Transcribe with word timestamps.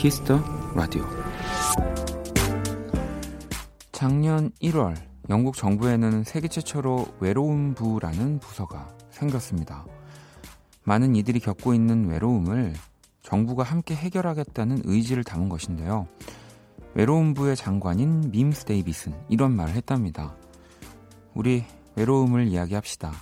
키스 0.00 0.26
더 0.26 0.42
라디오 0.74 1.04
작년 3.92 4.50
1월 4.62 4.96
영국 5.28 5.54
정부에는 5.54 6.24
세계 6.24 6.48
최초로 6.48 7.06
외로움 7.20 7.74
부라는 7.74 8.38
부서가 8.38 8.88
생겼습니다. 9.10 9.84
많은 10.84 11.16
이들이 11.16 11.38
겪고 11.38 11.74
있는 11.74 12.08
외로움을 12.08 12.72
정부가 13.20 13.62
함께 13.62 13.94
해결하겠다는 13.94 14.84
의지를 14.84 15.22
담은 15.22 15.50
것인데요. 15.50 16.08
외로움 16.94 17.34
부의 17.34 17.54
장관인 17.54 18.30
밈스 18.30 18.64
데이비스는 18.64 19.12
이런 19.28 19.54
말을 19.54 19.74
했답니다. 19.74 20.34
우리 21.34 21.62
외로움을 21.96 22.48
이야기합시다. 22.48 23.12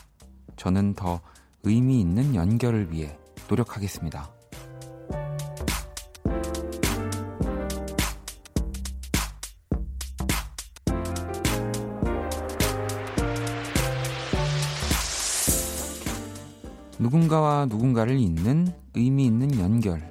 저는 0.54 0.94
더 0.94 1.20
의미 1.64 2.00
있는 2.00 2.36
연결을 2.36 2.92
위해 2.92 3.18
노력하겠습니다. 3.48 4.37
누군가와 17.08 17.64
누군가를 17.64 18.18
잇는 18.18 18.68
의미 18.94 19.24
있는 19.24 19.58
연결. 19.58 20.06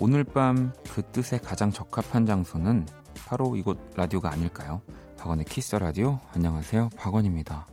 오늘 0.00 0.24
밤 0.24 0.72
그 0.92 1.02
뜻에 1.02 1.38
가장 1.38 1.70
적합한 1.70 2.26
장소는 2.26 2.84
바로 3.28 3.54
이곳 3.54 3.78
라디오가 3.94 4.32
아닐까요? 4.32 4.82
박원의 5.18 5.44
키스 5.44 5.76
라디오. 5.76 6.18
안녕하세요. 6.34 6.90
박원입니다. 6.96 7.68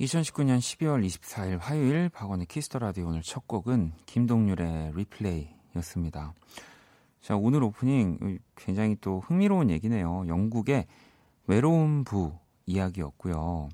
2019년 0.00 0.58
12월 0.58 1.04
24일 1.06 1.58
화요일 1.58 2.10
박원의 2.10 2.46
키스 2.46 2.66
더 2.66 2.78
라디오 2.78 3.06
오늘 3.06 3.22
첫 3.22 3.48
곡은 3.48 3.92
김동률의 4.04 4.92
Replay였습니다. 4.94 6.34
자, 7.22 7.36
오늘 7.36 7.62
오프닝 7.62 8.38
굉장히 8.56 8.96
또 9.00 9.20
흥미로운 9.20 9.70
얘기네요. 9.70 10.24
영국의 10.28 10.86
외로움 11.46 12.04
부 12.04 12.38
이야기였고요. 12.66 13.70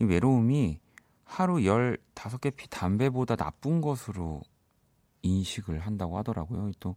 이 0.00 0.04
외로움이 0.04 0.80
하루 1.24 1.56
15개비 1.56 2.66
담배보다 2.70 3.36
나쁜 3.36 3.82
것으로 3.82 4.40
인식을 5.20 5.80
한다고 5.80 6.16
하더라고요. 6.16 6.70
또 6.80 6.96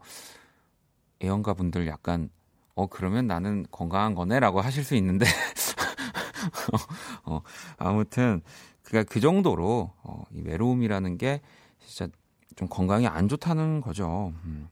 애연가 1.22 1.56
분들 1.56 1.88
약간 1.88 2.30
어 2.74 2.88
그러면 2.88 3.28
나는 3.28 3.66
건강한 3.70 4.16
거네라고 4.16 4.62
하실 4.62 4.86
수 4.86 4.96
있는데 4.96 5.26
어, 7.26 7.42
아무튼 7.78 8.42
그가 8.84 9.04
그 9.04 9.20
정도로 9.20 9.92
어, 10.04 10.24
이 10.32 10.42
외로움이라는 10.42 11.18
게 11.18 11.42
진짜 11.86 12.12
좀 12.56 12.68
건강에 12.68 13.08
안 13.08 13.28
좋다는 13.28 13.82
거죠. 13.82 14.34
음. 14.46 14.70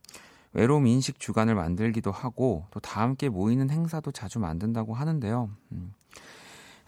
외로움 0.54 0.88
인식 0.88 1.20
주간을 1.20 1.54
만들기도 1.56 2.12
하고 2.12 2.66
또 2.72 2.80
다 2.80 3.02
함께 3.02 3.30
모이는 3.30 3.70
행사도 3.70 4.12
자주 4.12 4.40
만든다고 4.40 4.94
하는데요. 4.96 5.50
음. 5.74 5.94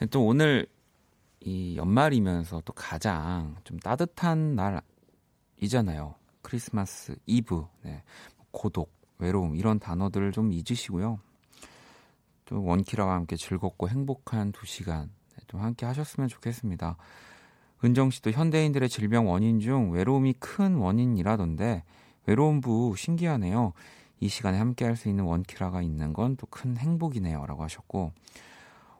또 0.09 0.25
오늘 0.25 0.65
이 1.41 1.75
연말이면서 1.77 2.61
또 2.65 2.73
가장 2.73 3.55
좀 3.63 3.77
따뜻한 3.79 4.55
날이잖아요. 5.59 6.15
크리스마스 6.41 7.15
이브, 7.27 7.65
네. 7.83 8.03
고독, 8.51 8.91
외로움 9.19 9.55
이런 9.55 9.79
단어들을 9.79 10.31
좀 10.31 10.51
잊으시고요. 10.51 11.19
또 12.51 12.61
원키라와 12.65 13.15
함께 13.15 13.37
즐겁고 13.37 13.87
행복한 13.87 14.51
두 14.51 14.65
시간 14.65 15.09
네, 15.37 15.43
좀 15.47 15.61
함께 15.61 15.85
하셨으면 15.85 16.27
좋겠습니다. 16.27 16.97
은정 17.83 18.11
씨도 18.11 18.31
현대인들의 18.31 18.89
질병 18.89 19.29
원인 19.29 19.61
중 19.61 19.91
외로움이 19.91 20.33
큰 20.33 20.75
원인이라던데 20.75 21.85
외로움부 22.25 22.93
신기하네요. 22.97 23.71
이 24.19 24.27
시간에 24.27 24.57
함께 24.57 24.83
할 24.83 24.97
수 24.97 25.07
있는 25.07 25.23
원키라가 25.23 25.81
있는 25.81 26.11
건 26.11 26.35
또 26.35 26.45
큰 26.47 26.75
행복이네요. 26.77 27.45
라고 27.47 27.63
하셨고, 27.63 28.11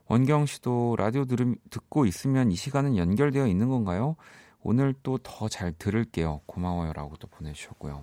원경 0.07 0.45
씨도 0.47 0.95
라디오 0.97 1.25
들음, 1.25 1.55
듣고 1.69 2.05
있으면 2.05 2.51
이 2.51 2.55
시간은 2.55 2.97
연결되어 2.97 3.45
있는 3.47 3.67
건가요? 3.69 4.15
오늘 4.63 4.93
또 5.03 5.17
더 5.19 5.47
잘 5.47 5.73
들을게요. 5.73 6.41
고마워요. 6.47 6.93
라고 6.93 7.17
또 7.17 7.27
보내주셨고요. 7.27 8.01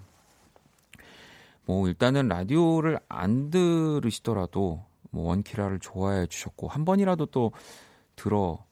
뭐, 1.67 1.89
일단은 1.89 2.29
라디오를 2.29 3.01
안 3.09 3.51
들으시더라도, 3.51 4.85
뭐, 5.11 5.29
원키라를 5.29 5.79
좋아해 5.81 6.27
주셨고, 6.27 6.69
한 6.69 6.85
번이라도 6.85 7.27
또 7.27 7.53
들어 8.17 8.65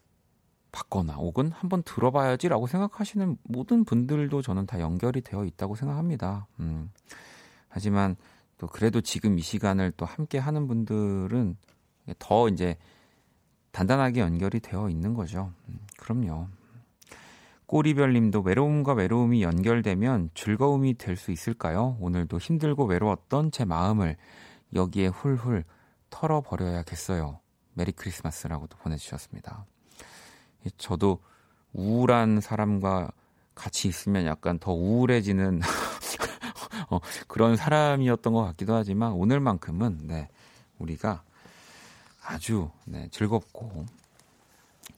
봤거나 0.72 1.14
혹은 1.14 1.50
한번 1.52 1.82
들어봐야지라고 1.84 2.66
생각하시는 2.66 3.38
모든 3.44 3.84
분들도 3.84 4.42
저는 4.42 4.66
다 4.66 4.80
연결이 4.80 5.22
되어 5.22 5.44
있다고 5.46 5.74
생각합니다. 5.74 6.46
음. 6.60 6.90
하지만 7.68 8.16
또 8.58 8.66
그래도 8.66 9.00
지금 9.00 9.38
이 9.38 9.42
시간을 9.42 9.92
또 9.96 10.04
함께 10.04 10.38
하는 10.38 10.66
분들은 10.66 11.56
더 12.18 12.48
이제 12.48 12.76
단단하게 13.72 14.20
연결이 14.20 14.60
되어 14.60 14.88
있는 14.90 15.14
거죠. 15.14 15.52
음, 15.68 15.78
그럼요. 15.98 16.48
꼬리별님도 17.66 18.40
외로움과 18.40 18.92
외로움이 18.92 19.42
연결되면 19.42 20.30
즐거움이 20.34 20.94
될 20.94 21.16
수 21.16 21.32
있을까요? 21.32 21.96
오늘도 22.00 22.38
힘들고 22.38 22.84
외로웠던 22.84 23.50
제 23.50 23.64
마음을 23.64 24.16
여기에 24.74 25.08
훌훌 25.08 25.64
털어버려야겠어요. 26.10 27.40
메리 27.74 27.92
크리스마스라고 27.92 28.66
도 28.66 28.76
보내주셨습니다. 28.78 29.66
저도 30.78 31.20
우울한 31.72 32.40
사람과 32.40 33.10
같이 33.54 33.88
있으면 33.88 34.26
약간 34.26 34.58
더 34.58 34.72
우울해지는 34.72 35.60
어, 36.90 37.00
그런 37.26 37.56
사람이었던 37.56 38.32
것 38.32 38.44
같기도 38.44 38.74
하지만 38.74 39.12
오늘만큼은 39.12 40.06
네, 40.06 40.28
우리가 40.78 41.22
아주 42.22 42.70
네, 42.84 43.08
즐겁고 43.10 43.86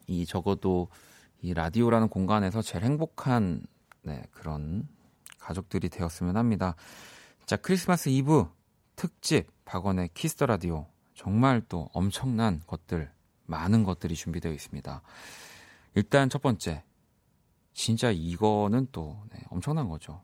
이 0.07 0.25
적어도 0.27 0.89
이 1.41 1.55
라디오라는 1.55 2.09
공간에서 2.09 2.63
제일 2.63 2.85
행복한 2.85 3.63
네, 4.03 4.23
그런 4.33 4.89
가족들이 5.39 5.89
되었으면 5.89 6.37
합니다. 6.37 6.75
자, 7.47 7.57
크리스마스 7.57 8.09
이브 8.09 8.47
특집 8.97 9.47
박원의 9.65 10.11
키스 10.15 10.35
더 10.35 10.47
라디오 10.47 10.87
정말 11.19 11.61
또 11.69 11.91
엄청난 11.93 12.63
것들 12.69 13.11
많은 13.47 13.83
것들이 13.83 14.15
준비되어 14.15 14.53
있습니다. 14.53 15.03
일단 15.97 16.31
첫 16.31 16.41
번째. 16.41 16.85
진짜 17.75 18.13
이거는 18.13 18.87
또 18.93 19.21
네, 19.33 19.41
엄청난 19.51 19.89
거죠. 19.89 20.23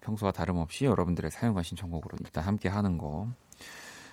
평소와 0.00 0.30
다름없이 0.30 0.84
여러분들의 0.84 1.28
사연과 1.32 1.64
신청곡으로 1.64 2.18
일단 2.20 2.44
함께 2.44 2.68
하는 2.68 2.98
거. 2.98 3.28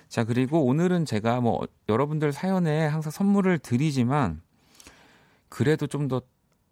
자, 0.08 0.24
그리고 0.24 0.64
오늘은 0.66 1.04
제가 1.04 1.40
뭐 1.40 1.66
여러분들 1.88 2.32
사연에 2.32 2.86
항상 2.86 3.12
선물을 3.12 3.60
드리지만 3.60 4.42
그래도 5.48 5.86
좀 5.86 6.08
더 6.08 6.22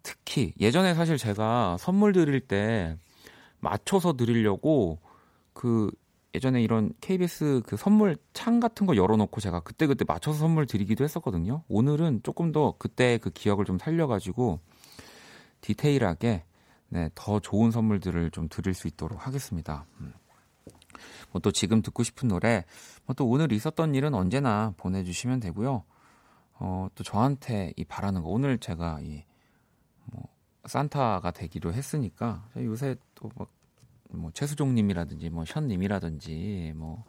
특히 0.03 0.53
예전에 0.59 0.95
사실 0.95 1.17
제가 1.17 1.77
선물 1.79 2.11
드릴 2.11 2.41
때 2.41 2.97
맞춰서 3.59 4.17
드리려고 4.17 4.99
그 5.53 5.91
예전에 6.33 6.61
이런 6.61 6.93
KBS 7.01 7.61
그 7.65 7.75
선물 7.75 8.17
창 8.33 8.59
같은 8.59 8.87
거 8.87 8.95
열어놓고 8.95 9.41
제가 9.41 9.59
그때그때 9.61 10.05
맞춰서 10.07 10.39
선물 10.39 10.65
드리기도 10.65 11.03
했었거든요. 11.03 11.63
오늘은 11.67 12.21
조금 12.23 12.51
더 12.51 12.75
그때 12.77 13.17
그 13.17 13.29
기억을 13.31 13.65
좀 13.65 13.77
살려가지고 13.77 14.59
디테일하게 15.61 16.43
네, 16.89 17.09
더 17.15 17.39
좋은 17.39 17.71
선물들을 17.71 18.31
좀 18.31 18.47
드릴 18.49 18.73
수 18.73 18.87
있도록 18.87 19.25
하겠습니다. 19.27 19.85
음. 19.99 20.13
뭐 21.31 21.39
또 21.41 21.51
지금 21.51 21.81
듣고 21.81 22.03
싶은 22.03 22.27
노래, 22.27 22.65
뭐 23.05 23.13
또 23.15 23.27
오늘 23.27 23.51
있었던 23.51 23.95
일은 23.95 24.13
언제나 24.13 24.73
보내주시면 24.77 25.39
되고요. 25.39 25.83
어, 26.55 26.87
또 26.95 27.03
저한테 27.03 27.73
이 27.75 27.83
바라는 27.85 28.21
거, 28.21 28.29
오늘 28.29 28.57
제가 28.57 28.99
이, 29.01 29.23
뭐, 30.05 30.27
산타가 30.65 31.31
되기로 31.31 31.73
했으니까, 31.73 32.47
요새 32.57 32.95
또 33.15 33.29
막 33.35 33.49
뭐 34.13 34.31
최수종님이라든지 34.33 35.29
뭐 35.29 35.43
현님이라든지 35.47 36.73
뭐 36.75 37.03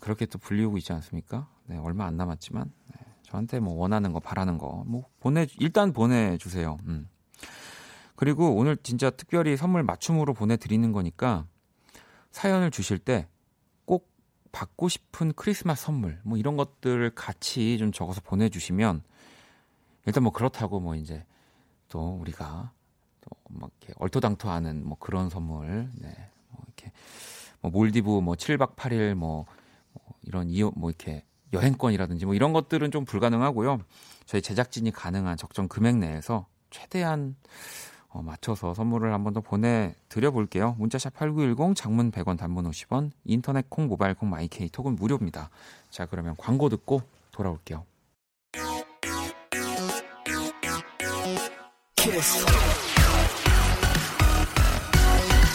그렇게 0.00 0.26
또 0.26 0.38
불리우고 0.38 0.78
있지 0.78 0.92
않습니까? 0.92 1.48
네, 1.66 1.76
얼마 1.76 2.06
안 2.06 2.16
남았지만 2.16 2.70
네, 2.94 3.00
저한테 3.22 3.60
뭐 3.60 3.74
원하는 3.74 4.12
거 4.12 4.20
바라는 4.20 4.58
거 4.58 4.84
뭐 4.86 5.04
보내 5.20 5.46
일단 5.58 5.92
보내주세요. 5.92 6.76
음. 6.86 7.08
그리고 8.16 8.54
오늘 8.54 8.76
진짜 8.76 9.10
특별히 9.10 9.56
선물 9.56 9.82
맞춤으로 9.82 10.34
보내드리는 10.34 10.92
거니까 10.92 11.46
사연을 12.30 12.70
주실 12.70 12.98
때 12.98 13.28
꼭 13.86 14.08
받고 14.52 14.88
싶은 14.88 15.32
크리스마스 15.34 15.84
선물 15.86 16.20
뭐 16.24 16.38
이런 16.38 16.56
것들을 16.56 17.10
같이 17.14 17.76
좀 17.78 17.90
적어서 17.92 18.20
보내주시면 18.20 19.02
일단 20.06 20.22
뭐 20.22 20.32
그렇다고 20.32 20.78
뭐 20.80 20.94
이제 20.94 21.24
또 21.88 22.16
우리가 22.20 22.72
또 22.72 22.73
막 23.64 23.70
이렇게 23.80 23.94
얼토당토하는 23.98 24.86
뭐 24.86 24.96
그런 25.00 25.30
선물 25.30 25.90
네. 25.94 26.14
뭐 26.50 26.62
이렇게 26.66 26.92
뭐 27.60 27.70
몰디브 27.70 28.08
뭐 28.20 28.34
7박 28.34 28.76
8일 28.76 29.14
뭐, 29.14 29.46
뭐 29.92 30.02
이런 30.22 30.50
이어 30.50 30.70
뭐 30.76 30.90
이렇게 30.90 31.24
여행권이라든지 31.52 32.26
뭐 32.26 32.34
이런 32.34 32.52
것들은 32.52 32.90
좀 32.90 33.04
불가능하고요. 33.04 33.78
저희 34.26 34.42
제작진이 34.42 34.90
가능한 34.90 35.36
적정 35.36 35.68
금액 35.68 35.96
내에서 35.96 36.46
최대한 36.70 37.36
어, 38.08 38.22
맞춰서 38.22 38.74
선물을 38.74 39.12
한 39.12 39.24
번 39.24 39.32
더 39.34 39.40
보내드려 39.40 40.30
볼게요. 40.30 40.76
문자샵 40.78 41.14
8910 41.14 41.74
장문 41.76 42.10
100원 42.12 42.36
단문 42.38 42.68
50원 42.70 43.10
인터넷 43.24 43.68
콩 43.70 43.86
모바일 43.88 44.14
콩 44.14 44.30
마이케이 44.30 44.68
톡은 44.68 44.94
무료입니다. 44.96 45.50
자 45.90 46.06
그러면 46.06 46.34
광고 46.36 46.68
듣고 46.68 47.02
돌아올게요. 47.32 47.84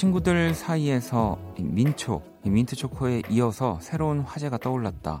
친구들 0.00 0.54
사이에서 0.54 1.36
민초, 1.58 2.22
민트 2.42 2.74
초코에 2.74 3.20
이어서 3.28 3.78
새로운 3.82 4.20
화제가 4.20 4.56
떠올랐다. 4.56 5.20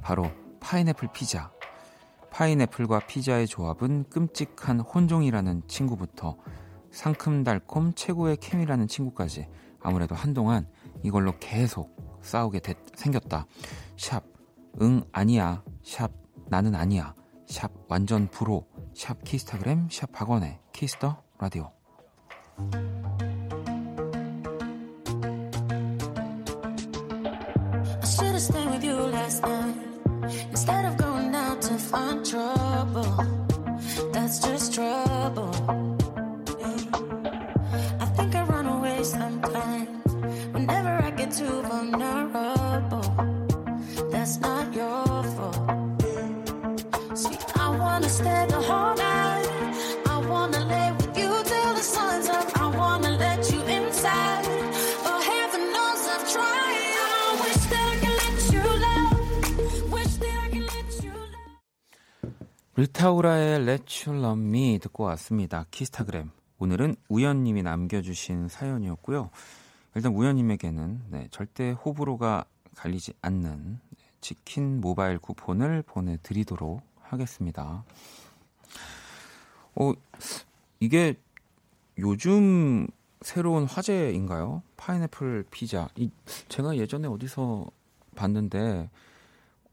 바로 0.00 0.30
파인애플 0.60 1.08
피자. 1.12 1.52
파인애플과 2.30 3.00
피자의 3.00 3.46
조합은 3.46 4.04
끔찍한 4.08 4.80
혼종이라는 4.80 5.64
친구부터 5.68 6.38
상큼달콤 6.90 7.92
최고의 7.92 8.38
케미라는 8.38 8.88
친구까지 8.88 9.46
아무래도 9.82 10.14
한동안 10.14 10.68
이걸로 11.02 11.38
계속 11.38 11.94
싸우게 12.22 12.60
됐, 12.60 12.78
생겼다. 12.96 13.44
샵, 13.98 14.24
응, 14.80 15.02
아니야. 15.12 15.62
샵, 15.82 16.10
나는 16.48 16.74
아니야. 16.74 17.14
샵, 17.46 17.70
완전 17.88 18.28
불호. 18.28 18.66
샵, 18.94 19.22
키스타그램. 19.22 19.88
샵, 19.90 20.10
박원의 20.12 20.60
키스 20.72 21.03
더 21.03 21.22
라디오. 21.38 21.70
Instead 30.50 30.84
of 30.86 30.96
going 30.96 31.34
out 31.34 31.60
to 31.60 31.74
find 31.74 32.24
trouble, 32.24 33.12
that's 34.12 34.38
just 34.38 34.72
trouble. 34.74 35.50
I 38.00 38.06
think 38.16 38.34
I 38.34 38.44
run 38.44 38.66
away 38.66 39.02
sometimes 39.02 40.12
whenever 40.52 40.88
I 40.88 41.10
get 41.10 41.32
too 41.32 41.62
vulnerable. 41.62 43.02
That's 44.10 44.40
not 44.40 44.72
your 44.72 45.22
fault. 45.34 45.98
See, 47.14 47.38
I 47.56 47.76
wanna 47.78 48.08
stay 48.08 48.46
the 48.48 48.60
whole 48.68 48.83
리타우라의 62.76 63.62
Let 63.62 64.10
You 64.10 64.20
Love 64.20 64.44
Me 64.44 64.78
듣고 64.80 65.04
왔습니다. 65.04 65.64
키스타그램. 65.70 66.32
오늘은 66.58 66.96
우연님이 67.08 67.62
남겨주신 67.62 68.48
사연이었고요. 68.48 69.30
일단 69.94 70.12
우연님에게는 70.12 71.02
네, 71.10 71.28
절대 71.30 71.70
호불호가 71.70 72.44
갈리지 72.74 73.12
않는 73.22 73.78
치킨 74.20 74.80
모바일 74.80 75.20
쿠폰을 75.20 75.84
보내드리도록 75.86 76.82
하겠습니다. 77.00 77.84
어, 79.76 79.92
이게 80.80 81.14
요즘 81.98 82.88
새로운 83.20 83.66
화제인가요? 83.66 84.64
파인애플 84.76 85.44
피자. 85.52 85.88
이, 85.94 86.10
제가 86.48 86.76
예전에 86.76 87.06
어디서 87.06 87.66
봤는데 88.16 88.90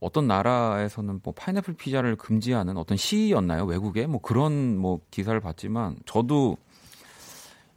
어떤 0.02 0.26
나라에서는 0.26 1.20
뭐 1.22 1.32
파인애플 1.32 1.74
피자를 1.74 2.16
금지하는 2.16 2.76
어떤 2.76 2.96
시였나요? 2.96 3.64
외국에 3.64 4.06
뭐 4.06 4.20
그런 4.20 4.76
뭐 4.76 5.00
기사를 5.12 5.38
봤지만 5.38 5.96
저도 6.06 6.56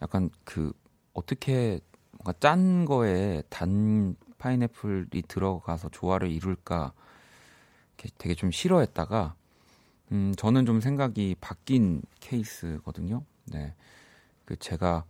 약간 0.01 0.31
그 0.43 0.73
어떻게 1.13 1.79
뭔가 2.11 2.33
짠 2.39 2.85
거에 2.85 3.43
단 3.49 4.15
파인애플이 4.39 5.21
들어가서 5.27 5.89
조화를 5.89 6.31
이룰까 6.31 6.93
되게 8.17 8.33
좀 8.33 8.49
싫어했다가 8.49 9.35
음 10.11 10.33
저는 10.35 10.65
좀 10.65 10.81
생각이 10.81 11.35
바뀐 11.39 12.01
케이스거든요. 12.19 13.23
네. 13.45 13.75
그 14.45 14.55
제가 14.55 15.05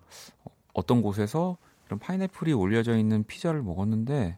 어떤 0.74 1.01
곳에서 1.01 1.58
이런 1.86 2.00
파인애플이 2.00 2.51
올려져 2.51 2.98
있는 2.98 3.24
피자를 3.24 3.62
먹었는데 3.62 4.38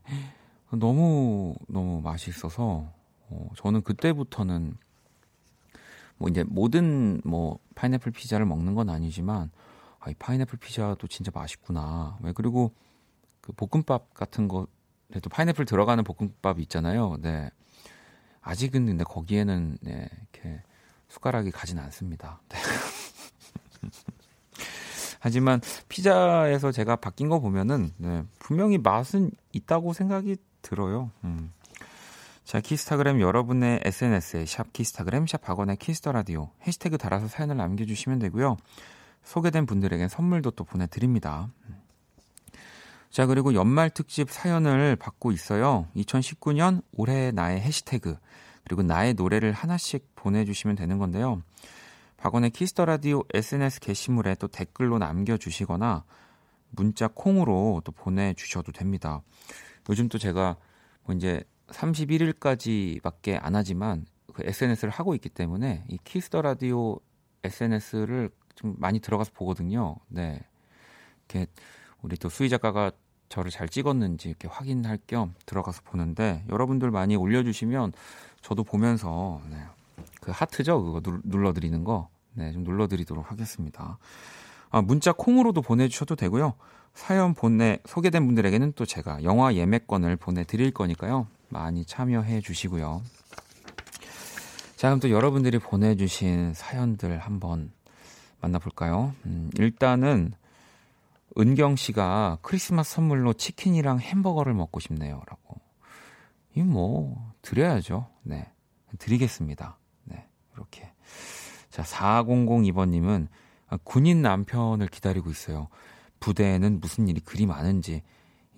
너무 0.71 1.55
너무 1.67 2.01
맛있어서 2.01 2.91
어, 3.29 3.49
저는 3.55 3.81
그때부터는 3.81 4.77
뭐 6.17 6.29
이제 6.29 6.43
모든 6.43 7.21
뭐 7.23 7.59
파인애플 7.75 8.11
피자를 8.11 8.45
먹는 8.45 8.75
건 8.75 8.89
아니지만 8.89 9.51
아, 9.99 10.09
이 10.09 10.13
파인애플 10.15 10.59
피자도 10.59 11.07
진짜 11.07 11.31
맛있구나. 11.33 12.17
왜 12.21 12.31
그리고 12.33 12.73
그 13.41 13.51
볶음밥 13.53 14.13
같은 14.13 14.47
거에도 14.47 15.29
파인애플 15.29 15.65
들어가는 15.65 16.03
볶음밥 16.03 16.59
있잖아요. 16.61 17.17
네. 17.21 17.49
아직은 18.41 18.85
근데 18.85 19.03
거기에는 19.03 19.77
네, 19.81 20.09
이렇게 20.33 20.61
숟가락이 21.09 21.51
가진 21.51 21.79
않습니다. 21.79 22.41
네. 22.49 22.57
하지만 25.19 25.59
피자에서 25.89 26.71
제가 26.71 26.95
바뀐 26.95 27.27
거 27.27 27.39
보면은 27.39 27.91
네, 27.97 28.23
분명히 28.39 28.77
맛은 28.77 29.31
있다고 29.51 29.93
생각이 29.93 30.37
들어요. 30.61 31.11
음. 31.23 31.51
자, 32.43 32.61
키스타그램 32.61 33.19
여러분의 33.19 33.81
SNS에 33.83 34.45
샵 34.45 34.71
키스타그램 34.71 35.27
샵 35.27 35.41
박원의 35.41 35.77
Kiss 35.77 35.98
the 35.98 36.13
Radio 36.13 36.49
해시태그 36.65 36.97
달아서 36.97 37.27
사연을 37.27 37.57
남겨주시면 37.57 38.19
되고요. 38.19 38.57
소개된 39.23 39.65
분들에겐 39.65 40.07
선물도 40.07 40.51
또 40.51 40.63
보내드립니다. 40.63 41.49
자, 43.09 43.25
그리고 43.25 43.53
연말 43.53 43.89
특집 43.89 44.29
사연을 44.31 44.95
받고 44.95 45.31
있어요. 45.31 45.87
2019년 45.95 46.81
올해 46.93 47.31
나의 47.31 47.59
해시태그, 47.59 48.17
그리고 48.63 48.83
나의 48.83 49.13
노래를 49.13 49.51
하나씩 49.51 50.15
보내주시면 50.15 50.75
되는 50.75 50.97
건데요. 50.97 51.41
박원의 52.17 52.51
Kiss 52.51 52.71
the 52.71 52.85
Radio 52.85 53.23
SNS 53.33 53.79
게시물에 53.79 54.35
또 54.35 54.47
댓글로 54.47 54.97
남겨주시거나 54.99 56.03
문자 56.71 57.07
콩으로 57.07 57.81
또 57.83 57.91
보내주셔도 57.91 58.71
됩니다. 58.71 59.21
요즘 59.89 60.09
또 60.09 60.17
제가 60.17 60.57
뭐 61.03 61.15
이제 61.15 61.43
31일까지밖에 61.67 63.39
안 63.41 63.55
하지만 63.55 64.05
그 64.33 64.43
SNS를 64.45 64.91
하고 64.91 65.15
있기 65.15 65.29
때문에 65.29 65.83
이 65.89 65.97
Kiss 66.03 66.25
the 66.25 66.41
Radio 66.41 66.99
SNS를 67.43 68.29
좀 68.55 68.75
많이 68.77 68.99
들어가서 68.99 69.31
보거든요. 69.33 69.95
네. 70.07 70.41
이렇게 71.29 71.47
우리 72.01 72.17
또 72.17 72.29
수희 72.29 72.49
작가가 72.49 72.91
저를 73.29 73.51
잘 73.51 73.67
찍었는지 73.67 74.29
이렇게 74.29 74.47
확인할 74.47 74.99
겸 75.05 75.33
들어가서 75.45 75.81
보는데 75.83 76.45
여러분들 76.49 76.91
많이 76.91 77.15
올려주시면 77.15 77.93
저도 78.41 78.63
보면서 78.63 79.41
네. 79.49 79.57
그 80.21 80.31
하트죠 80.31 80.83
그거 80.83 81.01
누, 81.01 81.19
눌러드리는 81.23 81.83
거 81.83 82.09
네, 82.33 82.51
좀 82.51 82.63
눌러드리도록 82.63 83.31
하겠습니다. 83.31 83.97
아, 84.69 84.81
문자 84.81 85.11
콩으로도 85.11 85.61
보내주셔도 85.61 86.15
되고요. 86.15 86.53
사연 86.97 87.35
보내 87.35 87.77
소개된 87.85 88.25
분들에게는 88.25 88.73
또 88.75 88.83
제가 88.83 89.23
영화 89.23 89.53
예매권을 89.53 90.15
보내드릴 90.15 90.71
거니까요. 90.71 91.27
많이 91.47 91.85
참여해 91.85 92.41
주시고요. 92.41 93.03
자, 94.75 94.87
그럼 94.87 94.99
또 94.99 95.11
여러분들이 95.11 95.59
보내주신 95.59 96.55
사연들 96.55 97.19
한번 97.19 97.71
만나볼까요? 98.41 99.13
음, 99.27 99.51
일단은 99.59 100.33
은경 101.37 101.75
씨가 101.75 102.39
크리스마스 102.41 102.95
선물로 102.95 103.33
치킨이랑 103.33 103.99
햄버거를 103.99 104.55
먹고 104.55 104.79
싶네요. 104.79 105.21
라고. 105.27 105.61
이 106.55 106.63
뭐, 106.63 107.31
드려야죠. 107.43 108.07
네. 108.23 108.51
드리겠습니다. 108.97 109.77
네. 110.05 110.27
이렇게. 110.55 110.91
자, 111.69 111.83
4002번님은 111.83 113.27
군인 113.83 114.23
남편을 114.23 114.87
기다리고 114.87 115.29
있어요. 115.29 115.67
부대에는 116.19 116.79
무슨 116.79 117.07
일이 117.07 117.19
그리 117.21 117.45
많은지 117.45 118.01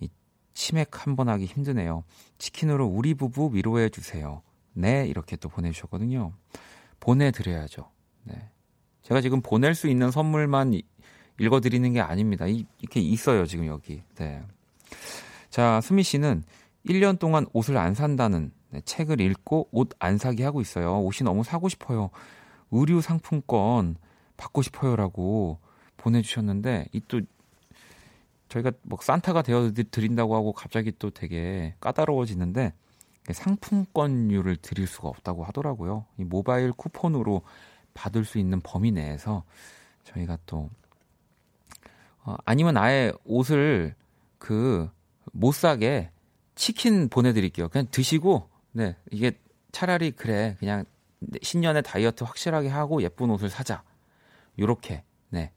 이 0.00 0.08
치맥 0.54 1.06
한 1.06 1.16
번 1.16 1.28
하기 1.28 1.44
힘드네요. 1.46 2.04
치킨으로 2.38 2.86
우리 2.86 3.14
부부 3.14 3.50
위로해 3.54 3.88
주세요. 3.88 4.42
네, 4.72 5.06
이렇게 5.06 5.36
또 5.36 5.48
보내주셨거든요. 5.48 6.32
보내드려야죠. 7.00 7.90
네. 8.24 8.50
제가 9.02 9.20
지금 9.20 9.40
보낼 9.40 9.74
수 9.74 9.88
있는 9.88 10.10
선물만 10.10 10.80
읽어드리는 11.38 11.92
게 11.92 12.00
아닙니다. 12.00 12.46
이, 12.46 12.66
이렇게 12.80 13.00
있어요, 13.00 13.46
지금 13.46 13.66
여기. 13.66 14.02
네. 14.16 14.42
자, 15.48 15.80
수미 15.80 16.02
씨는 16.02 16.44
1년 16.86 17.18
동안 17.18 17.46
옷을 17.52 17.76
안 17.76 17.94
산다는 17.94 18.52
네, 18.70 18.80
책을 18.82 19.20
읽고 19.20 19.68
옷 19.72 19.90
안 19.98 20.16
사기 20.18 20.42
하고 20.42 20.60
있어요. 20.60 21.00
옷이 21.00 21.24
너무 21.24 21.42
사고 21.42 21.68
싶어요. 21.68 22.10
의류 22.70 23.00
상품권 23.00 23.96
받고 24.36 24.62
싶어요라고 24.62 25.58
보내주셨는데, 25.96 26.86
이 26.92 27.00
또 27.08 27.20
저희가 28.50 28.72
뭐 28.82 28.98
산타가 29.00 29.40
되어 29.40 29.72
드린다고 29.72 30.36
하고 30.36 30.52
갑자기 30.52 30.92
또 30.98 31.10
되게 31.10 31.74
까다로워지는데, 31.80 32.74
상품권료를 33.32 34.56
드릴 34.56 34.86
수가 34.86 35.08
없다고 35.08 35.44
하더라고요. 35.44 36.04
이 36.18 36.24
모바일 36.24 36.72
쿠폰으로 36.72 37.42
받을 37.94 38.24
수 38.24 38.38
있는 38.38 38.60
범위 38.60 38.90
내에서 38.92 39.44
저희가 40.04 40.36
또 40.46 40.68
어, 42.24 42.36
아니면 42.44 42.76
아예 42.76 43.12
옷을 43.24 43.94
그 44.38 44.90
못 45.32 45.52
사게 45.54 46.10
치킨 46.54 47.08
보내드릴게요. 47.08 47.68
그냥 47.68 47.86
드시고 47.90 48.48
네 48.72 48.96
이게 49.10 49.38
차라리 49.72 50.10
그래 50.10 50.56
그냥 50.58 50.84
신년에 51.42 51.82
다이어트 51.82 52.24
확실하게 52.24 52.68
하고 52.68 53.02
예쁜 53.02 53.30
옷을 53.30 53.48
사자. 53.50 53.82
요렇게 54.58 55.04
네. 55.30 55.52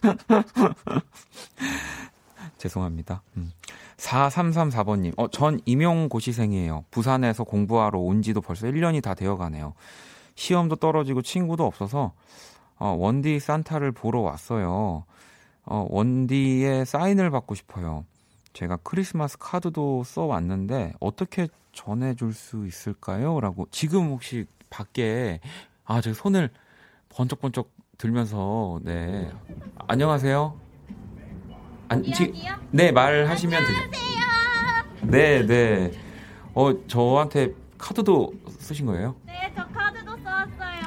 죄송합니다. 2.58 3.22
음. 3.36 3.52
4334번님, 3.96 5.18
어, 5.18 5.28
전 5.28 5.60
임용고시생이에요. 5.64 6.84
부산에서 6.90 7.44
공부하러 7.44 7.98
온 7.98 8.22
지도 8.22 8.40
벌써 8.40 8.66
1년이 8.66 9.02
다 9.02 9.14
되어 9.14 9.36
가네요. 9.36 9.74
시험도 10.34 10.76
떨어지고 10.76 11.22
친구도 11.22 11.66
없어서, 11.66 12.12
어, 12.78 12.96
원디 12.98 13.38
산타를 13.38 13.92
보러 13.92 14.20
왔어요. 14.20 15.04
어, 15.64 15.86
원디의 15.90 16.86
사인을 16.86 17.30
받고 17.30 17.54
싶어요. 17.54 18.04
제가 18.54 18.78
크리스마스 18.82 19.36
카드도 19.38 20.04
써 20.04 20.24
왔는데, 20.24 20.94
어떻게 20.98 21.48
전해줄 21.72 22.32
수 22.32 22.66
있을까요? 22.66 23.38
라고, 23.40 23.66
지금 23.70 24.10
혹시 24.10 24.46
밖에, 24.70 25.40
아, 25.84 26.00
저 26.00 26.14
손을 26.14 26.50
번쩍번쩍 27.10 27.70
들면서, 28.00 28.80
네. 28.82 29.30
안녕하세요. 29.86 30.58
아니, 31.88 32.10
지, 32.12 32.32
네, 32.70 32.90
말하시면 32.90 33.60
되죠. 33.60 35.10
네, 35.10 35.46
네. 35.46 35.92
어, 36.54 36.86
저한테 36.86 37.52
카드도 37.76 38.32
쓰신 38.58 38.86
거예요? 38.86 39.16
네, 39.26 39.52
저 39.54 39.66
카드도 39.66 40.16
써왔어요. 40.16 40.80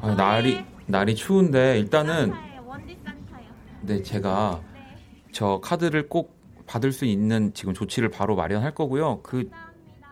아, 0.00 0.14
날이 0.14 0.64
날이 0.86 1.16
추운데 1.16 1.80
일단은 1.80 2.28
산타예요. 2.28 2.64
원디 2.64 2.98
산타요. 3.04 3.46
네, 3.80 4.02
제가 4.04 4.60
네, 4.74 4.96
저 5.32 5.58
카드를 5.60 6.08
꼭 6.08 6.38
받을 6.66 6.92
수 6.92 7.04
있는 7.04 7.52
지금 7.54 7.74
조치를 7.74 8.10
바로 8.10 8.36
마련할 8.36 8.74
거고요. 8.76 9.22
그 9.22 9.50
감사합니다. 9.50 10.08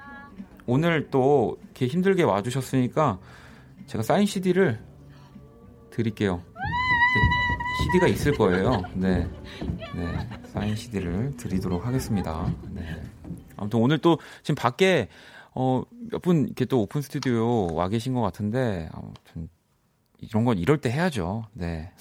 오늘 0.67 1.09
또 1.11 1.59
이렇게 1.63 1.87
힘들게 1.87 2.25
와주셨으니까 2.25 3.21
제가 3.87 4.03
사인 4.03 4.27
CD를 4.27 4.81
드릴게요. 5.93 6.43
네, 6.47 7.85
CD가 7.85 8.07
있을 8.09 8.33
거예요. 8.37 8.83
네, 8.95 9.29
네, 9.95 10.29
사인 10.47 10.75
CD를 10.75 11.37
드리도록 11.37 11.87
하겠습니다. 11.87 12.53
네. 12.71 13.03
아무튼 13.57 13.81
오늘 13.81 13.99
또 13.99 14.19
지금 14.43 14.55
밖에 14.57 15.09
어, 15.55 15.83
몇 16.11 16.23
분 16.23 16.47
이렇게 16.47 16.65
또 16.65 16.81
오픈 16.83 17.03
스튜디오 17.03 17.73
와 17.75 17.89
계신 17.89 18.15
것 18.15 18.21
같은데 18.23 18.89
아무튼 18.93 19.49
이런 20.19 20.45
건 20.45 20.59
이럴 20.59 20.79
때 20.79 20.91
해야죠. 20.91 21.45
네. 21.53 21.93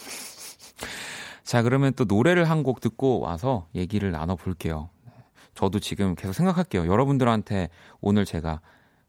자, 1.43 1.61
그러면 1.63 1.93
또 1.95 2.05
노래를 2.05 2.49
한 2.49 2.63
곡 2.63 2.79
듣고 2.79 3.19
와서 3.19 3.67
얘기를 3.75 4.11
나눠 4.11 4.35
볼게요. 4.35 4.89
저도 5.53 5.79
지금 5.79 6.15
계속 6.15 6.31
생각할게요. 6.33 6.87
여러분들한테 6.87 7.69
오늘 7.99 8.23
제가 8.23 8.61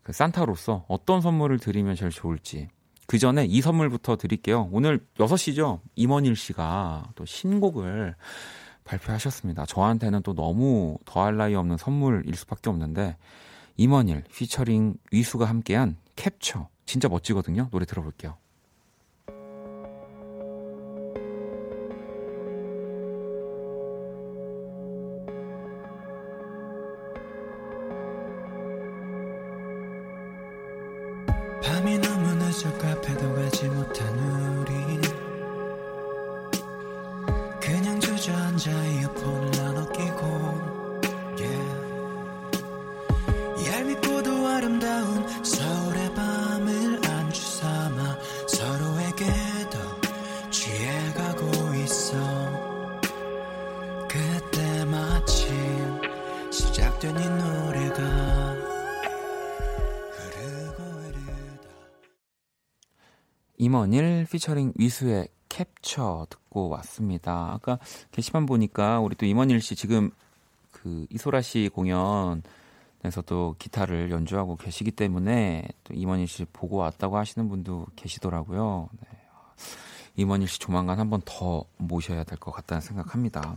그 0.03 0.13
산타로서 0.13 0.87
어떤 0.89 1.21
선물을 1.21 1.59
드리면 1.61 1.95
제일 1.95 2.11
좋을지. 2.11 2.69
그 3.07 3.19
전에 3.19 3.45
이 3.45 3.61
선물부터 3.61 4.17
드릴게요. 4.17 4.69
오늘 4.73 5.07
6시죠? 5.19 5.81
임원일 5.97 6.37
씨가 6.37 7.11
또 7.15 7.25
신곡을 7.25 8.15
발표하셨습니다. 8.85 9.67
저한테는 9.67 10.23
또 10.23 10.35
너무 10.35 10.99
더할 11.05 11.37
나위 11.37 11.55
없는 11.55 11.77
선물일 11.77 12.35
수밖에 12.35 12.71
없는데, 12.71 13.17
임원일 13.77 14.25
피처링 14.35 14.95
위수가 15.11 15.45
함께한 15.45 15.97
캡처. 16.17 16.69
진짜 16.85 17.09
멋지거든요. 17.09 17.69
노래 17.71 17.85
들어볼게요. 17.85 18.37
피처링 64.43 64.73
위수의 64.75 65.29
캡처 65.49 66.27
듣고 66.29 66.69
왔습니다. 66.71 67.53
아까 67.53 67.79
게시판 68.11 68.45
보니까 68.45 68.99
우리 68.99 69.15
또 69.15 69.25
임헌일 69.25 69.61
씨 69.61 69.77
지금 69.77 70.11
그 70.73 71.07
이소라 71.11 71.43
씨 71.43 71.71
공연에서 71.73 72.43
또 73.25 73.55
기타를 73.61 74.11
연주하고 74.11 74.57
계시기 74.57 74.91
때문에 74.91 75.69
또 75.85 75.95
임헌일 75.95 76.27
씨 76.27 76.45
보고 76.53 76.79
왔다고 76.79 77.17
하시는 77.19 77.49
분도 77.49 77.87
계시더라고요. 77.95 78.89
네. 79.01 79.09
임헌일 80.17 80.49
씨 80.49 80.59
조만간 80.59 80.99
한번 80.99 81.23
더 81.25 81.65
모셔야 81.77 82.25
될 82.25 82.37
것 82.39 82.51
같다는 82.51 82.81
생각합니다. 82.81 83.55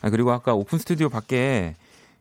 아, 0.00 0.10
그리고 0.10 0.30
아까 0.30 0.54
오픈 0.54 0.78
스튜디오 0.78 1.08
밖에 1.08 1.74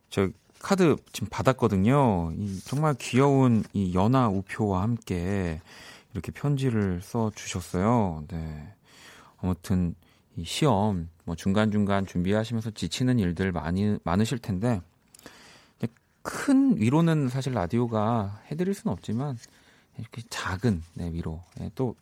저 0.10 0.30
카드 0.58 0.96
지금 1.12 1.28
받았거든요. 1.30 2.32
이 2.38 2.60
정말 2.66 2.96
귀여운 2.98 3.64
이 3.74 3.94
연하 3.94 4.30
우표와 4.30 4.82
함께 4.82 5.62
이렇게 6.14 6.32
편지를 6.32 7.02
써 7.02 7.32
주셨어요. 7.36 8.24
네. 8.30 8.74
아무튼 9.38 9.96
이 10.36 10.46
시험 10.46 11.10
뭐 11.26 11.36
중간중간 11.36 12.06
준비하시면서 12.06 12.72
지치는 12.72 13.20
일들 13.20 13.52
많이 13.52 13.98
많으실 14.04 14.40
텐데 14.40 14.82
큰 16.24 16.80
위로는 16.80 17.28
사실 17.28 17.54
라디오가 17.54 18.42
해드릴 18.50 18.74
수는 18.74 18.92
없지만 18.94 19.38
이렇게 20.00 20.24
작은 20.30 20.82
네, 20.96 21.12
위로 21.12 21.42
네, 21.58 21.70
또 21.76 21.96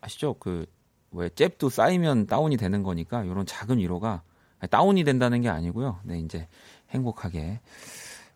아시죠? 0.00 0.34
그왜 0.34 1.30
잽도 1.34 1.70
쌓이면 1.70 2.26
다운이 2.26 2.56
되는 2.56 2.82
거니까 2.82 3.24
이런 3.24 3.46
작은 3.46 3.78
위로가 3.78 4.22
다운이 4.68 5.04
된다는 5.04 5.40
게 5.40 5.48
아니고요. 5.48 6.00
네, 6.02 6.18
이제 6.18 6.48
행복하게 6.90 7.60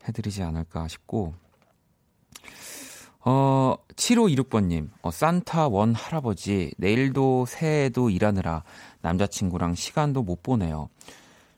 해드리지 0.09 0.43
않을까 0.43 0.89
싶고 0.89 1.35
어, 3.29 3.75
7526번님, 3.97 4.89
어, 5.03 5.11
산타 5.11 5.67
원 5.67 5.95
할아버지, 5.95 6.73
내일도 6.79 7.45
새해에도 7.45 8.09
일하느라 8.09 8.63
남자친구랑 9.01 9.75
시간도 9.75 10.23
못 10.23 10.45
보내요. 10.45 10.89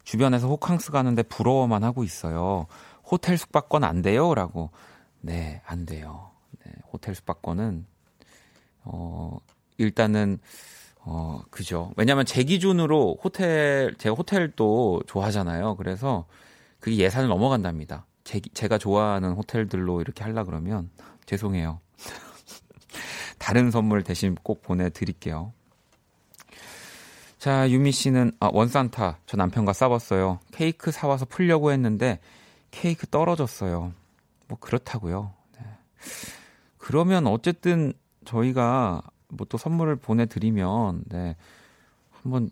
주변에서 0.03 0.49
호캉스 0.49 0.93
가는데 0.93 1.23
부러워만 1.25 1.85
하고 1.85 2.05
있어요. 2.05 2.67
호텔 3.05 3.37
숙박권 3.37 3.85
안 3.85 4.01
돼요? 4.01 4.35
라고. 4.35 4.71
네, 5.21 5.61
안 5.67 5.85
돼요. 5.85 6.31
네, 6.65 6.73
호텔 6.91 7.15
숙박권은, 7.15 7.85
어, 8.85 9.37
일단은, 9.77 10.39
어, 11.01 11.43
그죠. 11.51 11.93
왜냐면 11.99 12.25
제 12.25 12.45
기준으로 12.45 13.19
호텔, 13.23 13.95
제가 13.99 14.15
호텔도 14.15 15.03
좋아하잖아요. 15.07 15.77
그래서 15.77 16.25
그게 16.81 16.97
예산을 16.97 17.29
넘어간답니다. 17.29 18.07
제, 18.25 18.41
제가 18.55 18.79
좋아하는 18.79 19.33
호텔들로 19.33 20.01
이렇게 20.01 20.25
하려 20.25 20.45
그러면 20.45 20.89
죄송해요. 21.29 21.81
다른 23.39 23.71
선물 23.71 24.03
대신 24.03 24.35
꼭 24.43 24.63
보내드릴게요. 24.63 25.53
자, 27.39 27.71
유미 27.71 27.93
씨는, 27.93 28.33
아, 28.41 28.49
원산타. 28.51 29.19
저 29.27 29.37
남편과 29.37 29.75
싸웠어요. 29.75 30.41
케이크 30.53 30.91
사와서 30.91 31.27
풀려고 31.27 31.71
했는데, 31.71 32.19
케이크 32.71 33.07
떨어졌어요. 33.07 33.93
뭐, 34.49 34.59
그렇다고요. 34.59 35.35
네. 35.59 35.67
그러면 36.79 37.27
어쨌든 37.27 37.93
저희가 38.25 39.03
뭐 39.29 39.47
또 39.49 39.59
선물을 39.59 39.97
보내드리면, 39.97 41.05
네. 41.09 41.37
한번 42.23 42.51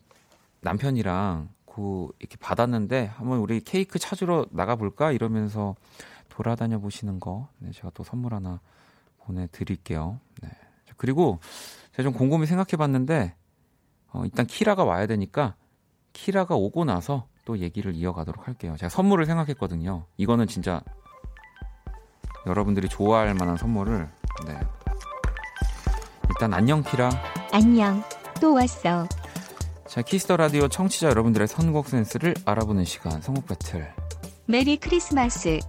남편이랑 0.60 1.48
그, 1.64 2.08
이렇게 2.18 2.36
받았는데, 2.36 3.06
한번 3.06 3.38
우리 3.38 3.60
케이크 3.60 3.98
찾으러 3.98 4.46
나가볼까? 4.50 5.12
이러면서 5.12 5.74
돌아다녀 6.36 6.78
보시는 6.78 7.18
거, 7.18 7.48
네. 7.60 7.70
제가 7.72 7.90
또 7.94 8.04
선물 8.04 8.34
하나 8.34 8.60
보내드릴게요. 9.24 10.20
네. 10.42 10.50
그리고 10.98 11.38
제가 11.92 12.02
좀 12.02 12.12
곰곰이 12.12 12.44
생각해 12.44 12.76
봤는데, 12.76 13.34
어, 14.12 14.22
일단 14.24 14.46
키라가 14.46 14.84
와야 14.84 15.06
되니까 15.06 15.54
키라가 16.12 16.54
오고 16.54 16.84
나서 16.84 17.26
또 17.46 17.58
얘기를 17.58 17.94
이어가도록 17.94 18.46
할게요. 18.48 18.76
제가 18.78 18.90
선물을 18.90 19.24
생각했거든요. 19.24 20.04
이거는 20.18 20.46
진짜 20.46 20.82
여러분들이 22.46 22.88
좋아할 22.88 23.32
만한 23.34 23.56
선물을 23.56 24.06
네. 24.46 24.60
일단 26.28 26.52
안녕 26.52 26.82
키라. 26.82 27.10
안녕. 27.52 28.02
또 28.40 28.52
왔어. 28.52 29.08
자 29.86 30.02
Kiss 30.02 30.22
the 30.22 30.36
Radio 30.36 30.68
청취자 30.68 31.08
여러분들의 31.08 31.48
선곡 31.48 31.88
센스를 31.88 32.34
알아보는 32.44 32.84
시간 32.84 33.22
선곡 33.22 33.46
배틀. 33.46 33.94
Merry 34.46 34.76
Christmas. 34.76 35.60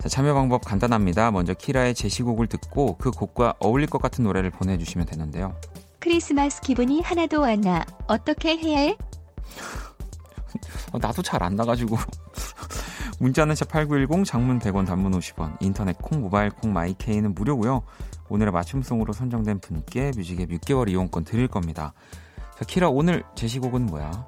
자, 0.00 0.08
참여 0.08 0.34
방법 0.34 0.64
간단합니다. 0.64 1.30
먼저 1.30 1.54
키라의 1.54 1.94
제시곡을 1.94 2.46
듣고 2.46 2.96
그 2.98 3.10
곡과 3.10 3.54
어울릴 3.58 3.88
것 3.88 4.00
같은 4.00 4.24
노래를 4.24 4.50
보내주시면 4.50 5.06
되는데요. 5.06 5.54
크리스마스 5.98 6.60
기분이 6.60 7.00
하나도 7.02 7.44
안 7.44 7.60
나. 7.62 7.84
어떻게 8.06 8.56
해야 8.56 8.78
해? 8.78 8.96
어, 10.92 10.98
나도 10.98 11.22
잘 11.22 11.42
안 11.42 11.56
나가지고. 11.56 11.96
문자는 13.20 13.54
샵8910 13.56 14.24
장문 14.24 14.60
100원 14.60 14.86
단문 14.86 15.10
50원 15.18 15.56
인터넷 15.60 15.98
콩 16.00 16.20
모바일 16.20 16.50
콩 16.50 16.72
my 16.72 16.90
K는 16.90 17.34
무료고요. 17.34 17.82
오늘의 18.28 18.52
맞춤송으로 18.52 19.12
선정된 19.12 19.58
분께 19.58 20.12
뮤직앱 20.16 20.46
6개월 20.46 20.88
이용권 20.88 21.24
드릴 21.24 21.48
겁니다. 21.48 21.92
자, 22.56 22.64
키라 22.64 22.88
오늘 22.90 23.24
제시곡은 23.34 23.86
뭐야? 23.86 24.26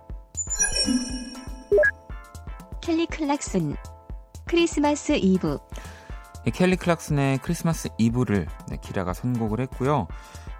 켈리 2.80 3.06
클락슨. 3.06 3.76
크리스마스 4.50 5.12
이브. 5.12 5.58
네, 6.44 6.50
켈리 6.50 6.74
클락슨의 6.74 7.38
크리스마스 7.38 7.88
이브를 7.98 8.48
네, 8.68 8.76
키라가 8.82 9.14
선곡을 9.14 9.60
했고요. 9.60 10.08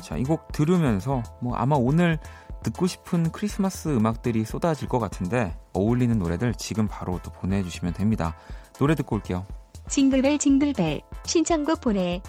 자, 0.01 0.17
이 0.17 0.23
곡 0.23 0.53
들으면서 0.53 1.25
뭐 1.43 1.57
아마 1.57 1.75
오늘 1.75 2.21
듣고 2.63 2.87
싶은 2.87 3.33
크리스마스 3.33 3.89
음악들이 3.89 4.45
쏟아질 4.45 4.87
것 4.87 5.01
같은데 5.01 5.57
어울리는 5.73 6.17
노래들 6.17 6.55
지금 6.55 6.87
바로 6.87 7.19
또 7.25 7.33
보내주시면 7.33 7.95
됩니다. 7.95 8.37
노래 8.79 8.95
듣고 8.95 9.17
올게요. 9.17 9.45
징글벨 9.89 10.39
징글벨. 10.39 11.01
신청곡 11.27 11.81
보내. 11.81 12.23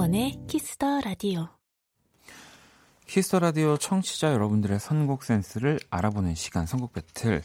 박원의 0.00 0.46
Kiss 0.46 0.78
the 0.78 1.02
Radio. 1.02 1.48
Kiss 3.06 3.24
the 3.24 3.38
Radio 3.38 3.76
청취자 3.76 4.32
여러분들의 4.32 4.80
선곡 4.80 5.24
센스를 5.24 5.78
알아보는 5.90 6.34
시간 6.36 6.64
선곡 6.64 6.94
배틀. 6.94 7.42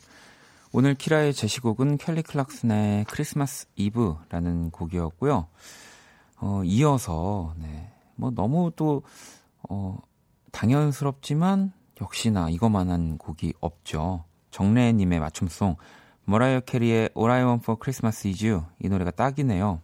오늘 0.72 0.96
키라의 0.96 1.34
제시곡은 1.34 1.98
켈리 1.98 2.22
클락슨의 2.22 3.06
크리스마스 3.10 3.68
이브라는 3.76 4.72
곡이었고요. 4.72 5.48
어, 6.38 6.62
이어서 6.64 7.54
네. 7.58 7.92
뭐 8.16 8.32
너무 8.32 8.72
또 8.78 9.04
어, 9.68 9.98
당연스럽지만 10.54 11.74
역시나 12.00 12.50
이거만한 12.52 13.18
곡이 13.18 13.54
없죠. 13.60 14.24
정래 14.52 14.94
님의 14.94 15.20
맞춤송 15.20 15.76
머라이어 16.24 16.62
캐리의 16.62 17.10
All 17.18 17.32
I 17.32 17.44
Want 17.44 17.64
for 17.64 17.78
Christmas 17.78 18.26
Is 18.26 18.46
You 18.46 18.64
이 18.82 18.88
노래가 18.88 19.12
딱이네요. 19.12 19.82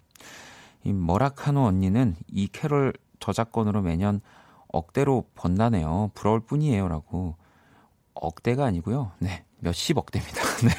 이 0.83 0.93
머라카노 0.93 1.63
언니는 1.63 2.15
이 2.27 2.47
캐롤 2.47 2.93
저작권으로 3.19 3.81
매년 3.81 4.21
억대로 4.67 5.25
번다네요. 5.35 6.11
부러울 6.13 6.39
뿐이에요 6.41 6.87
라고. 6.87 7.35
억대가 8.13 8.65
아니고요. 8.65 9.11
네. 9.19 9.43
몇십억 9.59 10.11
대입니다. 10.11 10.41
네. 10.63 10.71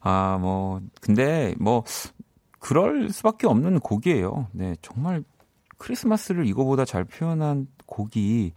아, 0.00 0.38
뭐 0.40 0.80
근데 1.00 1.54
뭐 1.58 1.84
그럴 2.58 3.10
수밖에 3.10 3.46
없는 3.46 3.80
곡이에요. 3.80 4.48
네. 4.52 4.76
정말 4.82 5.24
크리스마스를 5.78 6.46
이거보다 6.46 6.84
잘 6.84 7.04
표현한 7.04 7.68
곡이 7.86 8.52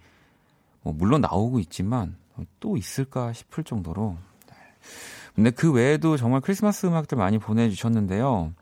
뭐 0.82 0.94
물론 0.94 1.22
나오고 1.22 1.60
있지만 1.60 2.18
또 2.60 2.78
있을까 2.78 3.32
싶을 3.34 3.64
정도로 3.64 4.18
네. 4.48 4.56
근데 5.36 5.52
그 5.52 5.72
외에도 5.72 6.18
정말 6.18 6.42
크리스마스 6.42 6.86
음악들 6.86 7.18
많이 7.18 7.38
보내주셨는데요. 7.38 8.54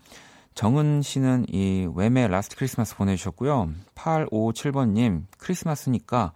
정은 0.53 1.01
씨는 1.01 1.45
이 1.47 1.87
Wham의 1.87 2.27
Last 2.27 2.55
Christmas 2.57 2.95
보내주셨고요. 2.95 3.69
857번님, 3.95 5.25
크리스마스니까 5.37 6.33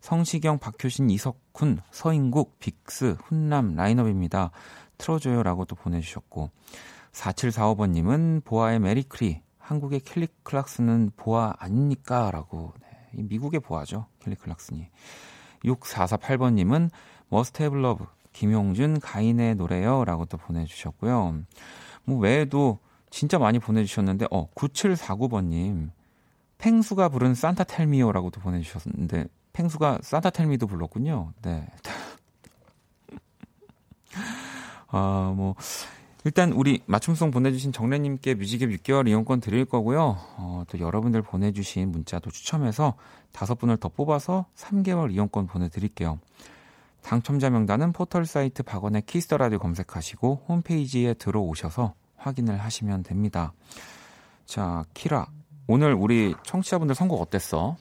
성시경, 0.00 0.58
박효신, 0.58 1.10
이석훈, 1.10 1.80
서인국, 1.90 2.58
빅스, 2.58 3.16
훈남 3.24 3.74
라인업입니다. 3.74 4.50
틀어줘요 4.96 5.42
라고 5.42 5.64
또 5.64 5.76
보내주셨고. 5.76 6.50
4745번님은 7.12 8.44
보아의 8.44 8.80
Merry-Chri, 8.80 9.42
한국의 9.58 10.00
켈리 10.00 10.28
클락슨은 10.44 11.12
보아 11.16 11.54
아닙니까? 11.58 12.30
라고. 12.30 12.72
네, 12.80 12.88
이 13.14 13.22
미국의 13.22 13.60
보아죠. 13.60 14.06
켈리 14.20 14.34
클락슨이. 14.34 14.88
6448번님은 15.64 16.90
Must 17.28 17.62
Have 17.62 17.82
Love, 17.82 18.06
김용준, 18.32 19.00
가인의 19.00 19.56
노래요. 19.56 20.04
라고 20.04 20.24
또 20.24 20.38
보내주셨고요. 20.38 21.42
뭐 22.04 22.18
외에도 22.18 22.78
진짜 23.10 23.38
많이 23.38 23.58
보내주셨는데, 23.58 24.26
어, 24.30 24.48
9749번님. 24.54 25.90
펭수가 26.58 27.08
부른 27.10 27.34
Santa 27.34 27.64
Tell 27.64 27.86
Me요라고도 27.86 28.40
보내주셨는데, 28.40 29.26
펭수가 29.52 30.00
Santa 30.02 30.30
Tell 30.30 30.48
Me도 30.48 30.66
불렀군요. 30.66 31.32
네. 31.42 31.66
아, 34.88 35.32
뭐, 35.36 35.54
일단 36.24 36.52
우리 36.52 36.82
맞춤송 36.86 37.30
보내주신 37.30 37.72
정래님께 37.72 38.34
뮤직앱 38.34 38.70
6개월 38.70 39.08
이용권 39.08 39.40
드릴 39.40 39.64
거고요. 39.64 40.18
어, 40.36 40.64
또 40.68 40.78
여러분들 40.78 41.22
보내주신 41.22 41.90
문자도 41.90 42.30
추첨해서 42.30 42.94
다섯 43.32 43.54
분을 43.56 43.76
더 43.76 43.88
뽑아서 43.88 44.46
3개월 44.56 45.12
이용권 45.12 45.46
보내드릴게요. 45.46 46.18
당첨자 47.02 47.48
명단은 47.48 47.92
포털 47.92 48.26
사이트 48.26 48.62
박원의 48.62 49.02
Kiss 49.06 49.24
the 49.24 49.38
Radio 49.38 49.58
검색하시고 49.58 50.44
홈페이지에 50.48 51.14
들어오셔서 51.14 51.94
확인을 52.18 52.58
하시면 52.58 53.02
됩니다. 53.02 53.52
자, 54.44 54.84
키라. 54.94 55.26
오늘 55.66 55.94
우리 55.94 56.34
청취자분들 56.44 56.94
선곡 56.94 57.20
어땠어? 57.20 57.76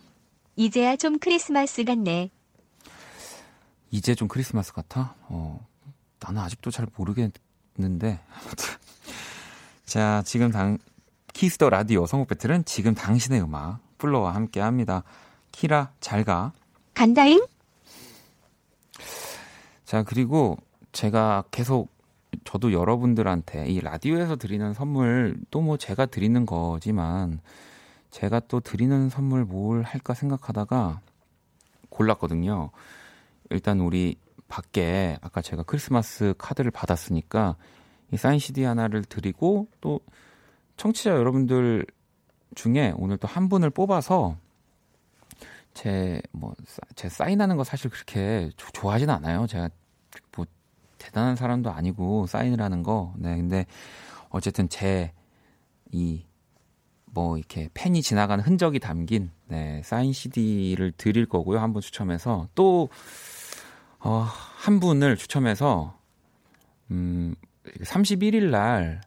이제야 0.55 0.95
좀 0.95 1.19
크리스마스 1.19 1.83
같네. 1.83 2.29
이제 3.91 4.15
좀 4.15 4.27
크리스마스 4.27 4.73
같아? 4.73 5.15
어, 5.23 5.65
나는 6.19 6.41
아직도 6.41 6.71
잘 6.71 6.87
모르겠는데. 6.95 8.19
자, 9.85 10.21
지금 10.25 10.51
당, 10.51 10.77
Kiss 11.33 11.54
the 11.54 11.69
Radio 11.69 12.05
선곡 12.05 12.27
배틀은 12.29 12.65
지금 12.65 12.93
당신의 12.93 13.41
음악, 13.41 13.79
FLO와 13.97 14.35
함께 14.35 14.59
합니다. 14.59 15.03
키라, 15.51 15.91
잘 16.01 16.23
가. 16.23 16.51
간다잉? 16.93 17.45
자, 19.85 20.03
그리고 20.03 20.57
제가 20.91 21.45
계속 21.51 21.89
저도 22.43 22.71
여러분들한테 22.73 23.67
이 23.67 23.79
라디오에서 23.79 24.35
드리는 24.37 24.73
선물 24.73 25.37
또 25.51 25.61
뭐 25.61 25.77
제가 25.77 26.05
드리는 26.05 26.45
거지만 26.45 27.39
제가 28.11 28.39
또 28.47 28.59
드리는 28.59 29.09
선물 29.09 29.43
뭘 29.45 29.83
할까 29.83 30.13
생각하다가 30.13 31.01
골랐거든요. 31.89 32.69
일단 33.49 33.79
우리 33.81 34.17
밖에 34.47 35.17
아까 35.21 35.41
제가 35.41 35.63
크리스마스 35.63 36.33
카드를 36.37 36.71
받았으니까 36.71 37.55
이 38.13 38.17
사인 38.17 38.39
CD 38.39 38.63
하나를 38.63 39.03
드리고 39.03 39.67
또 39.81 39.99
청취자 40.77 41.09
여러분들 41.11 41.85
중에 42.55 42.93
오늘 42.97 43.17
또 43.17 43.27
한 43.27 43.49
분을 43.49 43.69
뽑아서 43.69 44.37
제 45.73 46.21
뭐제 46.31 47.09
사인하는 47.09 47.57
거 47.57 47.63
사실 47.63 47.89
그렇게 47.91 48.49
조- 48.57 48.71
좋아하진 48.71 49.09
않아요. 49.09 49.45
제가 49.47 49.69
뭐 50.35 50.45
대단한 50.97 51.35
사람도 51.35 51.71
아니고 51.71 52.27
사인을 52.27 52.61
하는 52.61 52.83
거. 52.83 53.13
네, 53.17 53.35
근데 53.35 53.65
어쨌든 54.29 54.69
제 54.69 55.13
이 55.91 56.23
뭐 57.11 57.37
이렇게 57.37 57.69
펜이 57.73 58.01
지나가는 58.03 58.43
흔적이 58.43 58.79
담긴 58.79 59.31
네, 59.47 59.81
사인 59.83 60.13
CD를 60.13 60.91
드릴 60.91 61.25
거고요. 61.25 61.59
한 61.59 61.73
분 61.73 61.81
추첨해서 61.81 62.47
또 62.53 62.89
어, 63.99 64.19
한 64.19 64.79
분을 64.79 65.17
추첨해서 65.17 65.97
음 66.91 67.33
31일 67.81 68.49
날 68.51 69.01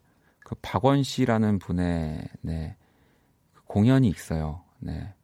그 0.44 0.56
박원 0.62 1.04
씨라는 1.04 1.60
분의 1.60 2.24
네, 2.40 2.76
그 3.52 3.62
공연이 3.66 4.08
있어요. 4.08 4.64
네. 4.80 5.14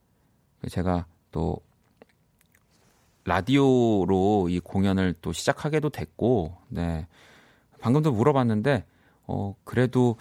제가 0.71 1.07
또 1.33 1.59
라디오로 3.27 4.49
이 4.49 4.61
공연을 4.61 5.17
또 5.21 5.33
시작하게도 5.33 5.91
됐고, 5.91 6.57
네. 6.69 7.07
방금도 7.81 8.13
물어봤는데, 8.13 8.85
어, 9.27 9.55
그래도 9.65 10.17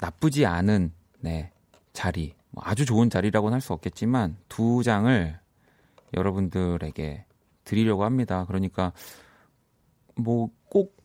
나쁘지 0.00 0.44
않은, 0.44 0.92
네, 1.20 1.52
자리, 1.92 2.34
뭐 2.50 2.62
아주 2.66 2.84
좋은 2.84 3.10
자리라고는 3.10 3.54
할 3.54 3.60
수 3.60 3.72
없겠지만, 3.72 4.36
두 4.48 4.82
장을 4.82 5.38
여러분들에게 6.14 7.24
드리려고 7.64 8.04
합니다. 8.04 8.44
그러니까, 8.46 8.92
뭐, 10.16 10.50
꼭 10.68 10.96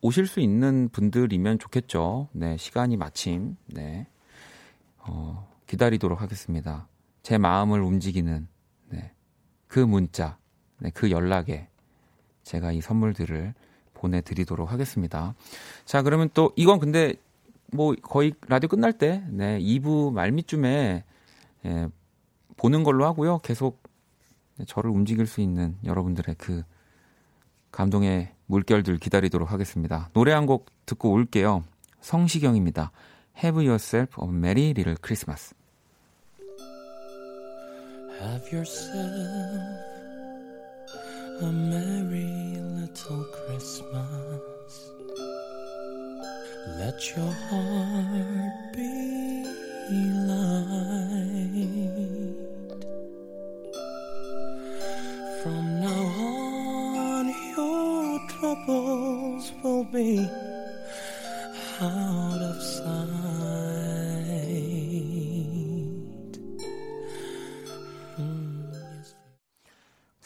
오실 0.00 0.26
수 0.26 0.40
있는 0.40 0.88
분들이면 0.90 1.58
좋겠죠. 1.58 2.28
네, 2.32 2.56
시간이 2.56 2.96
마침, 2.96 3.56
네. 3.66 4.06
어, 4.98 5.46
기다리도록 5.66 6.22
하겠습니다. 6.22 6.88
제 7.22 7.36
마음을 7.36 7.82
움직이는, 7.82 8.48
네, 8.86 9.12
그 9.66 9.80
문자, 9.80 10.38
네, 10.78 10.90
그 10.94 11.10
연락에 11.10 11.68
제가 12.44 12.72
이 12.72 12.80
선물들을 12.80 13.54
보내드리도록 13.94 14.70
하겠습니다. 14.70 15.34
자, 15.84 16.02
그러면 16.02 16.30
또 16.34 16.52
이건 16.56 16.78
근데 16.78 17.14
뭐 17.72 17.94
거의 18.00 18.32
라디오 18.46 18.68
끝날 18.68 18.92
때, 18.92 19.22
네, 19.28 19.58
2부 19.60 20.12
말미쯤에 20.12 21.04
예, 21.66 21.88
보는 22.56 22.84
걸로 22.84 23.04
하고요. 23.04 23.38
계속 23.40 23.82
저를 24.66 24.90
움직일 24.90 25.26
수 25.26 25.40
있는 25.40 25.76
여러분들의 25.84 26.36
그 26.38 26.62
감동의 27.70 28.32
물결들 28.46 28.98
기다리도록 28.98 29.52
하겠습니다. 29.52 30.08
노래 30.14 30.32
한 30.32 30.46
곡 30.46 30.70
듣고 30.86 31.10
올게요. 31.12 31.64
성시경입니다. 32.00 32.90
Have 33.42 33.64
yourself 33.66 34.16
a 34.22 34.28
merry 34.28 34.70
little 34.70 34.96
Christmas. 35.02 35.54
Have 38.20 38.46
yourself 38.50 39.97
a 41.40 41.52
merry 41.52 42.58
little 42.80 43.24
Christmas. 43.30 44.90
Let 46.76 47.16
your 47.16 47.30
heart 47.30 48.72
be 48.74 49.44
light. 50.26 51.28
From 55.42 55.80
now 55.80 56.04
on, 56.26 57.26
your 57.56 58.18
troubles 58.28 59.52
will 59.62 59.84
be 59.84 60.28
out 61.80 62.42
of 62.42 62.60
sight. 62.60 63.17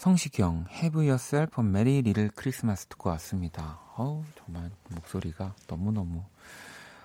성시경 0.06 0.64
Have 0.68 1.00
Yourself 1.00 1.60
a 1.60 1.64
Merry 1.64 1.98
Little 1.98 2.30
Christmas 2.36 2.86
듣고 2.86 3.10
왔습니다. 3.10 3.78
어우 3.96 4.24
정말 4.34 4.68
목소리가 4.90 5.54
너무너무 5.68 6.24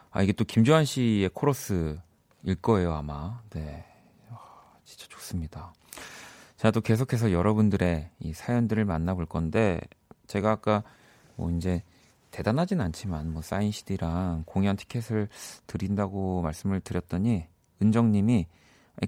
아 0.10 0.24
이게 0.24 0.34
또 0.34 0.44
김조한 0.44 0.84
씨의 0.86 1.30
코러스일 1.32 2.00
거예요 2.60 2.96
아마 2.96 3.40
네 3.52 3.86
와, 4.32 4.40
진짜 4.84 5.06
좋습니다. 5.10 5.76
자 6.56 6.72
또 6.72 6.82
계속해서 6.82 7.32
여러분들의 7.32 8.10
이 8.20 8.34
사연들을 8.34 8.84
만나볼 8.84 9.28
건데 9.28 9.80
제가 10.26 10.50
아까 10.50 10.82
뭐 11.36 11.52
이제 11.52 11.84
대단하진 12.32 12.82
않지만 12.82 13.32
뭐 13.32 13.44
사인 13.44 13.70
CD랑 13.72 14.42
공연 14.48 14.76
티켓을 14.76 15.30
드린다고 15.68 16.42
말씀을 16.42 16.82
드렸더니 16.82 17.46
은정님이 17.80 18.48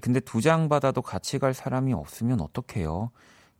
근데 0.00 0.20
두 0.20 0.40
장 0.40 0.68
받아도 0.68 1.02
같이 1.02 1.40
갈 1.40 1.54
사람이 1.54 1.92
없으면 1.92 2.40
어떡해요? 2.40 3.10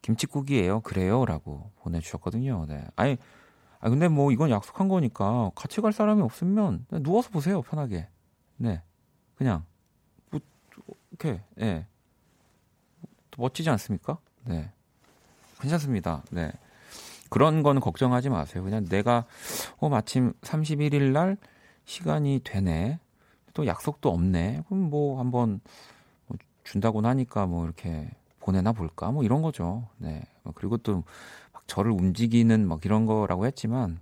김치국이에요. 0.03 0.81
그래요? 0.81 1.25
라고 1.25 1.71
보내주셨거든요. 1.81 2.67
네. 2.69 2.87
아니, 2.97 3.17
아, 3.81 3.89
근데 3.89 4.09
뭐 4.09 4.33
이건 4.33 4.51
약속한 4.51 4.89
거니까 4.89 5.51
같이 5.55 5.81
갈 5.81 5.93
사람이 5.93 6.23
없으면 6.23 6.85
그냥 6.89 7.03
누워서 7.03 7.31
보세요. 7.31 7.63
편하게. 7.63 8.09
네. 8.57 8.83
그냥. 9.37 9.65
뭐, 10.31 10.41
이렇게, 11.11 11.43
예. 11.59 11.65
네. 11.65 11.87
멋지지 13.37 13.71
않습니까? 13.71 14.19
네. 14.45 14.71
괜찮습니다. 15.61 16.23
네. 16.31 16.53
그런 17.31 17.63
거는 17.63 17.81
걱정하지 17.81 18.29
마세요. 18.29 18.63
그냥 18.65 18.85
내가, 18.87 19.25
어, 19.79 19.89
마침 19.89 20.33
31일 20.43 21.13
날 21.13 21.37
시간이 21.85 22.41
되네. 22.45 22.99
또 23.55 23.67
약속도 23.67 24.11
없네. 24.11 24.63
그럼 24.67 24.91
뭐 24.91 25.19
한번 25.19 25.61
뭐 26.27 26.37
준다고 26.65 27.01
하니까 27.01 27.47
뭐 27.47 27.65
이렇게 27.65 28.11
보내나 28.41 28.73
볼까 28.73 29.11
뭐 29.13 29.23
이런 29.23 29.43
거죠. 29.43 29.89
네. 29.99 30.23
어, 30.45 30.51
그리고 30.55 30.77
또 30.79 31.05
막 31.61 31.69
저를 31.69 31.91
움직이는 31.93 32.67
막 32.67 32.85
이런 32.85 33.07
거라고 33.07 33.47
했지만 33.47 34.01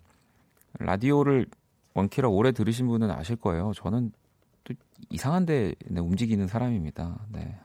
라디오를 0.79 1.47
원키라 1.95 2.29
오래 2.29 2.53
들으신 2.53 2.87
분은 2.87 3.11
아실 3.11 3.37
거예요. 3.37 3.73
저는 3.75 4.13
또 4.65 4.75
이상한데 5.11 5.75
네, 5.87 6.01
움직이는 6.01 6.47
사람입니다. 6.47 7.19
네. 7.31 7.59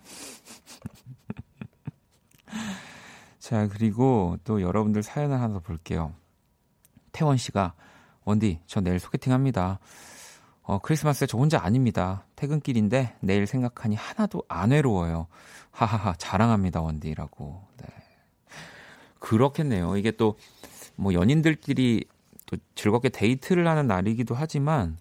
자, 3.40 3.68
그리고 3.68 4.38
또 4.44 4.62
여러분들 4.62 5.04
사연을 5.04 5.40
하나 5.40 5.56
더 5.56 5.60
볼게요. 5.60 6.14
태원 7.12 7.38
씨가 7.38 7.74
원디, 8.24 8.60
저 8.66 8.80
내일 8.82 9.00
소개팅 9.00 9.34
합니다. 9.34 9.80
어, 10.64 10.80
크리스마스에 10.80 11.28
저 11.28 11.38
혼자 11.38 11.62
아닙니다. 11.62 12.26
퇴근길인데 12.44 13.16
내일 13.22 13.48
생각하니 13.48 13.96
하나도 13.96 14.44
안 14.50 14.72
외로워요. 14.72 15.28
하하하, 15.72 16.14
자랑합니다, 16.18 16.82
원디라고. 16.82 17.62
네. 17.78 17.88
그렇겠네요. 19.20 19.96
이게 19.98 20.12
또 20.12 20.36
뭐 20.96 21.14
연인들끼리 21.16 22.06
또 22.46 22.58
즐겁게 22.76 23.10
데이트를 23.10 23.68
하는 23.68 23.88
날이기도 23.88 24.36
하지만 24.36 24.98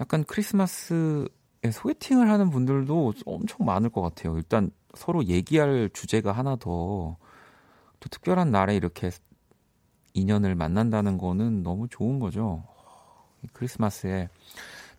약간 0.00 0.24
크리스마스에 0.24 1.28
소개팅을 1.72 2.28
하는 2.30 2.50
분들도 2.50 3.12
엄청 3.26 3.64
많을 3.64 3.90
것 3.90 4.00
같아요. 4.00 4.36
일단 4.36 4.70
서로 4.94 5.24
얘기할 5.26 5.90
주제가 5.92 6.32
하나 6.32 6.56
더 6.56 7.16
또 8.00 8.08
특별한 8.10 8.50
날에 8.50 8.76
이렇게 8.76 9.10
인연을 10.12 10.56
만난다는 10.56 11.16
거는 11.16 11.62
너무 11.62 11.88
좋은 11.88 12.18
거죠. 12.18 12.64
이 13.42 13.46
크리스마스에 13.52 14.28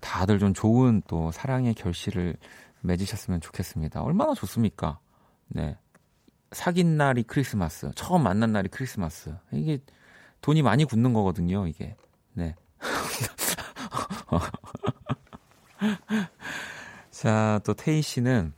다들 0.05 0.37
좀 0.37 0.53
좋은 0.53 1.01
또 1.07 1.31
사랑의 1.31 1.73
결실을 1.73 2.37
맺으셨으면 2.81 3.41
좋겠습니다. 3.41 4.03
얼마나 4.03 4.35
좋습니까? 4.35 4.99
네. 5.47 5.77
사귄 6.51 6.95
날이 6.95 7.23
크리스마스, 7.23 7.89
처음 7.95 8.21
만난 8.23 8.51
날이 8.51 8.69
크리스마스. 8.69 9.35
이게 9.51 9.79
돈이 10.41 10.61
많이 10.61 10.85
굳는 10.85 11.13
거거든요, 11.13 11.65
이게. 11.65 11.95
네. 12.33 12.53
자, 17.09 17.59
또 17.65 17.73
태희 17.73 18.03
씨는 18.03 18.53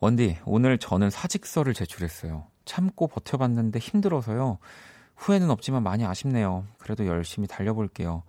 원디, 0.00 0.38
오늘 0.44 0.76
저는 0.76 1.10
사직서를 1.10 1.72
제출했어요. 1.72 2.48
참고 2.64 3.06
버텨봤는데 3.06 3.78
힘들어서요. 3.78 4.58
후회는 5.14 5.50
없지만 5.50 5.84
많이 5.84 6.04
아쉽네요. 6.04 6.66
그래도 6.78 7.06
열심히 7.06 7.46
달려볼게요. 7.46 8.24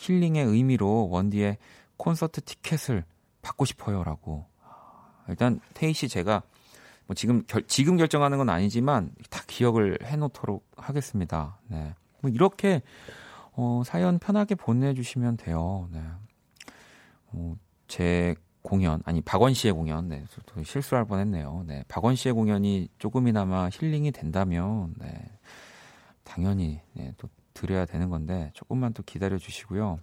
힐링의 0.00 0.44
의미로 0.46 1.08
원디의 1.10 1.58
콘서트 1.98 2.40
티켓을 2.40 3.04
받고 3.42 3.66
싶어요라고. 3.66 4.46
일단 5.28 5.60
태희 5.74 5.92
씨 5.92 6.08
제가 6.08 6.42
뭐 7.06 7.14
지금 7.14 7.44
결, 7.46 7.62
지금 7.66 7.96
결정하는 7.96 8.38
건 8.38 8.48
아니지만 8.48 9.12
다 9.28 9.42
기억을 9.46 9.98
해놓도록 10.02 10.66
하겠습니다. 10.76 11.58
네. 11.68 11.94
뭐 12.22 12.30
이렇게 12.30 12.82
어, 13.52 13.82
사연 13.84 14.18
편하게 14.18 14.54
보내주시면 14.54 15.36
돼요. 15.36 15.88
네. 15.92 16.02
어, 17.26 17.54
제 17.86 18.34
공연 18.62 19.02
아니 19.04 19.20
박원 19.20 19.54
씨의 19.54 19.72
공연 19.74 20.08
네 20.08 20.24
또 20.46 20.62
실수할 20.62 21.04
뻔했네요. 21.04 21.64
네 21.66 21.84
박원 21.88 22.14
씨의 22.16 22.34
공연이 22.34 22.88
조금이나마 22.98 23.68
힐링이 23.70 24.12
된다면 24.12 24.94
네 24.98 25.30
당연히 26.24 26.80
네, 26.92 27.12
또 27.16 27.28
드려야 27.54 27.86
되는 27.86 28.10
건데 28.10 28.50
조금만 28.54 28.92
또 28.92 29.02
기다려 29.02 29.38
주시고요. 29.38 29.98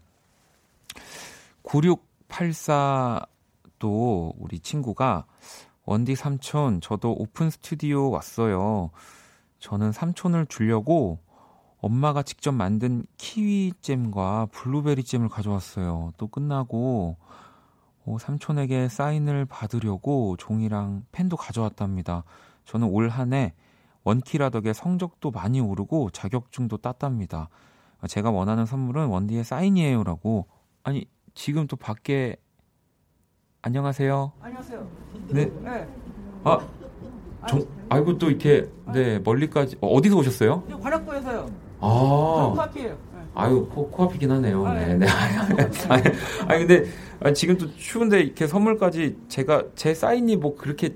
9684도 1.63 4.33
우리 4.37 4.59
친구가 4.59 5.25
원디 5.85 6.15
삼촌 6.15 6.81
저도 6.81 7.13
오픈 7.13 7.49
스튜디오 7.49 8.09
왔어요. 8.09 8.91
저는 9.59 9.91
삼촌을 9.91 10.45
주려고 10.47 11.19
엄마가 11.79 12.23
직접 12.23 12.51
만든 12.51 13.05
키위잼과 13.17 14.47
블루베리 14.51 15.03
잼을 15.03 15.29
가져왔어요. 15.29 16.11
또 16.17 16.27
끝나고 16.27 17.17
어, 18.05 18.17
삼촌에게 18.19 18.89
사인을 18.89 19.45
받으려고 19.45 20.35
종이랑 20.37 21.05
펜도 21.11 21.37
가져왔답니다. 21.37 22.23
저는 22.65 22.87
올 22.87 23.09
한 23.09 23.33
해 23.33 23.53
원키라 24.07 24.51
덕에 24.51 24.71
성적도 24.71 25.31
많이 25.31 25.59
오르고 25.59 26.11
자격증도 26.11 26.77
땄답니다. 26.77 27.49
제가 28.07 28.31
원하는 28.31 28.65
선물은 28.65 29.07
원디의 29.07 29.43
사인이에요라고. 29.43 30.47
아니 30.83 31.05
지금 31.33 31.67
또 31.67 31.75
밖에 31.75 32.37
안녕하세요. 33.61 34.31
안녕하세요. 34.39 34.87
네. 35.31 35.51
네. 35.61 35.87
아, 36.45 36.65
정, 37.49 37.65
아이고 37.89 38.17
또 38.17 38.29
이렇게 38.29 38.69
네 38.93 39.19
멀리까지 39.19 39.75
어, 39.81 39.87
어디서 39.87 40.15
오셨어요? 40.19 40.63
저 40.69 40.79
관악구에서요. 40.79 41.51
아, 41.81 42.51
코앞이에요. 42.55 42.89
네. 42.89 43.21
아유 43.33 43.67
코 43.69 43.89
코앞이긴 43.89 44.31
하네요. 44.31 44.65
아, 44.65 44.73
네, 44.73 44.95
네. 44.95 45.05
네. 45.05 45.07
아니, 45.89 46.03
아니 46.47 46.65
근데 46.65 46.89
아니, 47.19 47.33
지금 47.33 47.57
또 47.57 47.69
추운데 47.75 48.21
이렇게 48.21 48.47
선물까지 48.47 49.17
제가 49.27 49.65
제 49.75 49.93
사인이 49.93 50.37
뭐 50.37 50.55
그렇게 50.55 50.95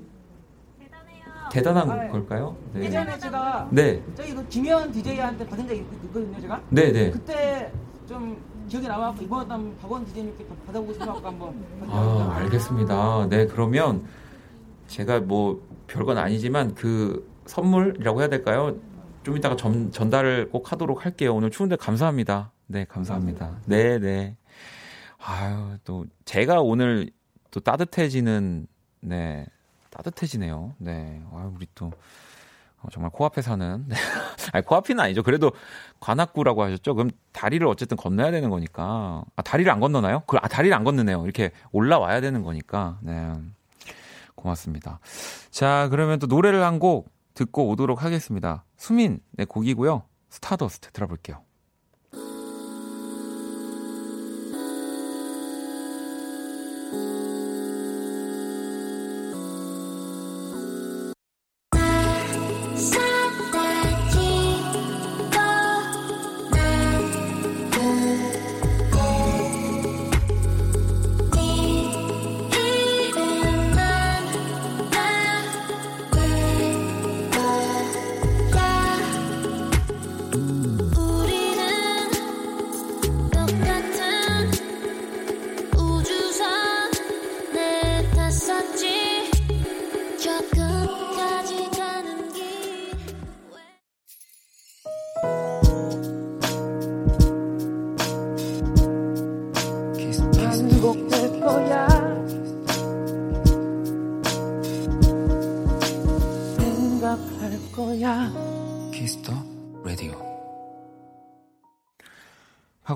대단한 1.52 1.90
아, 1.90 1.96
네. 1.96 2.08
걸까요? 2.08 2.56
네. 2.72 2.84
예전에 2.84 3.18
제가 3.18 3.68
네, 3.70 4.02
저기 4.16 4.32
그 4.34 4.48
김현 4.48 4.90
DJ한테 4.90 5.46
받은 5.46 5.68
적이 5.68 5.80
있- 5.80 6.04
있거든요, 6.04 6.40
제가. 6.40 6.62
네, 6.70 6.90
네. 6.90 7.10
그때 7.10 7.70
좀 8.08 8.42
기억이 8.68 8.88
남아갖고 8.88 9.22
이번에 9.22 9.46
한번 9.50 9.76
박원 9.78 10.04
DJ님께 10.06 10.46
받아보고 10.66 10.92
싶어갖고 10.94 11.26
한번. 11.28 11.54
아, 11.90 12.36
알겠습니다. 12.38 13.26
네, 13.28 13.46
그러면 13.46 14.02
제가 14.86 15.20
뭐 15.20 15.60
별건 15.88 16.16
아니지만 16.16 16.74
그 16.74 17.30
선물이라고 17.44 18.20
해야 18.20 18.28
될까요? 18.28 18.74
좀 19.22 19.36
이따가 19.36 19.54
전, 19.54 19.90
전달을 19.92 20.48
꼭 20.48 20.72
하도록 20.72 21.04
할게요. 21.04 21.34
오늘 21.34 21.50
추운데 21.50 21.76
감사합니다. 21.76 22.50
네, 22.66 22.86
감사합니다. 22.86 23.58
네, 23.66 23.98
네. 23.98 24.36
아유, 25.18 25.76
또 25.84 26.06
제가 26.24 26.62
오늘 26.62 27.10
또 27.50 27.60
따뜻해지는 27.60 28.66
네. 29.02 29.46
따뜻해지네요. 29.92 30.74
네. 30.78 31.22
아유, 31.34 31.52
우리 31.54 31.66
또 31.74 31.92
어, 32.82 32.88
정말 32.90 33.10
코앞에 33.12 33.42
사는 33.42 33.84
네. 33.86 33.94
아니 34.52 34.64
코앞이는 34.64 35.02
아니죠. 35.04 35.22
그래도 35.22 35.52
관악구라고 36.00 36.64
하셨죠. 36.64 36.94
그럼 36.94 37.10
다리를 37.32 37.64
어쨌든 37.66 37.96
건너야 37.96 38.30
되는 38.30 38.50
거니까. 38.50 39.24
아, 39.36 39.42
다리를 39.42 39.70
안 39.70 39.78
건너나요? 39.80 40.22
그 40.26 40.36
아, 40.38 40.48
다리를 40.48 40.74
안 40.76 40.82
건너네요. 40.84 41.22
이렇게 41.24 41.52
올라와야 41.70 42.20
되는 42.20 42.42
거니까. 42.42 42.98
네. 43.02 43.32
고맙습니다. 44.34 44.98
자, 45.50 45.86
그러면 45.90 46.18
또 46.18 46.26
노래를 46.26 46.64
한 46.64 46.78
곡 46.80 47.12
듣고 47.34 47.68
오도록 47.68 48.02
하겠습니다. 48.02 48.64
수민의 48.76 49.44
곡이고요. 49.44 50.02
Stardust 50.30 50.90
들어볼게요. 50.92 51.42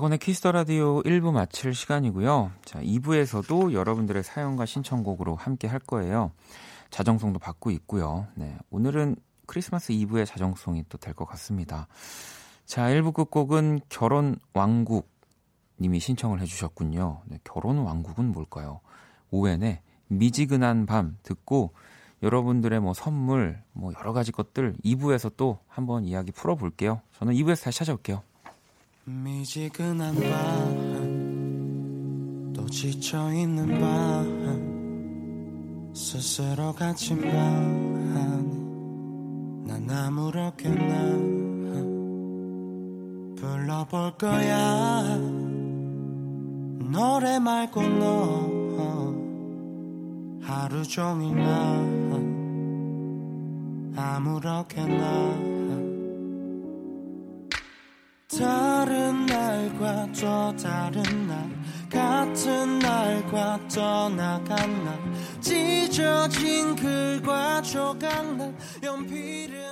박원의 0.07 0.19
키스 0.19 0.39
더 0.39 0.51
라디오 0.53 1.01
1부 1.03 1.31
마칠 1.31 1.73
시간이고요. 1.73 2.51
자, 2.63 2.81
2부에서도 2.81 3.73
여러분들의 3.73 4.23
사연과 4.23 4.65
신청곡으로 4.65 5.35
함께 5.35 5.67
할 5.67 5.79
거예요. 5.79 6.31
자정송도 6.91 7.39
받고 7.39 7.71
있고요. 7.71 8.27
네, 8.35 8.57
오늘은 8.69 9.17
크리스마스 9.45 9.91
2부의 9.93 10.25
자정송이 10.25 10.85
또 10.87 10.97
될 10.97 11.13
것 11.13 11.25
같습니다. 11.25 11.87
자, 12.65 12.83
1부 12.83 13.13
끝곡은 13.13 13.81
겨울 13.89 14.37
왕국 14.53 15.09
님이 15.79 15.99
신청을 15.99 16.39
해 16.41 16.45
주셨군요. 16.45 17.21
네, 17.25 17.39
겨울 17.43 17.79
왕국은 17.79 18.31
뭘까요? 18.31 18.79
오왠의 19.31 19.81
미지근한 20.07 20.85
밤 20.85 21.17
듣고 21.23 21.73
여러분들의 22.23 22.79
뭐 22.79 22.93
선물, 22.93 23.61
뭐 23.73 23.91
여러 23.99 24.13
가지 24.13 24.31
것들 24.31 24.75
2부에서 24.85 25.33
또 25.35 25.59
한번 25.67 26.05
이야기 26.05 26.31
풀어 26.31 26.55
볼게요. 26.55 27.01
저는 27.17 27.33
2부에서 27.33 27.65
다시 27.65 27.79
찾아올게요. 27.79 28.23
미지근한 29.07 30.15
밤 30.15 31.07
또 32.57 32.65
지쳐 32.71 33.31
있는 33.31 33.79
밤 33.79 34.57
스스로 35.93 36.73
같지만 36.73 37.23
난 39.65 39.89
아무렇게나 39.89 41.37
불러볼 43.37 44.17
거야. 44.17 45.17
노래 46.91 47.39
말고 47.39 47.81
너 47.81 48.47
하루 50.41 50.83
종일 50.83 51.35
난 51.37 52.33
아무렇게나 53.95 55.47
또 60.13 60.55
다른 60.55 61.27
날 61.27 61.49
같은 61.89 62.79
날과 62.79 63.59
떠나간 63.67 64.83
날 64.83 64.99
찢어진 65.41 66.75
글과 66.75 67.61
조각난 67.61 68.55
연필은 68.83 69.66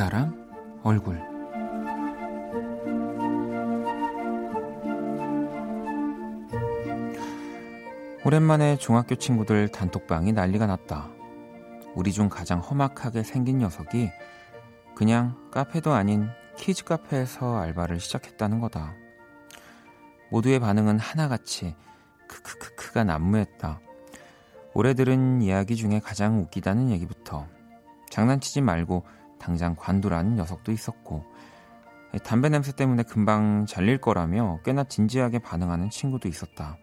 사람 0.00 0.34
얼굴 0.82 1.20
오랜만에 8.24 8.78
중학교 8.78 9.14
친구들 9.16 9.68
단톡방이 9.68 10.32
난리가 10.32 10.66
났다. 10.66 11.10
우리 11.94 12.12
중 12.14 12.30
가장 12.30 12.60
험악하게 12.60 13.24
생긴 13.24 13.58
녀석이 13.58 14.10
그냥 14.94 15.36
카페도 15.50 15.92
아닌 15.92 16.30
키즈 16.56 16.84
카페에서 16.84 17.58
알바를 17.58 18.00
시작했다는 18.00 18.60
거다. 18.60 18.94
모두의 20.30 20.60
반응은 20.60 20.98
하나같이 20.98 21.76
크크크크가 22.26 23.04
난무했다. 23.04 23.80
올해 24.72 24.94
들은 24.94 25.42
이야기 25.42 25.76
중에 25.76 26.00
가장 26.00 26.38
웃기다는 26.38 26.88
얘기부터 26.88 27.46
장난치지 28.08 28.62
말고 28.62 29.04
당장 29.40 29.74
관두라는 29.74 30.36
녀석도 30.36 30.70
있었고 30.70 31.24
담배 32.24 32.48
냄새 32.48 32.72
때문에 32.72 33.02
금방 33.02 33.66
잘릴 33.66 33.98
거라며 33.98 34.60
꽤나 34.64 34.84
진지하게 34.84 35.38
반응하는 35.40 35.90
친구도 35.90 36.28
있었다. 36.28 36.76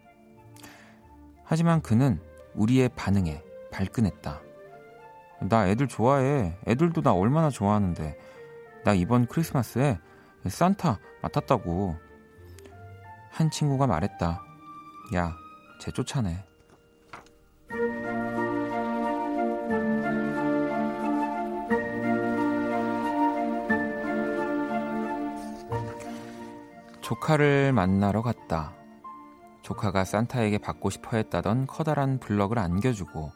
하지만 1.44 1.80
그는 1.80 2.20
우리의 2.54 2.90
반응에 2.96 3.42
발끈했다. 3.70 4.40
나 5.48 5.68
애들 5.68 5.86
좋아해. 5.86 6.58
애들도 6.66 7.02
나 7.02 7.12
얼마나 7.12 7.50
좋아하는데. 7.50 8.18
나 8.84 8.94
이번 8.94 9.26
크리스마스에 9.26 9.98
산타 10.46 10.98
맡았다고. 11.22 11.96
한 13.30 13.50
친구가 13.50 13.86
말했다. 13.86 14.42
야, 15.14 15.36
쟤 15.80 15.90
쫓아내. 15.92 16.44
조카를 27.08 27.72
만나러 27.72 28.20
갔다. 28.20 28.74
조카가 29.62 30.04
산타에게 30.04 30.58
받고 30.58 30.90
싶어 30.90 31.16
했다던 31.16 31.66
커다란 31.66 32.20
블럭을 32.20 32.58
안겨주고 32.58 33.32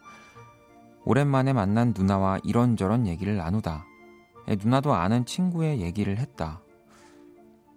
오랜만에 1.06 1.54
만난 1.54 1.94
누나와 1.96 2.38
이런저런 2.44 3.06
얘기를 3.06 3.34
나누다. 3.38 3.86
에, 4.48 4.56
누나도 4.62 4.92
아는 4.92 5.24
친구의 5.24 5.80
얘기를 5.80 6.18
했다. 6.18 6.60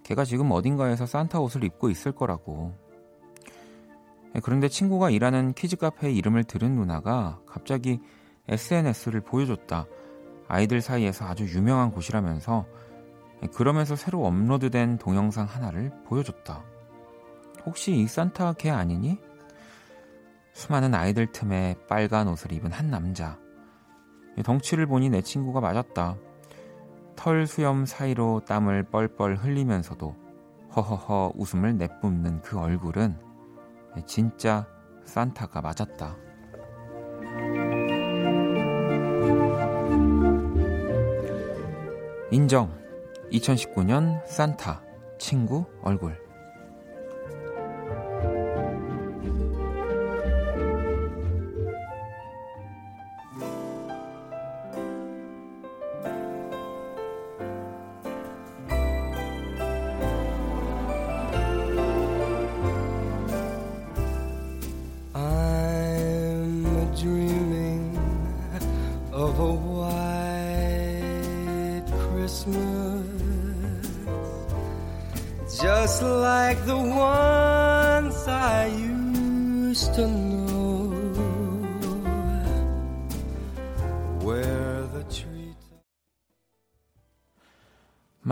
걔가 0.03 0.25
지금 0.25 0.51
어딘가에서 0.51 1.05
산타 1.05 1.39
옷을 1.39 1.63
입고 1.63 1.89
있을 1.89 2.11
거라고. 2.11 2.73
에, 4.35 4.41
그런데 4.43 4.67
친구가 4.67 5.11
일하는 5.11 5.53
키즈 5.53 5.77
카페의 5.77 6.13
이름을 6.17 6.43
들은 6.43 6.75
누나가 6.75 7.39
갑자기 7.45 8.01
SNS를 8.49 9.21
보여줬다. 9.21 9.85
아이들 10.49 10.81
사이에서 10.81 11.23
아주 11.23 11.45
유명한 11.45 11.91
곳이라면서 11.91 12.65
에, 12.65 12.84
그러면서 13.53 13.95
새로 13.95 14.25
업로드된 14.25 14.97
동영상 14.97 15.45
하나를 15.45 15.91
보여줬다. 16.05 16.63
혹시 17.65 17.93
이 17.93 18.07
산타 18.07 18.53
걔 18.53 18.69
아니니? 18.69 19.19
수많은 20.53 20.93
아이들 20.95 21.31
틈에 21.31 21.75
빨간 21.87 22.27
옷을 22.27 22.51
입은 22.53 22.71
한 22.71 22.89
남자. 22.89 23.37
덩치를 24.43 24.85
보니 24.85 25.09
내 25.09 25.21
친구가 25.21 25.61
맞았다. 25.61 26.17
털 27.15 27.47
수염 27.47 27.85
사이로 27.85 28.41
땀을 28.45 28.83
뻘뻘 28.83 29.37
흘리면서도 29.37 30.15
허허허 30.75 31.33
웃음을 31.35 31.77
내뿜는 31.77 32.41
그 32.41 32.59
얼굴은 32.59 33.17
진짜 34.05 34.67
산타가 35.05 35.61
맞았다. 35.61 36.17
인정. 42.31 42.84
2019년 43.31 44.25
산타 44.27 44.81
친구 45.17 45.65
얼굴. 45.81 46.24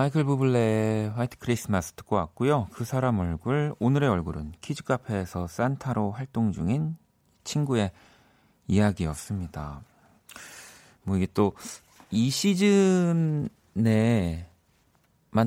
마이클 0.04 0.26
부블레의 0.26 1.12
화이트 1.12 1.38
크리스마스 1.38 1.94
듣고 1.94 2.18
왔고요. 2.18 2.68
그 2.74 2.84
사람 2.84 3.20
얼굴, 3.20 3.74
오늘의 3.80 4.10
얼굴은 4.10 4.52
키즈 4.60 4.84
카페에서 4.84 5.48
산타로 5.48 6.12
활동 6.12 6.52
중인 6.52 6.98
친구의 7.46 7.92
이야기였습니다. 8.68 9.82
뭐 11.04 11.16
이게 11.16 11.26
또 11.34 11.54
이 12.13 12.30
시즌에만 12.30 13.49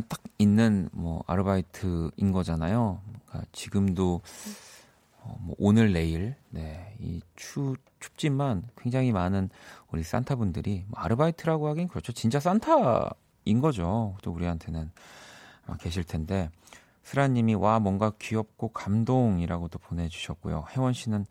딱 0.09 0.21
있는 0.39 0.89
뭐 0.93 1.23
아르바이트인 1.29 2.33
거잖아요. 2.33 3.01
그러니까 3.27 3.49
지금도 3.53 4.21
어, 5.21 5.37
뭐 5.43 5.55
오늘 5.59 5.93
내일 5.93 6.35
네, 6.49 6.97
이 6.99 7.21
추, 7.37 7.77
춥지만 8.01 8.65
굉장히 8.77 9.13
많은 9.13 9.51
우리 9.93 10.03
산타 10.03 10.35
분들이 10.35 10.85
뭐 10.89 10.99
아르바이트라고 10.99 11.69
하긴 11.69 11.87
그렇죠. 11.87 12.11
진짜 12.13 12.41
산타 12.41 13.11
인 13.47 13.61
거죠. 13.61 14.17
또 14.23 14.33
우리한테는 14.33 14.91
아마 15.67 15.77
계실 15.79 16.05
텐데 16.05 16.51
스라님이 17.05 17.55
와 17.55 17.79
뭔가 17.79 18.13
귀엽고 18.19 18.69
감동이라고도 18.69 19.79
보내주셨고요. 19.79 20.67
혜원 20.71 20.93
씨는 20.93 21.25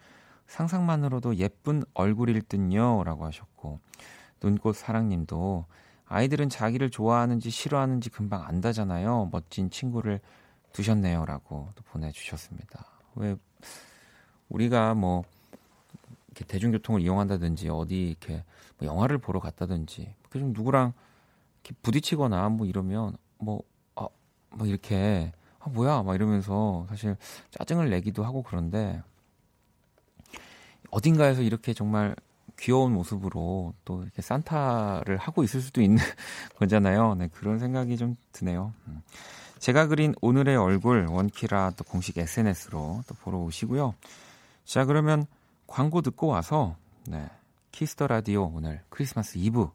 상상만으로도 0.47 1.35
예쁜 1.35 1.83
얼굴일 1.93 2.41
듯요라고 2.43 3.25
하셨고 3.25 3.79
눈꽃 4.41 4.75
사랑님도 4.75 5.65
아이들은 6.07 6.49
자기를 6.49 6.89
좋아하는지 6.89 7.49
싫어하는지 7.49 8.09
금방 8.09 8.43
안다잖아요. 8.43 9.29
멋진 9.31 9.69
친구를 9.69 10.21
두셨네요라고 10.71 11.69
또 11.75 11.83
보내주셨습니다. 11.83 12.85
왜 13.15 13.35
우리가 14.49 14.93
뭐 14.93 15.23
이렇게 16.27 16.45
대중교통을 16.45 17.01
이용한다든지 17.01 17.69
어디 17.69 18.09
이렇게 18.09 18.43
뭐 18.77 18.87
영화를 18.87 19.17
보러 19.17 19.39
갔다든지 19.39 20.13
이렇게 20.21 20.39
좀 20.39 20.53
누구랑 20.53 20.93
이렇게 21.65 21.73
부딪히거나 21.81 22.49
뭐 22.49 22.67
이러면 22.67 23.17
뭐, 23.39 23.63
아, 23.95 24.07
뭐 24.51 24.67
이렇게 24.67 25.33
아, 25.59 25.69
뭐야 25.69 26.03
막 26.03 26.13
이러면서 26.13 26.85
사실 26.89 27.17
짜증을 27.51 27.89
내기도 27.89 28.23
하고 28.23 28.43
그런데 28.43 29.01
어딘가에서 30.91 31.41
이렇게 31.41 31.73
정말 31.73 32.15
귀여운 32.59 32.93
모습으로 32.93 33.73
또 33.83 34.03
이렇게 34.03 34.21
산타를 34.21 35.17
하고 35.17 35.43
있을 35.43 35.59
수도 35.59 35.81
있는 35.81 35.97
거잖아요. 36.57 37.15
네, 37.15 37.27
그런 37.33 37.59
생각이 37.59 37.97
좀 37.97 38.15
드네요. 38.31 38.71
음. 38.87 39.01
제가 39.59 39.87
그린 39.87 40.13
오늘의 40.21 40.55
얼굴 40.55 41.07
원키라 41.09 41.71
또 41.75 41.83
공식 41.83 42.17
SNS로 42.17 43.03
또 43.07 43.15
보러 43.15 43.39
오시고요. 43.39 43.95
자, 44.63 44.85
그러면 44.85 45.25
광고 45.67 46.01
듣고 46.01 46.27
와서 46.27 46.77
네, 47.07 47.27
키스 47.71 47.94
더 47.94 48.07
라디오 48.07 48.51
오늘 48.53 48.81
크리스마스 48.89 49.37
이브 49.37 49.69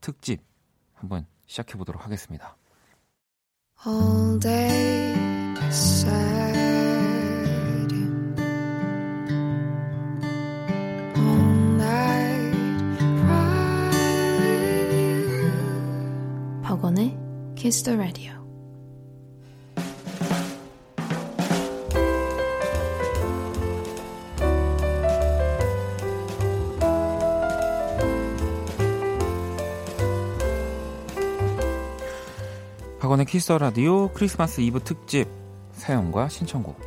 특집 0.00 0.40
한번 1.04 1.26
시작해 1.46 1.76
보도록 1.76 2.04
하겠습니다. 2.04 2.56
all 3.86 4.38
day 4.40 5.14
sad 5.70 6.56
all 11.16 11.74
night 11.76 12.98
cry 13.20 13.90
with 14.40 14.94
you 14.94 16.62
박원의 16.62 17.18
Kiss 17.56 17.82
the 17.82 17.98
Radio 17.98 18.43
박원의 33.14 33.26
키스터 33.26 33.58
라디오 33.58 34.08
크리스마스 34.08 34.60
이브 34.60 34.80
특집 34.80 35.28
사연과 35.72 36.28
신청곡. 36.28 36.80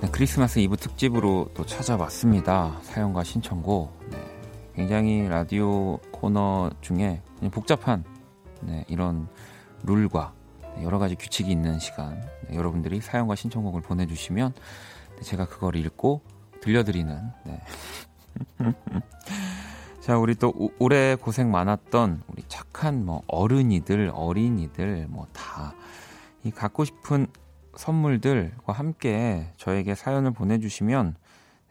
네, 0.00 0.08
크리스마스 0.10 0.58
이브 0.58 0.76
특집으로 0.78 1.50
또 1.54 1.64
찾아왔습니다. 1.64 2.76
사연과 2.82 3.22
신청곡. 3.22 3.96
네, 4.10 4.18
굉장히 4.74 5.28
라디오 5.28 5.98
코너 6.10 6.70
중에 6.80 7.22
복잡한 7.52 8.02
네, 8.62 8.84
이런 8.88 9.28
룰과 9.84 10.32
여러 10.82 10.98
가지 10.98 11.14
규칙이 11.14 11.52
있는 11.52 11.78
시간. 11.78 12.20
네, 12.48 12.56
여러분들이 12.56 13.00
사연과 13.00 13.36
신청곡을 13.36 13.80
보내주시면 13.82 14.54
네, 15.16 15.22
제가 15.22 15.46
그걸 15.46 15.76
읽고 15.76 16.22
들려드리는. 16.60 17.30
네. 17.44 17.60
자, 20.00 20.18
우리 20.18 20.34
또 20.34 20.52
오- 20.56 20.70
올해 20.78 21.14
고생 21.14 21.50
많았던 21.50 22.22
우리 22.28 22.42
착한 22.48 23.04
뭐 23.04 23.22
어른이들, 23.26 24.10
어린이들 24.14 25.06
뭐 25.08 25.26
다 25.32 25.74
이 26.42 26.50
갖고 26.50 26.86
싶은 26.86 27.26
선물들과 27.76 28.72
함께 28.72 29.52
저에게 29.58 29.94
사연을 29.94 30.30
보내주시면 30.30 31.16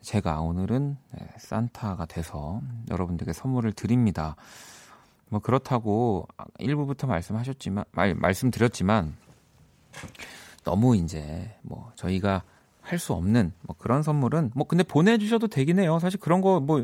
제가 0.01 0.41
오늘은 0.41 0.95
네, 1.11 1.27
산타가 1.39 2.05
돼서 2.05 2.61
여러분들께 2.91 3.33
선물을 3.33 3.73
드립니다. 3.73 4.35
뭐 5.29 5.39
그렇다고 5.39 6.27
일부부터 6.59 7.07
말씀하셨지만 7.07 7.83
말, 7.91 8.13
말씀드렸지만 8.13 9.15
너무 10.63 10.95
이제 10.95 11.57
뭐 11.63 11.91
저희가 11.95 12.43
할 12.91 12.99
수 12.99 13.13
없는 13.13 13.53
뭐 13.61 13.75
그런 13.77 14.03
선물은 14.03 14.51
뭐 14.55 14.67
근데 14.67 14.83
보내주셔도 14.83 15.47
되긴 15.47 15.79
해요. 15.79 15.99
사실 15.99 16.19
그런 16.19 16.41
거 16.41 16.59
뭐 16.59 16.83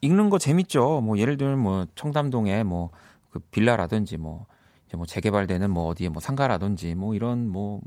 읽는 0.00 0.30
거 0.30 0.38
재밌죠. 0.38 1.00
뭐 1.02 1.18
예를 1.18 1.36
들면 1.36 1.58
뭐 1.58 1.86
청담동에 1.94 2.62
뭐 2.64 2.90
그 3.30 3.40
빌라라든지 3.50 4.16
뭐 4.16 4.46
이제 4.86 4.96
뭐 4.96 5.06
재개발되는 5.06 5.68
뭐 5.68 5.88
어디에 5.88 6.08
뭐 6.08 6.20
상가라든지 6.20 6.94
뭐 6.94 7.16
이런 7.16 7.48
뭐 7.48 7.80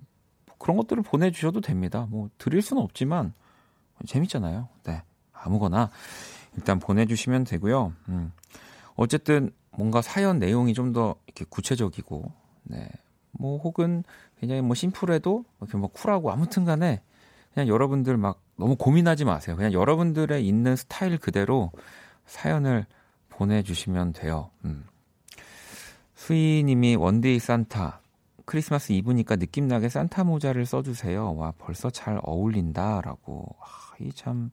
그런 0.58 0.76
것들을 0.76 1.02
보내주셔도 1.04 1.62
됩니다. 1.62 2.06
뭐 2.10 2.30
드릴 2.38 2.62
수는 2.62 2.84
없지만 2.84 3.34
재밌잖아요. 4.06 4.68
네 4.84 5.04
아무거나 5.32 5.90
일단 6.58 6.80
보내주시면 6.80 7.46
되고요. 7.46 7.94
음. 8.10 8.34
어쨌든 8.96 9.52
뭔가 9.72 10.02
사연 10.02 10.38
내용이 10.40 10.74
좀 10.74 10.92
더 10.92 11.16
이렇게 11.28 11.46
구체적이고 11.48 12.30
네. 12.64 12.90
뭐 13.32 13.58
혹은 13.60 14.04
굉장히 14.40 14.62
뭐 14.62 14.76
심플해도 14.76 15.46
이렇게 15.62 15.78
뭐 15.78 15.88
쿨하고 15.90 16.30
아무튼 16.32 16.66
간에 16.66 17.02
그냥 17.58 17.70
여러분들 17.70 18.18
막 18.18 18.40
너무 18.56 18.76
고민하지 18.76 19.26
마세요. 19.26 19.56
그냥 19.56 19.74
여러분들의 19.74 20.48
있는 20.48 20.76
스타일 20.76 21.18
그대로 21.18 21.72
사연을 22.28 22.86
보내주시면 23.30 24.14
돼요. 24.14 24.52
음. 24.64 24.86
수희님이 26.14 26.98
원디 26.98 27.40
산타 27.40 28.02
크리스마스 28.46 28.92
이브니까 28.92 29.38
느낌나게 29.38 29.90
산타 29.90 30.26
모자를 30.26 30.68
써주세요. 30.68 31.34
와 31.34 31.52
벌써 31.58 31.90
잘 31.90 32.20
어울린다라고. 32.22 33.56
아, 33.60 33.96
이참 34.02 34.52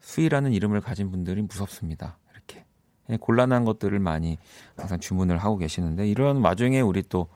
수희라는 0.00 0.54
이름을 0.54 0.80
가진 0.80 1.10
분들이 1.10 1.42
무섭습니다. 1.42 2.16
이렇게 2.32 2.64
그냥 3.04 3.18
곤란한 3.20 3.66
것들을 3.66 3.98
많이 3.98 4.38
항상 4.78 4.98
주문을 4.98 5.36
하고 5.36 5.58
계시는데 5.58 6.08
이런 6.08 6.42
와중에 6.42 6.80
우리 6.80 7.02
또 7.02 7.28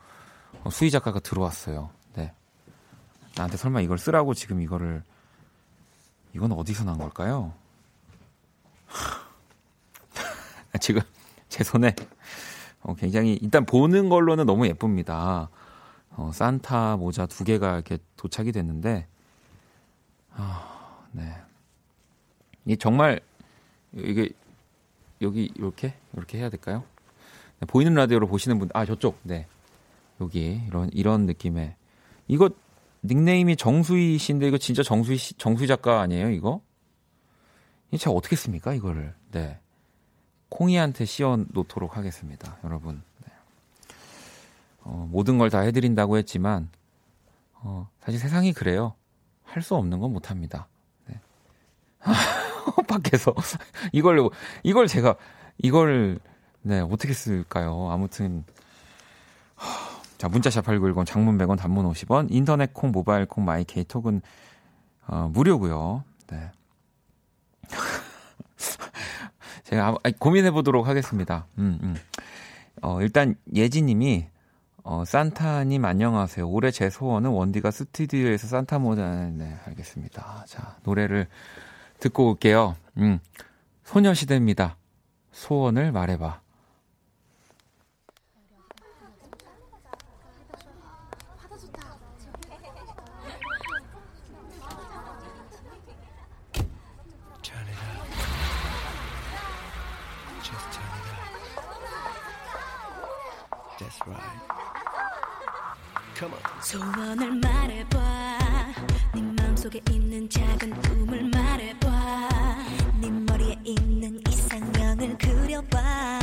어, 0.63 0.71
수희 0.71 0.89
작가가 0.89 1.19
들어왔어요. 1.19 1.91
네. 3.39 3.43
나한테 3.43 3.57
설마 3.57 3.79
이걸 3.81 3.97
쓰라고 3.97 4.33
지금 4.33 4.61
이거를 4.61 5.01
이건 6.35 6.51
어디서 6.51 6.83
난 6.83 6.97
걸까요? 6.97 7.53
지금 10.81 11.01
제 11.47 11.63
손에 11.63 11.95
어, 12.81 12.93
굉장히 12.95 13.39
일단 13.41 13.65
보는 13.65 14.09
걸로는 14.09 14.45
너무 14.45 14.67
예쁩니다. 14.67 15.49
어, 16.11 16.31
산타 16.33 16.97
모자 16.97 17.25
두 17.25 17.45
개가 17.45 17.75
이렇게 17.75 17.97
도착이 18.17 18.51
됐는데 18.51 19.07
아, 20.35 21.05
네. 21.13 21.33
이 22.65 22.75
정말 22.75 23.21
이게 23.93 24.29
여기 25.21 25.51
이렇게 25.55 25.93
이렇게 26.13 26.39
해야 26.39 26.49
될까요? 26.49 26.83
네, 27.59 27.65
보이는 27.65 27.93
라디오로 27.93 28.27
보시는 28.27 28.59
분, 28.59 28.69
아 28.73 28.85
저쪽, 28.85 29.17
네 29.23 29.47
여기 30.21 30.61
이런 30.67 30.89
이런 30.91 31.25
느낌의 31.25 31.75
이거 32.27 32.49
닉네임이 33.03 33.55
정수희 33.55 34.17
씨인데 34.17 34.47
이거 34.47 34.57
진짜 34.57 34.83
정수희 34.83 35.17
씨, 35.17 35.33
정수희 35.35 35.67
작가 35.67 36.01
아니에요 36.01 36.29
이거? 36.31 36.61
이 37.91 37.97
제가 37.97 38.11
어떻게 38.15 38.35
씁니까 38.35 38.73
이거를? 38.73 39.13
네 39.31 39.59
콩이한테 40.49 41.05
씌워 41.05 41.37
놓도록 41.49 41.95
하겠습니다, 41.95 42.57
여러분. 42.63 43.03
네. 43.25 43.31
어, 44.81 45.07
모든 45.11 45.37
걸 45.37 45.49
다 45.51 45.59
해드린다고 45.59 46.17
했지만 46.17 46.69
어, 47.53 47.87
사실 48.01 48.19
세상이 48.19 48.53
그래요. 48.53 48.95
할 49.43 49.61
수 49.63 49.75
없는 49.75 49.99
건 49.99 50.11
못 50.11 50.29
합니다. 50.31 50.67
네. 51.07 51.19
밖에서 52.87 53.33
이걸 53.93 54.29
이걸 54.63 54.87
제가 54.87 55.15
이걸 55.59 56.19
네 56.61 56.79
어떻게 56.79 57.13
쓸까요? 57.13 57.89
아무튼 57.91 58.43
자 60.19 60.27
문자 60.27 60.48
샵 60.48 60.65
8910 60.65 61.05
장문 61.05 61.37
100원 61.37 61.57
단문 61.57 61.89
50원 61.89 62.27
인터넷 62.29 62.73
콩 62.73 62.91
모바일 62.91 63.25
콩 63.25 63.45
마이 63.45 63.63
케이 63.63 63.85
톡은 63.85 64.21
어, 65.07 65.31
무료고요. 65.33 66.03
네. 66.27 66.51
제가 69.63 69.95
고민해 70.19 70.51
보도록 70.51 70.87
하겠습니다. 70.87 71.47
음, 71.57 71.79
음. 71.81 71.95
어, 72.81 73.01
일단 73.01 73.35
예지 73.55 73.81
님이 73.81 74.27
어, 74.83 75.05
산타님 75.05 75.85
안녕하세요. 75.85 76.49
올해 76.49 76.69
제 76.69 76.89
소원은 76.89 77.29
원디가 77.29 77.71
스튜디오에서 77.71 78.47
산타 78.47 78.79
모자 78.79 79.29
네 79.31 79.57
알겠습니다. 79.67 80.43
자 80.47 80.75
노래를 80.83 81.27
듣고 82.01 82.31
올게요. 82.31 82.75
음, 82.97 83.19
소녀시대입니다. 83.85 84.75
소원을 85.31 85.93
말해봐. 85.93 86.41
That's 103.99 104.07
right. 104.07 104.39
Come 106.15 106.33
on. 106.33 106.39
소원을 106.61 107.31
말해봐. 107.35 107.99
네 109.15 109.21
마음속에 109.21 109.81
있는 109.89 110.29
작은 110.29 110.71
꿈을 110.81 111.23
말해봐. 111.29 112.29
네 113.01 113.09
머리에 113.09 113.55
있는 113.65 114.19
이상형을 114.27 115.17
그려봐. 115.17 116.19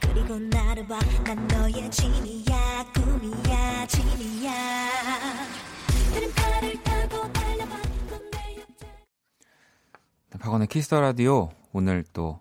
그리고 0.00 0.38
나를 0.38 0.86
봐 0.86 0.98
난 1.24 1.46
너의 1.48 1.90
Genie야. 1.90 2.92
꿈이야. 2.94 3.86
Genie야. 3.86 4.52
드림카를 6.12 6.82
타고 6.82 7.32
달려봐. 7.32 7.76
옆에 10.30 10.38
박원의 10.38 10.68
키스 10.68 10.88
더 10.88 11.00
라디오 11.00 11.50
오늘 11.72 12.04
또 12.12 12.40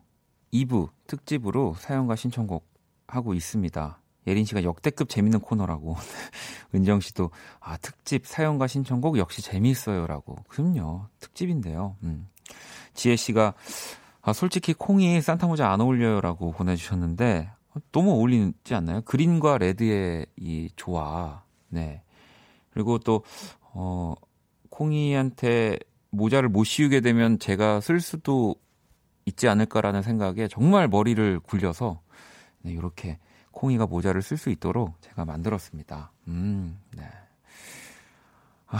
2부 0.53 0.89
특집으로 1.07 1.75
사연과 1.79 2.15
신청곡 2.15 2.65
하고 3.07 3.33
있습니다. 3.33 3.99
예린 4.27 4.45
씨가 4.45 4.63
역대급 4.63 5.09
재밌는 5.09 5.39
코너라고. 5.39 5.95
은정 6.75 6.99
씨도 6.99 7.31
아, 7.59 7.77
특집 7.77 8.25
사연과 8.25 8.67
신청곡 8.67 9.17
역시 9.17 9.41
재미있어요라고. 9.41 10.37
그럼요. 10.47 11.07
특집인데요. 11.19 11.97
음. 12.03 12.27
지혜 12.93 13.15
씨가 13.15 13.53
아, 14.21 14.33
솔직히 14.33 14.73
콩이 14.73 15.21
산타 15.21 15.47
모자 15.47 15.69
안 15.69 15.81
어울려요라고 15.81 16.51
보내 16.51 16.75
주셨는데 16.75 17.49
너무 17.91 18.11
어울리지 18.11 18.75
않나요? 18.75 19.01
그린과 19.01 19.57
레드의 19.57 20.25
이 20.37 20.69
조화. 20.75 21.43
네. 21.69 22.01
그리고 22.69 22.97
또, 22.99 23.23
어, 23.73 24.15
콩이한테 24.69 25.77
모자를 26.09 26.49
못 26.49 26.63
씌우게 26.63 27.01
되면 27.01 27.39
제가 27.39 27.81
쓸 27.81 27.99
수도 27.99 28.55
있지 29.25 29.47
않을까라는 29.47 30.01
생각에 30.01 30.47
정말 30.47 30.87
머리를 30.87 31.39
굴려서 31.39 32.01
네, 32.61 32.71
이렇게 32.71 33.19
콩이가 33.53 33.87
모자를 33.87 34.21
쓸 34.21 34.37
수 34.37 34.49
있도록 34.49 35.01
제가 35.01 35.23
만들었습니다. 35.25 36.11
음, 36.27 36.77
네. 36.97 37.03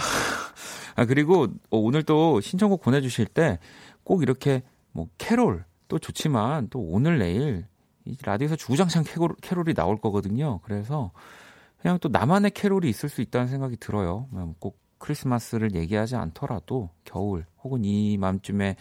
아, 0.96 1.06
그리고 1.06 1.48
어, 1.70 1.78
오늘 1.78 2.04
또 2.04 2.42
신청곡 2.42 2.82
보내주실 2.82 3.28
때 3.28 3.60
꼭 4.04 4.22
이렇게 4.22 4.64
뭐 4.92 5.08
캐롤 5.18 5.66
또 5.88 6.00
좋지만 6.00 6.68
또 6.70 6.80
오늘 6.80 7.20
내일 7.20 7.66
이 8.06 8.18
라디오에서 8.22 8.56
주구장창 8.56 9.04
캐롤, 9.06 9.36
캐롤이 9.42 9.74
나올 9.74 9.98
거거든요. 10.00 10.60
그래서 10.64 11.12
그냥 11.82 12.00
또 12.00 12.10
나만의 12.10 12.52
캐롤이 12.52 12.90
있을 12.90 13.10
수 13.10 13.22
있다는 13.22 13.48
생각이 13.48 13.78
들어요. 13.78 14.28
뭐꼭 14.32 14.78
크리스마스를 14.98 15.76
얘기하지 15.76 16.16
않더라도 16.16 16.90
겨울 17.04 17.46
혹은 17.64 17.84
이맘쯤에 17.84 18.76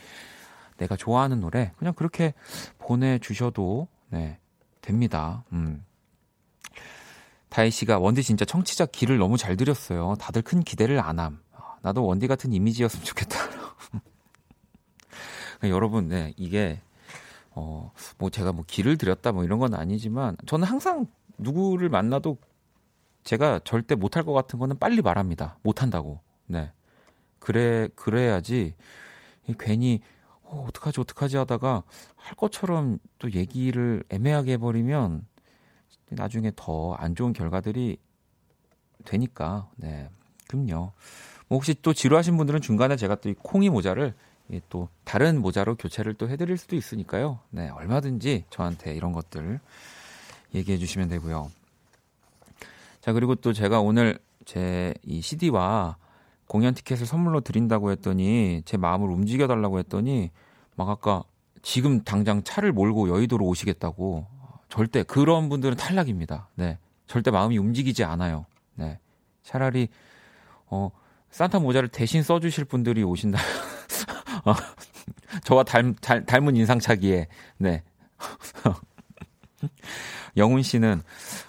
내가 0.76 0.96
좋아하는 0.96 1.40
노래 1.40 1.72
그냥 1.76 1.94
그렇게 1.94 2.34
보내주셔도 2.78 3.88
네, 4.10 4.38
됩니다. 4.82 5.44
음. 5.52 5.84
다혜 7.48 7.70
씨가 7.70 7.98
원디 7.98 8.22
진짜 8.22 8.44
청취자 8.44 8.86
길을 8.86 9.18
너무 9.18 9.36
잘 9.36 9.56
들였어요. 9.56 10.16
다들 10.18 10.42
큰 10.42 10.62
기대를 10.62 11.00
안 11.00 11.18
함. 11.18 11.40
아, 11.52 11.76
나도 11.82 12.04
원디 12.04 12.26
같은 12.26 12.52
이미지였으면 12.52 13.04
좋겠다. 13.04 13.38
여러분, 15.64 16.08
네, 16.08 16.34
이게 16.36 16.80
어, 17.50 17.92
뭐 18.18 18.30
제가 18.30 18.52
뭐 18.52 18.64
길을 18.66 18.96
들였다 18.96 19.32
뭐 19.32 19.44
이런 19.44 19.58
건 19.58 19.74
아니지만 19.74 20.36
저는 20.46 20.66
항상 20.66 21.06
누구를 21.38 21.88
만나도 21.88 22.38
제가 23.24 23.60
절대 23.64 23.94
못할 23.94 24.24
것 24.24 24.32
같은 24.32 24.58
거는 24.58 24.78
빨리 24.78 25.02
말합니다. 25.02 25.58
못한다고. 25.62 26.20
네. 26.46 26.72
그래, 27.38 27.88
그래야지 27.94 28.74
이 29.48 29.54
괜히 29.58 30.00
어, 30.52 30.66
어떡하지, 30.68 31.00
어떡하지 31.00 31.38
하다가 31.38 31.82
할 32.16 32.34
것처럼 32.36 32.98
또 33.18 33.32
얘기를 33.32 34.04
애매하게 34.10 34.52
해버리면 34.52 35.26
나중에 36.10 36.52
더 36.54 36.94
안 36.98 37.14
좋은 37.14 37.32
결과들이 37.32 37.96
되니까, 39.06 39.70
네. 39.76 40.10
그럼요. 40.48 40.92
뭐 41.48 41.56
혹시 41.58 41.74
또 41.80 41.94
지루하신 41.94 42.36
분들은 42.36 42.60
중간에 42.60 42.96
제가 42.96 43.14
또 43.16 43.30
이 43.30 43.34
콩이 43.42 43.70
모자를 43.70 44.14
이또 44.50 44.88
다른 45.04 45.40
모자로 45.40 45.76
교체를 45.76 46.14
또 46.14 46.28
해드릴 46.28 46.58
수도 46.58 46.76
있으니까요. 46.76 47.40
네. 47.50 47.70
얼마든지 47.70 48.44
저한테 48.50 48.94
이런 48.94 49.12
것들 49.12 49.58
얘기해 50.54 50.76
주시면 50.76 51.08
되고요. 51.08 51.50
자, 53.00 53.12
그리고 53.14 53.34
또 53.36 53.52
제가 53.54 53.80
오늘 53.80 54.18
제 54.44 54.92
이 55.04 55.20
CD와 55.22 55.96
공연 56.52 56.74
티켓을 56.74 57.06
선물로 57.06 57.40
드린다고 57.40 57.92
했더니 57.92 58.60
제 58.66 58.76
마음을 58.76 59.08
움직여 59.08 59.46
달라고 59.46 59.78
했더니 59.78 60.30
막 60.76 60.90
아까 60.90 61.24
지금 61.62 62.04
당장 62.04 62.42
차를 62.42 62.72
몰고 62.72 63.08
여의도로 63.08 63.46
오시겠다고 63.46 64.26
절대 64.68 65.02
그런 65.02 65.48
분들은 65.48 65.78
탈락입니다. 65.78 66.50
네. 66.56 66.76
절대 67.06 67.30
마음이 67.30 67.56
움직이지 67.56 68.04
않아요. 68.04 68.44
네. 68.74 68.98
차라리 69.42 69.88
어 70.66 70.90
산타 71.30 71.60
모자를 71.60 71.88
대신 71.88 72.22
써 72.22 72.38
주실 72.38 72.66
분들이 72.66 73.02
오신다. 73.02 73.38
어, 74.44 74.52
저와 75.44 75.62
닮, 75.62 75.94
닮, 76.02 76.26
닮은 76.26 76.54
인상차기에 76.54 77.28
네. 77.56 77.82
영훈 80.36 80.62
씨는 80.62 81.00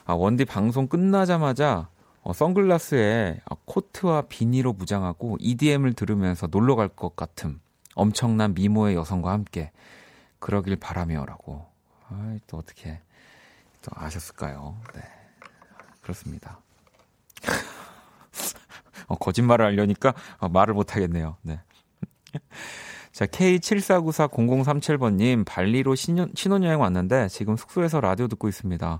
아, 0.05 0.13
원디 0.13 0.45
방송 0.45 0.87
끝나자마자 0.87 1.89
어, 2.23 2.33
선글라스에 2.33 3.41
아, 3.45 3.55
코트와 3.65 4.23
비니로 4.23 4.73
무장하고 4.73 5.37
EDM을 5.39 5.93
들으면서 5.93 6.47
놀러 6.47 6.75
갈 6.75 6.89
것 6.89 7.15
같음. 7.15 7.61
엄청난 7.95 8.53
미모의 8.53 8.95
여성과 8.95 9.31
함께 9.31 9.71
그러길 10.39 10.75
바라며라고. 10.77 11.65
아, 12.09 12.37
또 12.47 12.57
어떻게 12.57 12.99
또 13.81 13.91
아셨을까요? 13.95 14.77
네. 14.95 15.01
그렇습니다. 16.01 16.59
어, 19.07 19.15
거짓말을 19.15 19.65
하려니까 19.65 20.13
어, 20.39 20.49
말을 20.49 20.73
못 20.73 20.95
하겠네요. 20.95 21.37
네. 21.41 21.59
자, 23.11 23.25
K74940037번님, 23.25 25.45
발리로 25.45 25.95
신년, 25.95 26.31
신혼여행 26.35 26.79
왔는데 26.79 27.27
지금 27.27 27.57
숙소에서 27.57 27.99
라디오 28.01 28.27
듣고 28.27 28.47
있습니다. 28.47 28.99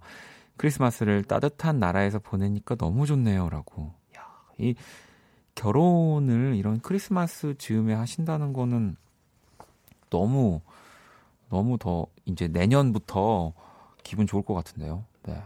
크리스마스를 0.58 1.24
따뜻한 1.24 1.80
나라에서 1.80 2.20
보내니까 2.20 2.76
너무 2.76 3.06
좋네요. 3.06 3.50
라고. 3.50 3.94
야, 4.18 4.22
이 4.58 4.76
결혼을 5.56 6.56
이런 6.56 6.80
크리스마스 6.80 7.56
즈음에 7.58 7.94
하신다는 7.94 8.54
거는 8.54 8.96
너무, 10.10 10.62
너무 11.50 11.78
더 11.78 12.08
이제 12.26 12.48
내년부터 12.48 13.54
기분 14.04 14.28
좋을 14.28 14.44
것 14.44 14.54
같은데요. 14.54 15.06
네. 15.24 15.42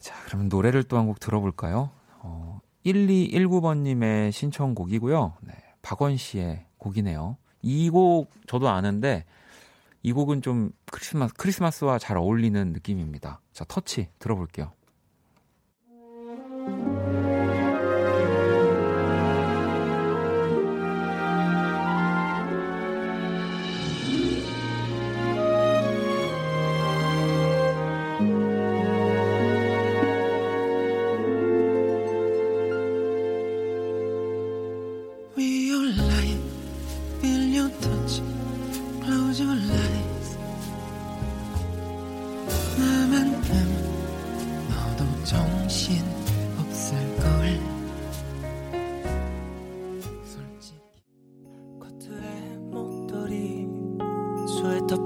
자, 0.00 0.14
그러면 0.26 0.48
노래를 0.48 0.84
또 0.84 0.96
한 0.98 1.06
곡 1.06 1.18
들어볼까요? 1.20 1.90
어, 2.20 2.60
1219번님의 2.84 4.32
신청곡이고요. 4.32 5.34
네, 5.40 5.52
박원 5.82 6.16
씨의 6.16 6.64
곡이네요. 6.78 7.36
이 7.62 7.90
곡 7.90 8.30
저도 8.46 8.68
아는데 8.68 9.24
이 10.06 10.12
곡은 10.12 10.40
좀 10.40 10.70
크리스마스, 10.92 11.34
크리스마스와 11.34 11.98
잘 11.98 12.16
어울리는 12.16 12.72
느낌입니다. 12.72 13.40
자, 13.52 13.64
터치 13.66 14.06
들어볼게요. 14.20 14.72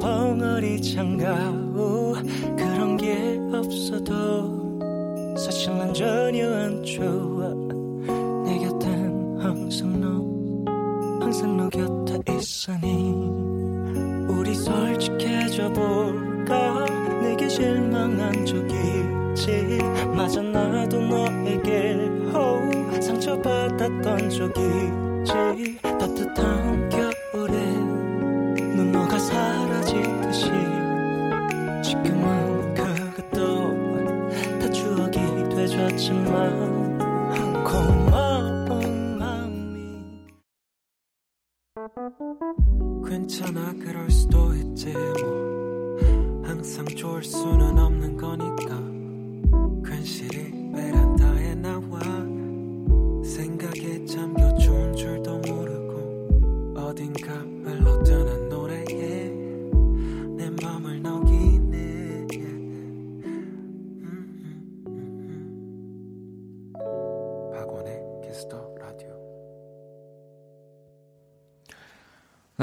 벙어리 0.01 0.81
장가 0.81 1.51
오 1.77 2.15
그런 2.57 2.97
게 2.97 3.39
없어도 3.53 5.37
사실 5.37 5.77
난 5.77 5.93
전혀 5.93 6.49
안 6.51 6.83
좋아. 6.83 7.49
내 8.45 8.59
곁엔 8.59 9.39
항상 9.39 10.01
너 10.01 11.23
항상 11.23 11.57
너 11.57 11.69
곁에 11.69 12.19
있으니 12.37 13.13
우리 14.29 14.55
솔직해져 14.55 15.71
볼까? 15.73 16.87
내게 17.21 17.49
실망한 17.49 18.47
적 18.47 18.57
있지? 18.57 19.79
맞아 20.17 20.41
나도 20.41 20.99
너에게 21.01 21.97
oh, 22.35 23.01
상처받았던 23.03 24.31
적 24.31 24.49
있지 24.57 25.10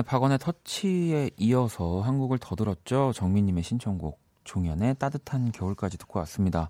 박원의 0.08 0.39
터치에 0.39 1.32
이어서 1.36 1.99
한 1.99 2.18
곡을 2.18 2.38
더 2.39 2.55
들었죠. 2.55 3.12
정민님의 3.14 3.62
신청곡 3.62 4.22
종현의 4.45 4.95
따뜻한 4.99 5.51
겨울까지 5.51 5.97
듣고 5.97 6.20
왔습니다. 6.20 6.70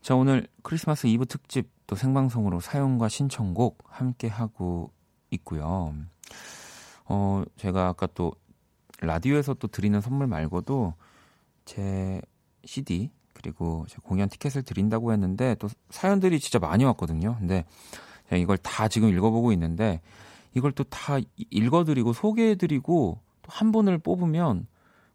자 0.00 0.14
오늘 0.14 0.48
크리스마스 0.62 1.06
이브 1.06 1.26
특집 1.26 1.68
또 1.86 1.94
생방송으로 1.96 2.60
사연과 2.60 3.10
신청곡 3.10 3.76
함께 3.86 4.26
하고 4.26 4.90
있고요. 5.30 5.94
어 7.04 7.44
제가 7.56 7.88
아까 7.88 8.06
또 8.14 8.32
라디오에서 9.00 9.52
또 9.54 9.68
드리는 9.68 10.00
선물 10.00 10.26
말고도 10.26 10.94
제 11.66 12.22
CD 12.64 13.10
그리고 13.34 13.84
제 13.90 13.98
공연 14.02 14.30
티켓을 14.30 14.62
드린다고 14.62 15.12
했는데 15.12 15.56
또 15.56 15.68
사연들이 15.90 16.40
진짜 16.40 16.58
많이 16.58 16.84
왔거든요. 16.84 17.36
근데 17.38 17.66
이걸 18.32 18.56
다 18.56 18.88
지금 18.88 19.10
읽어보고 19.10 19.52
있는데 19.52 20.00
이걸 20.54 20.72
또 20.72 20.84
다 20.84 21.18
읽어드리고 21.50 22.12
소개해드리고 22.12 23.20
또 23.42 23.48
한 23.52 23.72
분을 23.72 23.98
뽑으면 23.98 24.66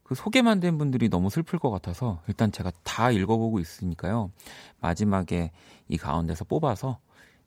그 0.04 0.16
소개만 0.16 0.60
된 0.62 0.78
분들이 0.78 1.10
너무 1.10 1.30
슬플 1.30 1.60
것 1.60 1.70
같아서 1.70 2.22
일단 2.28 2.52
제가 2.52 2.72
다 2.84 3.12
읽어보고 3.12 3.60
있으니까요. 3.60 4.32
마지막에 4.80 5.52
이 5.90 5.98
가운데서 5.98 6.46
뽑아서 6.46 6.98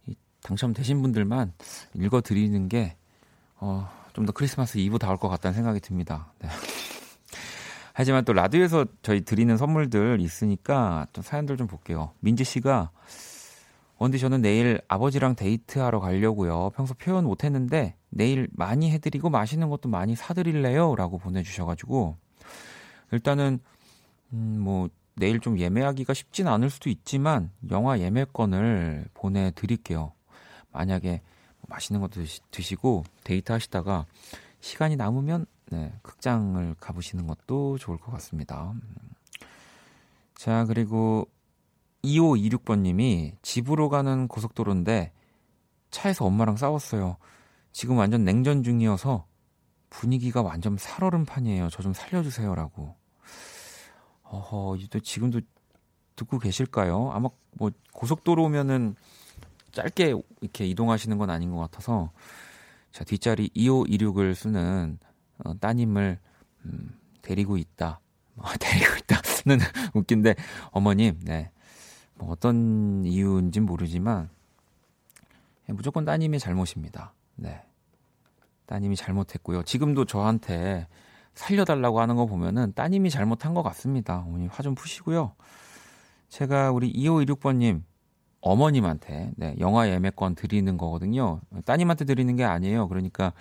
이 0.07 0.15
당첨되신 0.43 1.01
분들만 1.01 1.53
읽어드리는 1.95 2.69
게 2.69 2.97
어, 3.57 3.89
좀 4.13 4.27
더 4.27 4.33
크리스마스 4.33 4.77
이브 4.79 4.99
다울 4.99 5.17
것 5.17 5.29
같다는 5.29 5.55
생각이 5.55 5.81
듭니다. 5.81 6.33
네. 6.41 6.49
하지만 7.95 8.25
또 8.25 8.33
라디오에서 8.33 8.85
저희 9.03 9.23
드리는 9.23 9.57
선물들 9.57 10.21
있으니까 10.21 11.07
좀 11.13 11.23
사연들 11.23 11.57
좀 11.57 11.67
볼게요. 11.67 12.13
민지 12.21 12.45
씨가 12.45 12.91
원디 14.01 14.19
저는 14.19 14.41
내일 14.41 14.81
아버지랑 14.89 15.37
데이트하러 15.37 16.01
가려고요. 16.01 16.71
평소 16.75 16.95
표현 16.95 17.25
못 17.25 17.45
했는데 17.45 17.95
내일 18.09 18.49
많이 18.53 18.91
해드리고 18.91 19.29
맛있는 19.29 19.69
것도 19.69 19.91
많이 19.91 20.17
사드릴래요? 20.17 20.97
라고 20.97 21.19
보내주셔가지고 21.19 22.17
일단은 23.13 23.61
음, 24.33 24.59
뭐 24.59 24.89
내일 25.17 25.39
좀 25.39 25.59
예매하기가 25.59 26.15
쉽진 26.15 26.49
않을 26.49 26.71
수도 26.71 26.89
있지만 26.89 27.51
영화 27.71 27.99
예매권을 27.99 29.09
보내드릴게요. 29.13 30.15
만약에 30.73 31.21
뭐 31.59 31.67
맛있는 31.69 32.01
것도 32.01 32.23
드시, 32.23 32.41
드시 32.51 32.77
고 32.77 33.05
데이트 33.23 33.53
하시다가 33.53 34.07
시간이 34.61 34.97
남으면 34.97 35.45
네, 35.67 35.93
극장을 36.01 36.75
가보시는 36.81 37.27
것도 37.27 37.77
좋을 37.77 37.99
것 37.99 38.13
같습니다. 38.13 38.71
음. 38.71 38.81
자 40.37 40.65
그리고 40.65 41.29
2526번님이 42.05 43.35
집으로 43.43 43.89
가는 43.89 44.29
고속도로인데 44.29 45.13
차에서 45.91 46.25
엄마랑 46.25 46.57
싸웠어요. 46.57 47.17
지금 47.73 47.99
완전 47.99 48.25
냉전 48.25 48.63
중이어서 48.63 49.27
분위기가 49.91 50.43
완전 50.43 50.77
살얼음 50.79 51.25
판이에요. 51.25 51.69
저 51.71 51.83
좀 51.83 51.93
살려주세요라고. 51.93 52.95
어허, 54.25 54.79
또 54.91 55.01
지금도 55.01 55.41
듣고 56.17 56.39
계실까요? 56.39 57.11
아마 57.13 57.29
뭐 57.53 57.71
고속도로면은 57.93 58.95
짧게 59.73 60.15
이렇게 60.41 60.67
이동하시는 60.67 61.17
건 61.19 61.31
아닌 61.31 61.51
것 61.51 61.59
같아서 61.59 62.13
자 62.93 63.05
뒷자리 63.05 63.51
2526을 63.57 64.35
쓰는 64.35 64.99
어, 65.45 65.59
따님을 65.59 66.19
음, 66.67 66.99
데리고 67.23 67.57
있다. 67.57 68.01
어, 68.37 68.45
데리고 68.61 68.95
있다는 68.97 69.65
웃긴데 69.95 70.35
어머님, 70.71 71.19
네. 71.23 71.51
뭐 72.21 72.31
어떤 72.33 73.05
이유인지 73.05 73.61
모르지만 73.61 74.29
예, 75.69 75.73
무조건 75.73 76.05
따님의 76.05 76.39
잘못입니다. 76.39 77.15
네. 77.37 77.63
따님이 78.67 78.95
잘못했고요. 78.95 79.63
지금도 79.63 80.05
저한테 80.05 80.87
살려달라고 81.35 82.01
하는 82.01 82.17
거 82.17 82.27
보면은 82.27 82.73
따님이 82.75 83.11
잘못한 83.11 83.55
것 83.55 83.63
같습니다. 83.63 84.19
어머니 84.27 84.47
화 84.47 84.63
좀 84.63 84.75
푸시고요. 84.75 85.33
제가 86.29 86.71
우리 86.71 86.93
2516번님 86.93 87.83
어머님한테 88.43 89.33
네, 89.37 89.57
영화 89.59 89.89
예매권 89.89 90.35
드리는 90.35 90.77
거거든요. 90.77 91.41
따님한테 91.65 92.05
드리는 92.05 92.37
게 92.37 92.45
아니에요. 92.45 92.89
그러니까 92.89 93.33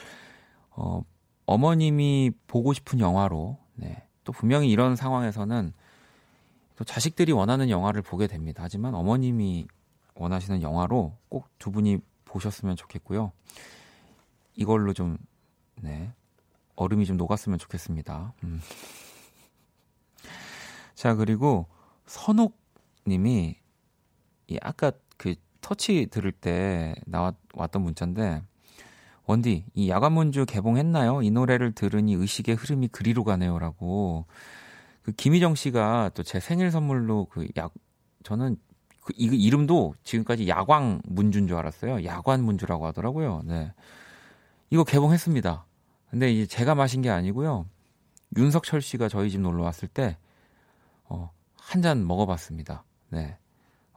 어, 0.71 1.03
어머님이 1.45 2.31
보고 2.47 2.73
싶은 2.73 2.99
영화로 2.99 3.57
네, 3.75 4.03
또 4.23 4.31
분명히 4.31 4.69
이런 4.71 4.95
상황에서는 4.95 5.73
또 6.79 6.85
자식들이 6.85 7.33
원하는 7.33 7.69
영화를 7.69 8.01
보게 8.01 8.25
됩니다. 8.27 8.63
하지만 8.63 8.95
어머님이 8.95 9.67
원하시는 10.15 10.61
영화로 10.61 11.17
꼭 11.27 11.49
두 11.59 11.71
분이 11.71 11.99
보셨으면 12.23 12.77
좋겠고요. 12.77 13.33
이걸로 14.55 14.93
좀, 14.93 15.17
네, 15.75 16.13
얼음이 16.77 17.05
좀 17.05 17.17
녹았으면 17.17 17.59
좋겠습니다. 17.59 18.33
음. 18.45 18.61
자, 20.95 21.15
그리고 21.15 21.67
선옥 22.05 22.57
님이 23.05 23.57
이 24.47 24.57
아까 24.61 24.93
그 25.17 25.35
터치 25.59 26.07
들을 26.09 26.31
때 26.31 26.95
나왔 27.05 27.35
왔던 27.53 27.81
문자인데 27.81 28.41
원디 29.25 29.65
이 29.73 29.89
야간문주 29.89 30.45
개봉했나요? 30.45 31.23
이 31.23 31.29
노래를 31.29 31.73
들으니 31.73 32.13
의식의 32.13 32.55
흐름이 32.55 32.87
그리로 32.87 33.25
가네요라고 33.25 34.25
그 35.03 35.11
김희정 35.13 35.55
씨가 35.55 36.11
또 36.13 36.23
제 36.23 36.39
생일 36.39 36.71
선물로 36.71 37.25
그 37.25 37.47
약 37.57 37.73
저는 38.23 38.57
그 39.01 39.13
이, 39.17 39.25
이름도 39.25 39.95
지금까지 40.03 40.47
야광 40.47 41.01
문주인 41.05 41.47
줄 41.47 41.57
알았어요. 41.57 42.05
야관 42.05 42.43
문주라고 42.43 42.85
하더라고요. 42.87 43.43
네. 43.45 43.73
이거 44.69 44.83
개봉했습니다. 44.83 45.65
근데 46.11 46.31
이제 46.31 46.45
제가 46.45 46.75
마신 46.75 47.01
게 47.01 47.09
아니고요. 47.09 47.65
윤석철 48.37 48.81
씨가 48.81 49.09
저희 49.09 49.29
집 49.31 49.41
놀러 49.41 49.63
왔을 49.63 49.87
때, 49.87 50.17
어, 51.05 51.31
한 51.55 51.81
잔 51.81 52.05
먹어봤습니다. 52.05 52.83
네. 53.09 53.37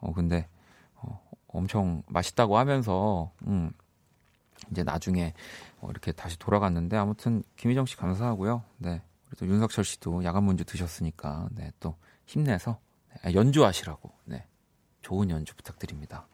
어, 0.00 0.12
근데, 0.14 0.48
어, 0.96 1.20
엄청 1.48 2.02
맛있다고 2.06 2.56
하면서, 2.56 3.30
음, 3.46 3.72
이제 4.70 4.82
나중에, 4.82 5.34
어, 5.80 5.88
이렇게 5.90 6.12
다시 6.12 6.38
돌아갔는데, 6.38 6.96
아무튼, 6.96 7.42
김희정 7.56 7.84
씨 7.86 7.96
감사하고요. 7.96 8.62
네. 8.78 9.02
그래도 9.32 9.46
윤석철 9.46 9.82
씨도 9.82 10.24
야간 10.24 10.44
문주 10.44 10.64
드셨으니까, 10.64 11.48
네. 11.52 11.72
또 11.80 11.96
힘내서, 12.26 12.78
아, 13.24 13.32
연주하시라고, 13.32 14.12
네. 14.26 14.46
좋은 15.00 15.30
연주 15.30 15.56
부탁드립니다. 15.56 16.26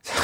자. 0.00 0.14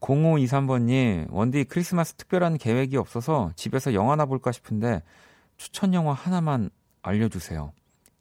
0523번님, 0.00 1.30
원디 1.30 1.64
크리스마스 1.64 2.14
특별한 2.14 2.56
계획이 2.56 2.96
없어서 2.96 3.52
집에서 3.56 3.92
영화나 3.92 4.24
볼까 4.24 4.52
싶은데 4.52 5.02
추천 5.58 5.92
영화 5.92 6.14
하나만 6.14 6.70
알려주세요. 7.02 7.72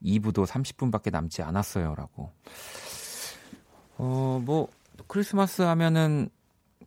2부도 0.04 0.46
30분밖에 0.46 1.12
남지 1.12 1.44
않았어요. 1.44 1.96
라고. 1.96 2.32
어, 3.98 4.42
뭐, 4.44 4.68
크리스마스 5.08 5.62
하면은 5.62 6.30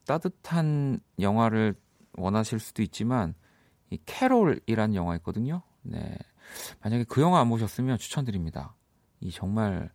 따뜻한 0.07 1.01
영화를 1.19 1.75
원하실 2.19 2.59
수도 2.59 2.83
있지만, 2.83 3.35
이 3.91 3.99
캐롤이라는 4.05 4.95
영화 4.95 5.17
있거든요. 5.17 5.63
네. 5.83 6.17
만약에 6.83 7.05
그 7.05 7.21
영화 7.21 7.41
안 7.41 7.49
보셨으면 7.49 7.99
추천드립니다. 7.99 8.75
이 9.21 9.31
정말 9.31 9.91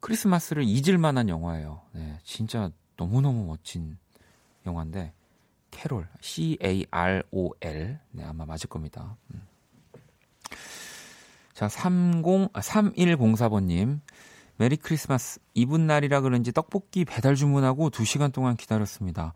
크리스마스를 0.00 0.64
잊을 0.64 0.98
만한 0.98 1.28
영화예요. 1.28 1.82
네. 1.92 2.18
진짜 2.24 2.70
너무너무 2.96 3.46
멋진 3.46 3.96
영화인데 4.66 5.12
캐롤 5.70 6.08
C 6.20 6.58
A 6.62 6.86
R 6.90 7.22
O 7.32 7.50
L 7.60 7.98
네 8.10 8.24
아마 8.24 8.44
맞을 8.44 8.68
겁니다. 8.68 9.16
음. 9.32 9.42
자 11.52 11.68
30 11.68 12.50
아, 12.52 12.60
3104번 12.60 13.64
님 13.64 14.00
메리 14.56 14.76
크리스마스 14.76 15.40
이브 15.52 15.86
날이라 15.86 16.20
그런지 16.20 16.52
떡볶이 16.52 17.04
배달 17.04 17.34
주문하고 17.34 17.90
2시간 17.90 18.32
동안 18.32 18.56
기다렸습니다. 18.56 19.34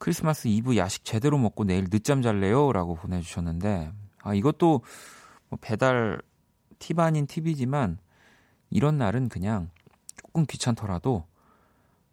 크리스마스 0.00 0.48
이브 0.48 0.76
야식 0.76 1.04
제대로 1.04 1.36
먹고 1.38 1.64
내일 1.64 1.88
늦잠 1.90 2.22
잘래요 2.22 2.72
라고 2.72 2.94
보내주셨는데 2.96 3.92
아 4.22 4.34
이것도 4.34 4.80
뭐 5.50 5.58
배달 5.60 6.20
팁 6.78 6.98
아닌 6.98 7.26
팁이지만 7.26 7.98
이런 8.70 8.96
날은 8.98 9.28
그냥 9.28 9.70
조금 10.16 10.46
귀찮더라도 10.46 11.26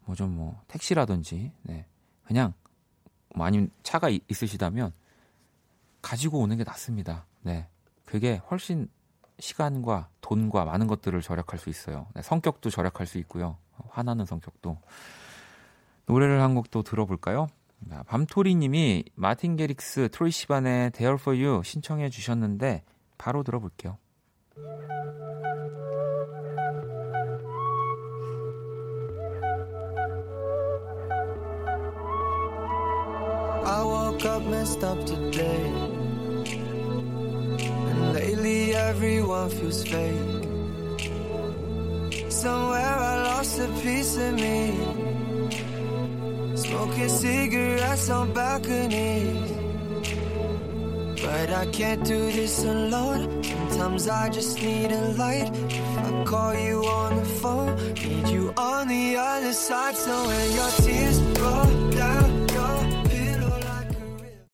뭐좀뭐 0.05 0.61
택시라든지 0.67 1.53
네 1.63 1.85
그냥 2.25 2.53
뭐 3.35 3.45
아니면 3.45 3.69
차가 3.83 4.09
이- 4.09 4.19
있으시다면 4.27 4.91
가지고 6.01 6.39
오는 6.39 6.57
게 6.57 6.63
낫습니다. 6.63 7.25
네. 7.41 7.67
그게 8.05 8.41
훨씬 8.49 8.89
시간과 9.39 10.09
돈과 10.21 10.65
많은 10.65 10.87
것들을 10.87 11.21
절약할 11.21 11.59
수 11.59 11.69
있어요. 11.69 12.07
네, 12.15 12.21
성격도 12.21 12.69
절약할 12.69 13.05
수 13.07 13.17
있고요. 13.19 13.57
화나는 13.89 14.25
성격도. 14.25 14.77
노래를 16.05 16.41
한 16.41 16.55
곡 16.55 16.71
또 16.71 16.83
들어볼까요? 16.83 17.47
자, 17.89 18.03
밤토리 18.03 18.55
님이 18.55 19.05
마틴 19.15 19.55
게릭스 19.55 20.09
트로이 20.11 20.31
시반의 20.31 20.91
There 20.91 21.17
for 21.19 21.37
You 21.37 21.61
신청해 21.63 22.09
주셨는데 22.09 22.83
바로 23.17 23.43
들어볼게요. 23.43 23.97
I 33.65 33.83
woke 33.83 34.07
woke 34.17 34.25
up 34.25 34.43
messed 34.47 34.83
up 34.83 35.05
today. 35.05 35.71
And 37.59 38.13
lately 38.13 38.75
everyone 38.75 39.49
feels 39.49 39.83
fake. 39.83 40.47
Somewhere 42.29 42.81
I 42.81 43.23
lost 43.23 43.59
a 43.59 43.67
piece 43.81 44.17
of 44.17 44.33
me. 44.35 45.26
Smoking 46.67 47.09
cigarettes 47.09 48.09
on 48.09 48.33
balconies. 48.33 49.51
But 51.21 51.49
I 51.49 51.65
can't 51.71 52.03
do 52.03 52.31
this 52.31 52.63
alone. 52.63 53.41
Sometimes 53.43 54.07
I 54.09 54.29
just 54.29 54.61
need 54.61 54.91
a 54.91 55.15
light. 55.17 55.49
I 55.49 56.23
call 56.25 56.53
you 56.53 56.83
on 56.83 57.15
the 57.15 57.25
phone, 57.39 57.75
need 57.95 58.27
you 58.27 58.53
on 58.57 58.87
the 58.87 59.15
other 59.17 59.53
side. 59.53 59.95
So 59.95 60.11
when 60.27 60.51
your 60.55 60.71
tears 60.83 61.19
roll 61.39 61.71
down 61.91 62.47
your 62.51 62.77
pillow 63.09 63.55
like 63.63 63.91
a 63.91 64.03
river. 64.19 64.47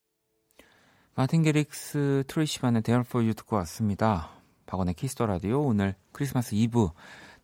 마틴 1.16 1.44
게릭스 1.44 2.24
트로이시반의 2.28 2.84
There 2.84 3.04
For 3.06 3.24
You 3.26 3.34
듣고 3.34 3.56
왔습니다. 3.58 4.30
박원의 4.66 4.94
키스 4.94 5.14
더 5.14 5.26
라디오 5.26 5.62
오늘 5.62 5.96
크리스마스 6.12 6.56
이브 6.56 6.80
또 6.80 6.92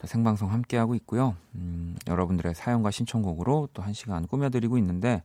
생방송 0.07 0.51
함께하고 0.51 0.95
있고요. 0.95 1.35
음, 1.55 1.95
여러분들의 2.07 2.55
사연과 2.55 2.91
신청곡으로 2.91 3.69
또 3.73 3.81
한 3.81 3.93
시간 3.93 4.27
꾸며드리고 4.27 4.77
있는데 4.77 5.23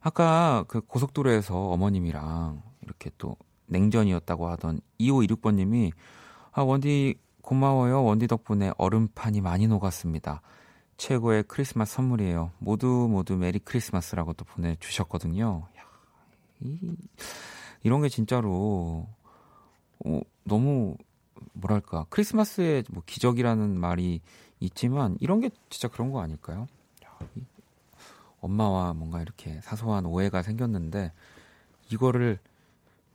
아까 0.00 0.64
그 0.68 0.80
고속도로에서 0.80 1.70
어머님이랑 1.70 2.62
이렇게 2.82 3.10
또 3.18 3.36
냉전이었다고 3.66 4.48
하던 4.50 4.80
2526번님이 5.00 5.92
아 6.52 6.62
원디 6.62 7.16
고마워요. 7.42 8.04
원디 8.04 8.26
덕분에 8.26 8.72
얼음판이 8.78 9.40
많이 9.40 9.66
녹았습니다. 9.66 10.42
최고의 10.96 11.44
크리스마스 11.44 11.94
선물이에요. 11.94 12.50
모두 12.58 12.86
모두 13.10 13.36
메리 13.36 13.58
크리스마스라고 13.58 14.32
또 14.32 14.44
보내주셨거든요. 14.44 15.68
야, 15.78 15.82
이, 16.60 16.96
이런 17.82 18.02
게 18.02 18.08
진짜로 18.08 19.06
어, 20.04 20.20
너무 20.44 20.96
뭐랄까 21.60 22.06
크리스마스의 22.10 22.84
뭐 22.90 23.02
기적이라는 23.06 23.78
말이 23.78 24.20
있지만 24.60 25.16
이런 25.20 25.40
게 25.40 25.50
진짜 25.70 25.88
그런 25.88 26.10
거 26.10 26.20
아닐까요? 26.20 26.66
엄마와 28.40 28.92
뭔가 28.94 29.20
이렇게 29.20 29.60
사소한 29.62 30.06
오해가 30.06 30.42
생겼는데 30.42 31.12
이거를 31.90 32.38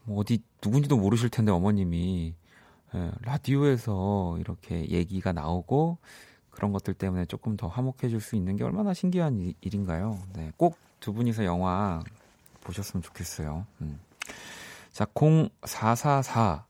뭐 0.03 0.19
어디 0.19 0.41
누군지도 0.63 0.97
모르실 0.97 1.29
텐데 1.29 1.51
어머님이 1.51 2.33
예, 2.95 3.11
라디오에서 3.21 4.37
이렇게 4.39 4.87
얘기가 4.89 5.31
나오고 5.31 5.97
그런 6.51 6.71
것들 6.73 6.93
때문에 6.93 7.25
조금 7.25 7.55
더 7.57 7.67
화목해질 7.67 8.19
수 8.19 8.35
있는 8.35 8.55
게 8.57 8.63
얼마나 8.63 8.93
신기한 8.93 9.39
일- 9.39 9.53
일인가요? 9.61 10.19
네, 10.33 10.51
꼭 10.57 10.77
두 11.03 11.11
분이서 11.11 11.43
영화 11.43 12.01
보셨으면 12.61 13.01
좋겠어요. 13.03 13.65
음. 13.81 13.99
자, 14.93 15.05
0444 15.13 16.63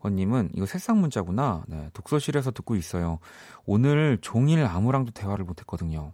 번님은 0.00 0.50
이거 0.54 0.66
새싹 0.66 0.96
문자구나. 0.98 1.64
네, 1.66 1.90
독서실에서 1.92 2.50
듣고 2.52 2.76
있어요. 2.76 3.18
오늘 3.66 4.18
종일 4.20 4.64
아무랑도 4.64 5.12
대화를 5.12 5.44
못했거든요. 5.44 6.12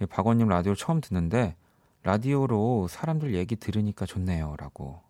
예, 0.00 0.06
박원님 0.06 0.48
라디오 0.48 0.74
처음 0.74 1.00
듣는데 1.00 1.56
라디오로 2.02 2.88
사람들 2.88 3.34
얘기 3.34 3.56
들으니까 3.56 4.06
좋네요라고. 4.06 5.00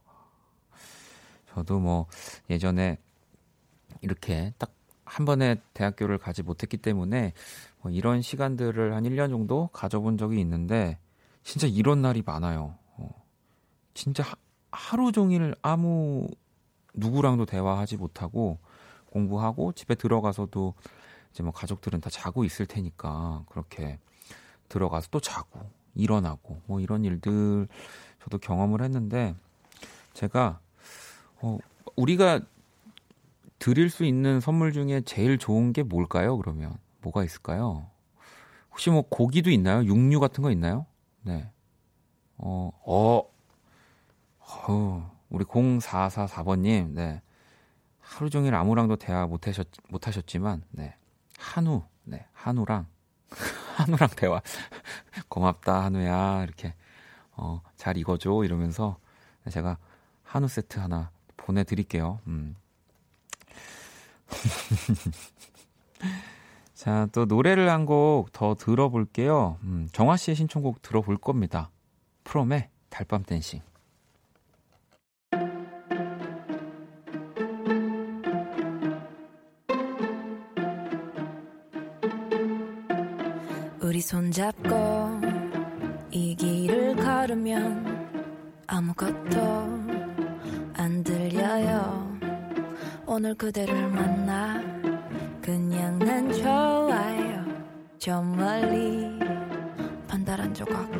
저도 1.54 1.80
뭐 1.80 2.06
예전에 2.48 2.98
이렇게 4.00 4.52
딱 4.58 4.72
한 5.12 5.26
번에 5.26 5.56
대학교를 5.74 6.16
가지 6.16 6.42
못했기 6.42 6.78
때문에 6.78 7.34
뭐 7.82 7.92
이런 7.92 8.22
시간들을 8.22 8.94
한 8.94 9.04
1년 9.04 9.28
정도 9.28 9.68
가져본 9.72 10.16
적이 10.16 10.40
있는데 10.40 10.98
진짜 11.42 11.66
이런 11.66 12.00
날이 12.00 12.22
많아요. 12.24 12.78
어, 12.96 13.10
진짜 13.92 14.22
하, 14.22 14.34
하루 14.70 15.12
종일 15.12 15.54
아무 15.60 16.28
누구랑도 16.94 17.46
대화하지 17.46 17.96
못하고 17.96 18.58
공부하고 19.10 19.72
집에 19.72 19.94
들어가서도 19.94 20.74
이제 21.30 21.42
뭐 21.42 21.52
가족들은 21.52 22.00
다 22.00 22.10
자고 22.10 22.44
있을 22.44 22.66
테니까 22.66 23.44
그렇게 23.48 23.98
들어가서 24.68 25.08
또 25.10 25.20
자고 25.20 25.60
일어나고 25.94 26.60
뭐 26.66 26.80
이런 26.80 27.04
일들 27.04 27.68
저도 28.22 28.38
경험을 28.38 28.82
했는데 28.82 29.34
제가 30.14 30.60
어 31.40 31.58
우리가 31.96 32.40
드릴 33.58 33.90
수 33.90 34.04
있는 34.04 34.40
선물 34.40 34.72
중에 34.72 35.02
제일 35.02 35.38
좋은 35.38 35.72
게 35.72 35.82
뭘까요? 35.82 36.36
그러면 36.36 36.76
뭐가 37.00 37.24
있을까요? 37.24 37.86
혹시 38.70 38.90
뭐 38.90 39.02
고기도 39.02 39.50
있나요? 39.50 39.84
육류 39.84 40.18
같은 40.20 40.42
거 40.42 40.50
있나요? 40.50 40.86
네. 41.22 41.48
어, 42.38 42.72
어, 42.84 43.22
어 44.66 45.11
우리 45.32 45.46
0444번님, 45.46 46.90
네. 46.90 47.22
하루 48.00 48.28
종일 48.28 48.54
아무랑도 48.54 48.96
대화 48.96 49.26
못 49.26 49.48
하셨, 49.48 49.66
못 49.88 50.06
하셨지만, 50.06 50.62
네. 50.70 50.94
한우, 51.38 51.82
네. 52.04 52.26
한우랑, 52.34 52.86
한우랑 53.76 54.10
대화. 54.14 54.42
고맙다, 55.30 55.84
한우야. 55.84 56.44
이렇게, 56.44 56.74
어, 57.32 57.62
잘 57.76 57.96
익어줘. 57.96 58.44
이러면서 58.44 58.98
제가 59.50 59.78
한우 60.22 60.48
세트 60.48 60.78
하나 60.78 61.10
보내드릴게요. 61.38 62.20
음. 62.26 62.54
자, 66.74 67.08
또 67.12 67.24
노래를 67.24 67.70
한 67.70 67.86
곡 67.86 68.32
더 68.32 68.54
들어볼게요. 68.54 69.56
음, 69.62 69.88
정화 69.92 70.18
씨의 70.18 70.36
신청곡 70.36 70.82
들어볼 70.82 71.16
겁니다. 71.16 71.70
프롬의 72.24 72.68
달밤 72.90 73.22
댄싱. 73.22 73.62
우리 83.92 84.00
손잡고 84.00 85.20
이 86.10 86.34
길을 86.34 86.96
걸으면 86.96 88.08
아무것도 88.66 89.38
안 90.72 91.04
들려요. 91.04 92.18
오늘 93.04 93.34
그대를 93.34 93.90
만나 93.90 94.62
그냥 95.42 95.98
난 95.98 96.32
좋아요. 96.32 97.44
저 97.98 98.22
멀리 98.22 99.10
반달한 100.08 100.54
조각. 100.54 100.90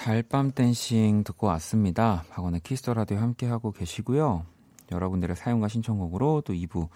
달밤 0.00 0.50
댄싱 0.50 1.24
듣고 1.24 1.46
왔습니다. 1.48 2.24
박원의 2.30 2.60
키스 2.60 2.81
더 2.81 2.94
라디오 2.94 3.18
함께하고 3.18 3.70
계시고요. 3.70 4.46
여러분들의 4.90 5.36
사연과 5.36 5.68
신청곡으로 5.68 6.40
또 6.40 6.54
2부 6.54 6.88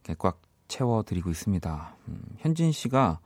이렇게 0.00 0.16
꽉 0.18 0.42
채워드리고 0.66 1.30
있습니다. 1.30 1.96
음, 2.08 2.22
현진 2.38 2.72
씨가 2.72 3.20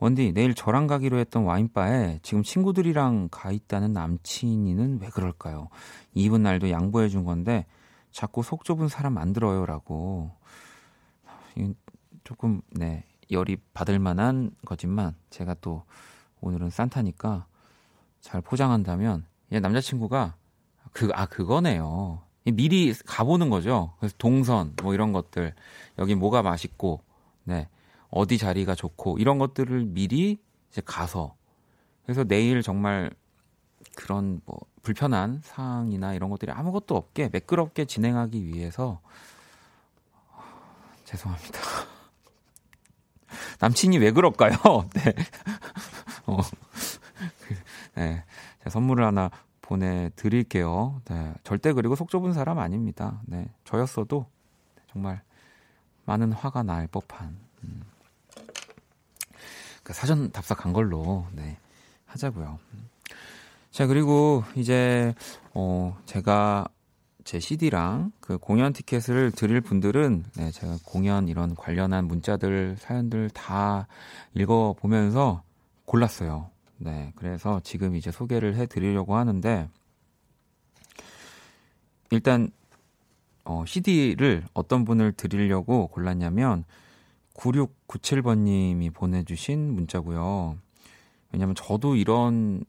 원디 0.00 0.32
내일 0.32 0.52
저랑 0.52 0.88
가기로 0.88 1.16
했던 1.18 1.44
와인바에 1.44 2.18
지금 2.24 2.42
친구들이랑 2.42 3.28
가 3.30 3.52
있다는 3.52 3.92
남친이는 3.92 4.98
왜 5.00 5.10
그럴까요? 5.10 5.68
이브 6.14 6.42
날도 6.42 6.68
양보해 6.68 7.08
준 7.08 7.22
건데 7.22 7.66
자꾸 8.10 8.42
속 8.42 8.64
좁은 8.64 8.88
사람 8.88 9.14
만들어요라고 9.14 10.32
조금 12.24 12.62
네 12.72 13.04
열이 13.30 13.58
받을 13.74 14.00
만한 14.00 14.50
거지만 14.64 15.14
제가 15.30 15.54
또 15.60 15.84
오늘은 16.40 16.70
산타니까 16.70 17.46
잘 18.26 18.40
포장한다면 18.40 19.24
얘 19.52 19.60
남자친구가 19.60 20.34
그 20.92 21.10
아 21.14 21.26
그거네요. 21.26 22.22
이 22.44 22.50
미리 22.50 22.92
가보는 22.92 23.50
거죠. 23.50 23.92
그래서 24.00 24.16
동선 24.18 24.74
뭐 24.82 24.94
이런 24.94 25.12
것들 25.12 25.54
여기 25.98 26.16
뭐가 26.16 26.42
맛있고 26.42 27.02
네 27.44 27.68
어디 28.10 28.36
자리가 28.36 28.74
좋고 28.74 29.18
이런 29.18 29.38
것들을 29.38 29.84
미리 29.84 30.40
이제 30.70 30.82
가서 30.84 31.36
그래서 32.04 32.24
내일 32.24 32.62
정말 32.62 33.10
그런 33.94 34.40
뭐 34.44 34.58
불편한 34.82 35.40
상황이나 35.44 36.14
이런 36.14 36.28
것들이 36.28 36.50
아무것도 36.50 36.96
없게 36.96 37.28
매끄럽게 37.32 37.84
진행하기 37.84 38.44
위해서 38.48 39.00
죄송합니다. 41.04 41.60
남친이 43.60 43.98
왜 43.98 44.10
그럴까요? 44.10 44.56
네. 44.94 45.14
어, 46.26 46.38
그, 46.38 46.42
네. 47.96 48.24
선물을 48.68 49.04
하나 49.04 49.30
보내드릴게요. 49.62 51.00
네. 51.06 51.34
절대 51.42 51.72
그리고 51.72 51.96
속 51.96 52.08
좁은 52.08 52.32
사람 52.32 52.58
아닙니다. 52.58 53.20
네. 53.26 53.48
저였어도 53.64 54.26
정말 54.92 55.22
많은 56.04 56.32
화가 56.32 56.62
날 56.62 56.86
법한. 56.86 57.36
음. 57.64 57.82
그 59.82 59.92
사전 59.92 60.30
답사 60.30 60.54
간 60.54 60.72
걸로, 60.72 61.26
네. 61.32 61.58
하자고요. 62.06 62.58
자, 63.70 63.86
그리고 63.86 64.42
이제, 64.54 65.14
어, 65.54 65.96
제가 66.06 66.66
제 67.24 67.38
CD랑 67.38 68.12
그 68.20 68.38
공연 68.38 68.72
티켓을 68.72 69.32
드릴 69.32 69.60
분들은, 69.60 70.24
네, 70.36 70.50
제가 70.50 70.78
공연 70.84 71.28
이런 71.28 71.54
관련한 71.54 72.06
문자들, 72.06 72.76
사연들 72.78 73.30
다 73.30 73.86
읽어 74.34 74.74
보면서 74.78 75.42
골랐어요. 75.84 76.50
네, 76.78 77.12
그래서 77.16 77.60
지금 77.64 77.96
이제 77.96 78.10
소개를 78.10 78.56
해 78.56 78.66
드리려고 78.66 79.16
하는데, 79.16 79.68
일단, 82.10 82.50
어, 83.44 83.64
CD를 83.66 84.44
어떤 84.52 84.84
분을 84.84 85.12
드리려고 85.12 85.88
골랐냐면, 85.88 86.64
9697번님이 87.34 88.92
보내주신 88.92 89.74
문자고요. 89.74 90.58
왜냐면 91.32 91.54
저도 91.54 91.96
이런 91.96 92.64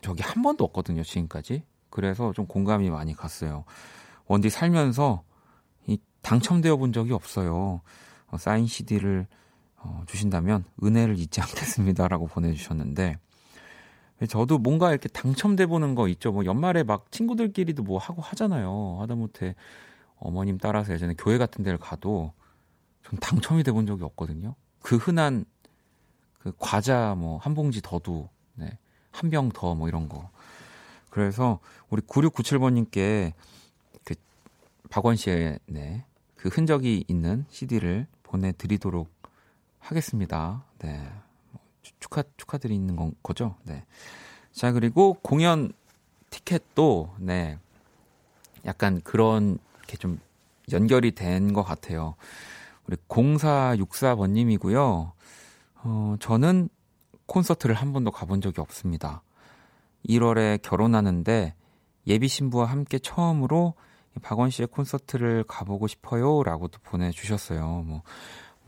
적이 0.00 0.22
한 0.22 0.42
번도 0.42 0.64
없거든요, 0.64 1.02
지금까지. 1.02 1.62
그래서 1.90 2.32
좀 2.32 2.46
공감이 2.46 2.90
많이 2.90 3.14
갔어요. 3.14 3.64
원디 4.26 4.50
살면서 4.50 5.22
이 5.86 5.98
당첨되어 6.22 6.76
본 6.76 6.92
적이 6.92 7.12
없어요. 7.12 7.80
어, 8.28 8.36
사인 8.38 8.66
CD를 8.66 9.26
어, 9.80 10.02
주신다면 10.06 10.64
은혜를 10.82 11.18
잊지 11.18 11.40
않겠습니다라고 11.40 12.26
보내주셨는데 12.26 13.16
저도 14.28 14.58
뭔가 14.58 14.90
이렇게 14.90 15.08
당첨돼 15.08 15.66
보는 15.66 15.94
거 15.94 16.08
있죠. 16.08 16.32
뭐 16.32 16.44
연말에 16.44 16.82
막 16.82 17.10
친구들끼리도 17.12 17.84
뭐 17.84 17.98
하고 17.98 18.20
하잖아요. 18.22 18.98
하다못해 19.00 19.54
어머님 20.16 20.58
따라서 20.58 20.92
예전에 20.92 21.14
교회 21.16 21.38
같은 21.38 21.62
데를 21.62 21.78
가도 21.78 22.32
전 23.04 23.18
당첨이 23.20 23.62
돼 23.62 23.70
본 23.72 23.86
적이 23.86 24.02
없거든요. 24.04 24.56
그 24.80 24.96
흔한 24.96 25.44
그 26.38 26.52
과자 26.58 27.14
뭐 27.16 27.38
한 27.38 27.54
봉지 27.54 27.80
더도 27.82 28.28
네. 28.54 28.78
한 29.12 29.30
병 29.30 29.50
더 29.50 29.74
뭐 29.74 29.88
이런 29.88 30.08
거. 30.08 30.30
그래서 31.10 31.60
우리 31.88 32.02
9697번 32.02 32.72
님께 32.74 33.34
그 34.04 34.14
박원 34.90 35.14
씨의 35.16 35.60
네, 35.66 36.04
그 36.34 36.48
흔적이 36.48 37.04
있는 37.08 37.44
CD를 37.50 38.06
보내 38.24 38.52
드리도록 38.52 39.08
하겠습니다. 39.90 40.64
네. 40.78 40.98
뭐 41.52 41.60
추- 41.82 41.92
축하, 42.00 42.22
축하드리는 42.36 42.94
건, 42.96 43.12
거죠? 43.22 43.54
네. 43.64 43.84
자, 44.52 44.72
그리고 44.72 45.14
공연 45.22 45.72
티켓도, 46.30 47.14
네. 47.18 47.58
약간 48.66 49.00
그런, 49.02 49.58
게좀 49.86 50.20
연결이 50.72 51.12
된 51.12 51.52
것 51.54 51.62
같아요. 51.62 52.14
우리 52.86 52.96
0464번님이고요. 53.08 55.12
어, 55.84 56.16
저는 56.20 56.68
콘서트를 57.26 57.74
한 57.74 57.92
번도 57.92 58.10
가본 58.10 58.40
적이 58.40 58.60
없습니다. 58.60 59.22
1월에 60.08 60.60
결혼하는데 60.62 61.54
예비 62.06 62.28
신부와 62.28 62.66
함께 62.66 62.98
처음으로 62.98 63.74
박원 64.22 64.50
씨의 64.50 64.68
콘서트를 64.68 65.44
가보고 65.44 65.86
싶어요. 65.86 66.42
라고도 66.42 66.78
보내주셨어요. 66.82 67.66
뭐, 67.86 68.02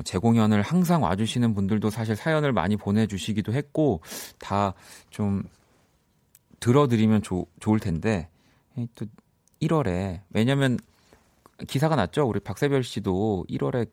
뭐 0.00 0.02
재공연을 0.02 0.62
항상 0.62 1.02
와주시는 1.02 1.52
분들도 1.54 1.90
사실 1.90 2.16
사연을 2.16 2.52
많이 2.54 2.76
보내주시기도 2.78 3.52
했고, 3.52 4.00
다 4.38 4.72
좀 5.10 5.42
들어드리면 6.60 7.20
좋- 7.22 7.46
좋을 7.60 7.80
텐데, 7.80 8.28
이또 8.76 9.04
1월에, 9.60 10.22
왜냐면 10.30 10.78
기사가 11.68 11.96
났죠? 11.96 12.26
우리 12.26 12.40
박세별 12.40 12.82
씨도 12.82 13.44
1월에 13.50 13.90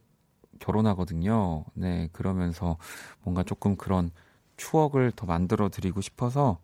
결혼하거든요. 0.59 1.65
네, 1.73 2.07
그러면서 2.13 2.77
뭔가 3.23 3.43
조금 3.43 3.75
그런 3.75 4.09
추억을 4.55 5.11
더 5.13 5.25
만들어 5.25 5.67
드리고 5.69 5.99
싶어서 6.01 6.59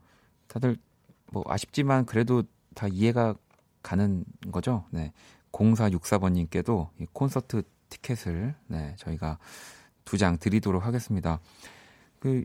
다들 0.47 0.77
뭐 1.31 1.43
아쉽지만 1.47 2.05
그래도 2.05 2.43
다 2.75 2.87
이해가 2.87 3.35
가는 3.81 4.23
거죠. 4.51 4.85
네. 4.89 5.11
0464번님께도 5.51 6.89
이 6.99 7.05
콘서트 7.13 7.61
티켓을 7.93 8.55
네, 8.67 8.95
저희가 8.97 9.37
두 10.05 10.17
장 10.17 10.37
드리도록 10.37 10.85
하겠습니다. 10.85 11.39
그 12.19 12.43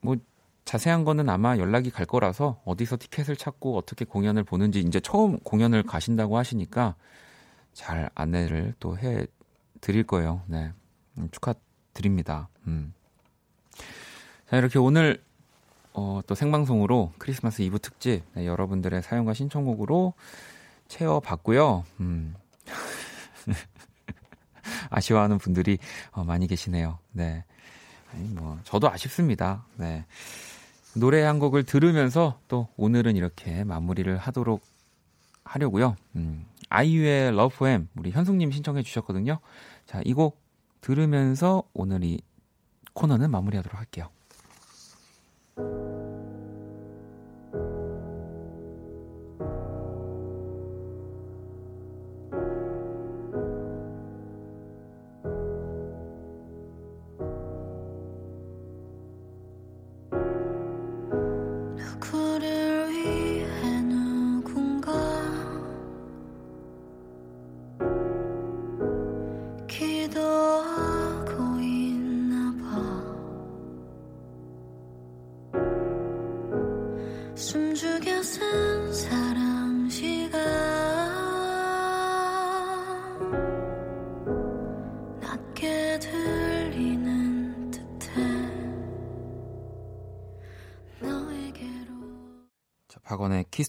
뭐 0.00 0.16
자세한 0.64 1.04
거는 1.04 1.28
아마 1.28 1.56
연락이 1.58 1.90
갈 1.90 2.06
거라서 2.06 2.60
어디서 2.64 2.96
티켓을 2.98 3.36
찾고 3.36 3.76
어떻게 3.76 4.04
공연을 4.04 4.42
보는지 4.44 4.80
이제 4.80 5.00
처음 5.00 5.38
공연을 5.40 5.82
가신다고 5.84 6.36
하시니까 6.38 6.94
잘 7.72 8.10
안내를 8.14 8.74
또 8.80 8.96
해 8.96 9.26
드릴 9.80 10.02
거예요. 10.04 10.42
네. 10.46 10.72
음, 11.18 11.28
축하드립니다. 11.30 12.48
음. 12.66 12.92
자, 14.50 14.56
이렇게 14.58 14.78
오늘 14.78 15.22
어, 15.92 16.20
또 16.26 16.34
생방송으로 16.34 17.12
크리스마스 17.18 17.62
이브 17.62 17.78
특집 17.78 18.22
네, 18.34 18.46
여러분들의 18.46 19.02
사연과 19.02 19.34
신청곡으로 19.34 20.14
채워봤고요. 20.88 21.84
음. 22.00 22.34
아쉬워하는 24.90 25.38
분들이 25.38 25.78
어, 26.12 26.24
많이 26.24 26.46
계시네요. 26.46 26.98
네. 27.12 27.44
아니, 28.12 28.28
뭐 28.28 28.58
저도 28.64 28.90
아쉽습니다. 28.90 29.64
네. 29.76 30.04
노래 30.94 31.22
한 31.22 31.38
곡을 31.38 31.64
들으면서 31.64 32.40
또 32.48 32.68
오늘은 32.76 33.16
이렇게 33.16 33.64
마무리를 33.64 34.16
하도록 34.16 34.62
하려고요. 35.44 35.96
음. 36.16 36.46
아이유의 36.68 37.28
Love 37.28 37.68
M 37.68 37.88
우리 37.96 38.10
현숙님 38.10 38.50
신청해 38.50 38.82
주셨거든요. 38.82 39.38
자, 39.86 40.00
이 40.04 40.14
곡 40.14 40.40
들으면서 40.80 41.64
오늘 41.74 42.04
이 42.04 42.20
코너는 42.94 43.30
마무리하도록 43.30 43.78
할게요. 43.78 44.08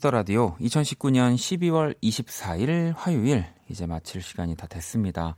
키스 0.08 0.10
더 0.10 0.12
라디오 0.12 0.56
2019년 0.58 1.36
12월 1.36 1.96
24일 2.02 2.94
화요일 2.96 3.46
이제 3.70 3.86
마칠 3.86 4.22
시간이 4.22 4.56
다 4.56 4.66
됐습니다. 4.68 5.36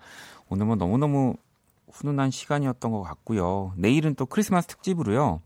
오늘 0.48 0.68
뭐 0.68 0.76
너무너무 0.76 1.36
훈훈한 1.92 2.30
시간이었던 2.30 2.92
것 2.92 3.02
같고요. 3.02 3.74
내일은 3.78 4.16
또 4.16 4.26
크리스마스 4.26 4.68
특집으로요. 4.68 5.42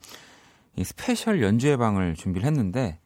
이 0.76 0.84
스페셜 0.84 1.42
연주회 1.42 1.78
방을 1.78 2.16
준비를 2.16 2.46
했는데 2.46 3.00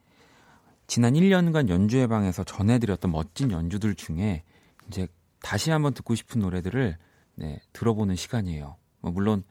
지난 0.88 1.14
1년간 1.14 1.70
연주회 1.70 2.08
방에서 2.08 2.44
전해드렸던 2.44 3.12
멋진 3.12 3.52
연주들 3.52 3.96
중에 3.96 4.44
이제 4.88 5.08
다시 5.42 5.72
한번 5.72 5.94
듣고 5.94 6.16
싶은 6.16 6.42
노래들을 6.42 6.98
네, 7.36 7.60
들어보는 7.74 8.16
시간이에요. 8.16 8.76
뭐 9.02 9.12
물론 9.12 9.44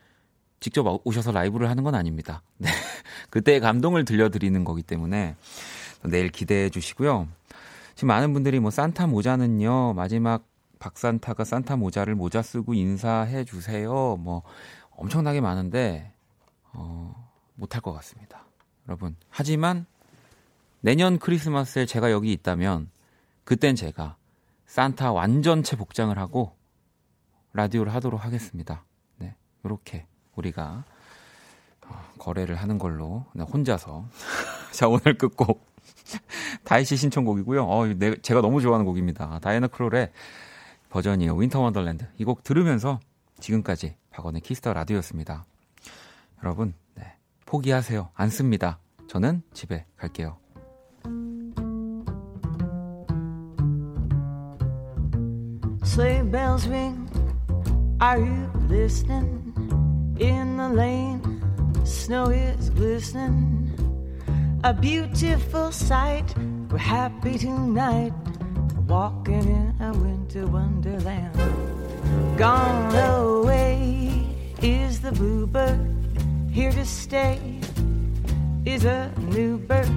직접 0.58 1.00
오셔서 1.04 1.32
라이브를 1.32 1.68
하는 1.68 1.84
건 1.84 1.94
아닙니다. 1.94 2.42
네. 2.58 2.68
그때의 3.30 3.60
감동을 3.60 4.04
들려드리는 4.04 4.64
거기 4.64 4.82
때문에 4.82 5.36
내일 6.08 6.28
기대해 6.28 6.70
주시고요. 6.70 7.28
지금 7.94 8.08
많은 8.08 8.32
분들이 8.32 8.60
뭐 8.60 8.70
산타 8.70 9.06
모자는요, 9.06 9.94
마지막 9.94 10.44
박산타가 10.78 11.44
산타 11.44 11.76
모자를 11.76 12.14
모자 12.14 12.42
쓰고 12.42 12.74
인사해 12.74 13.44
주세요. 13.44 14.16
뭐 14.16 14.42
엄청나게 14.90 15.40
많은데, 15.40 16.12
어, 16.72 17.30
못할 17.54 17.80
것 17.80 17.92
같습니다. 17.94 18.44
여러분. 18.88 19.16
하지만 19.30 19.86
내년 20.80 21.18
크리스마스에 21.18 21.86
제가 21.86 22.10
여기 22.10 22.32
있다면, 22.32 22.90
그땐 23.44 23.76
제가 23.76 24.16
산타 24.66 25.12
완전체 25.12 25.76
복장을 25.76 26.16
하고 26.18 26.54
라디오를 27.52 27.94
하도록 27.94 28.22
하겠습니다. 28.22 28.84
네. 29.16 29.34
요렇게 29.64 30.06
우리가 30.34 30.84
어, 31.86 32.04
거래를 32.18 32.56
하는 32.56 32.78
걸로 32.78 33.24
네, 33.34 33.44
혼자서 33.44 34.06
자 34.72 34.88
오늘 34.88 35.16
끝곡 35.16 35.64
다이 36.64 36.84
씨 36.84 36.96
신청곡이고요. 36.96 37.64
어, 37.64 37.86
내, 37.86 38.16
제가 38.16 38.40
너무 38.40 38.60
좋아하는 38.60 38.84
곡입니다. 38.86 39.38
다이애나 39.40 39.68
크롤의 39.68 40.10
버전이에요. 40.90 41.34
Winter 41.34 41.60
Wonderland. 41.60 42.06
이 42.18 42.24
곡 42.24 42.42
들으면서 42.42 43.00
지금까지 43.40 43.96
박원의 44.10 44.40
Kiss 44.42 44.59
the 44.59 44.72
Radio였습니다. 44.72 45.44
여러분, 46.42 46.74
네, 46.94 47.14
포기하세요. 47.44 48.10
안 48.14 48.30
씁니다. 48.30 48.78
저는 49.08 49.42
집에 49.52 49.84
갈게요. 49.96 50.36
a 64.64 64.72
beautiful 64.72 65.70
sight. 65.72 66.34
We're 66.70 66.78
happy 66.78 67.38
tonight, 67.38 68.12
walking 68.86 69.48
in 69.48 69.74
a 69.80 69.92
winter 69.92 70.46
wonderland. 70.46 71.36
Gone 72.36 72.94
away 72.94 74.26
is 74.62 75.00
the 75.00 75.12
bluebird, 75.12 75.78
here 76.50 76.72
to 76.72 76.84
stay 76.84 77.60
is 78.64 78.84
a 78.84 79.12
new 79.28 79.58
bird. 79.58 79.88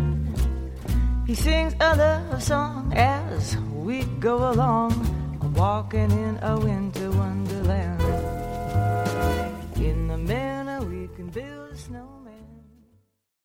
He 1.25 1.35
sings 1.35 1.73
a 1.79 1.95
love 1.95 2.43
song 2.43 2.93
as 2.95 3.57
we 3.57 4.03
go 4.19 4.51
along, 4.51 4.93
walking 5.55 6.11
in 6.11 6.39
a 6.41 6.57
winter 6.59 7.11
wonderland. 7.11 8.18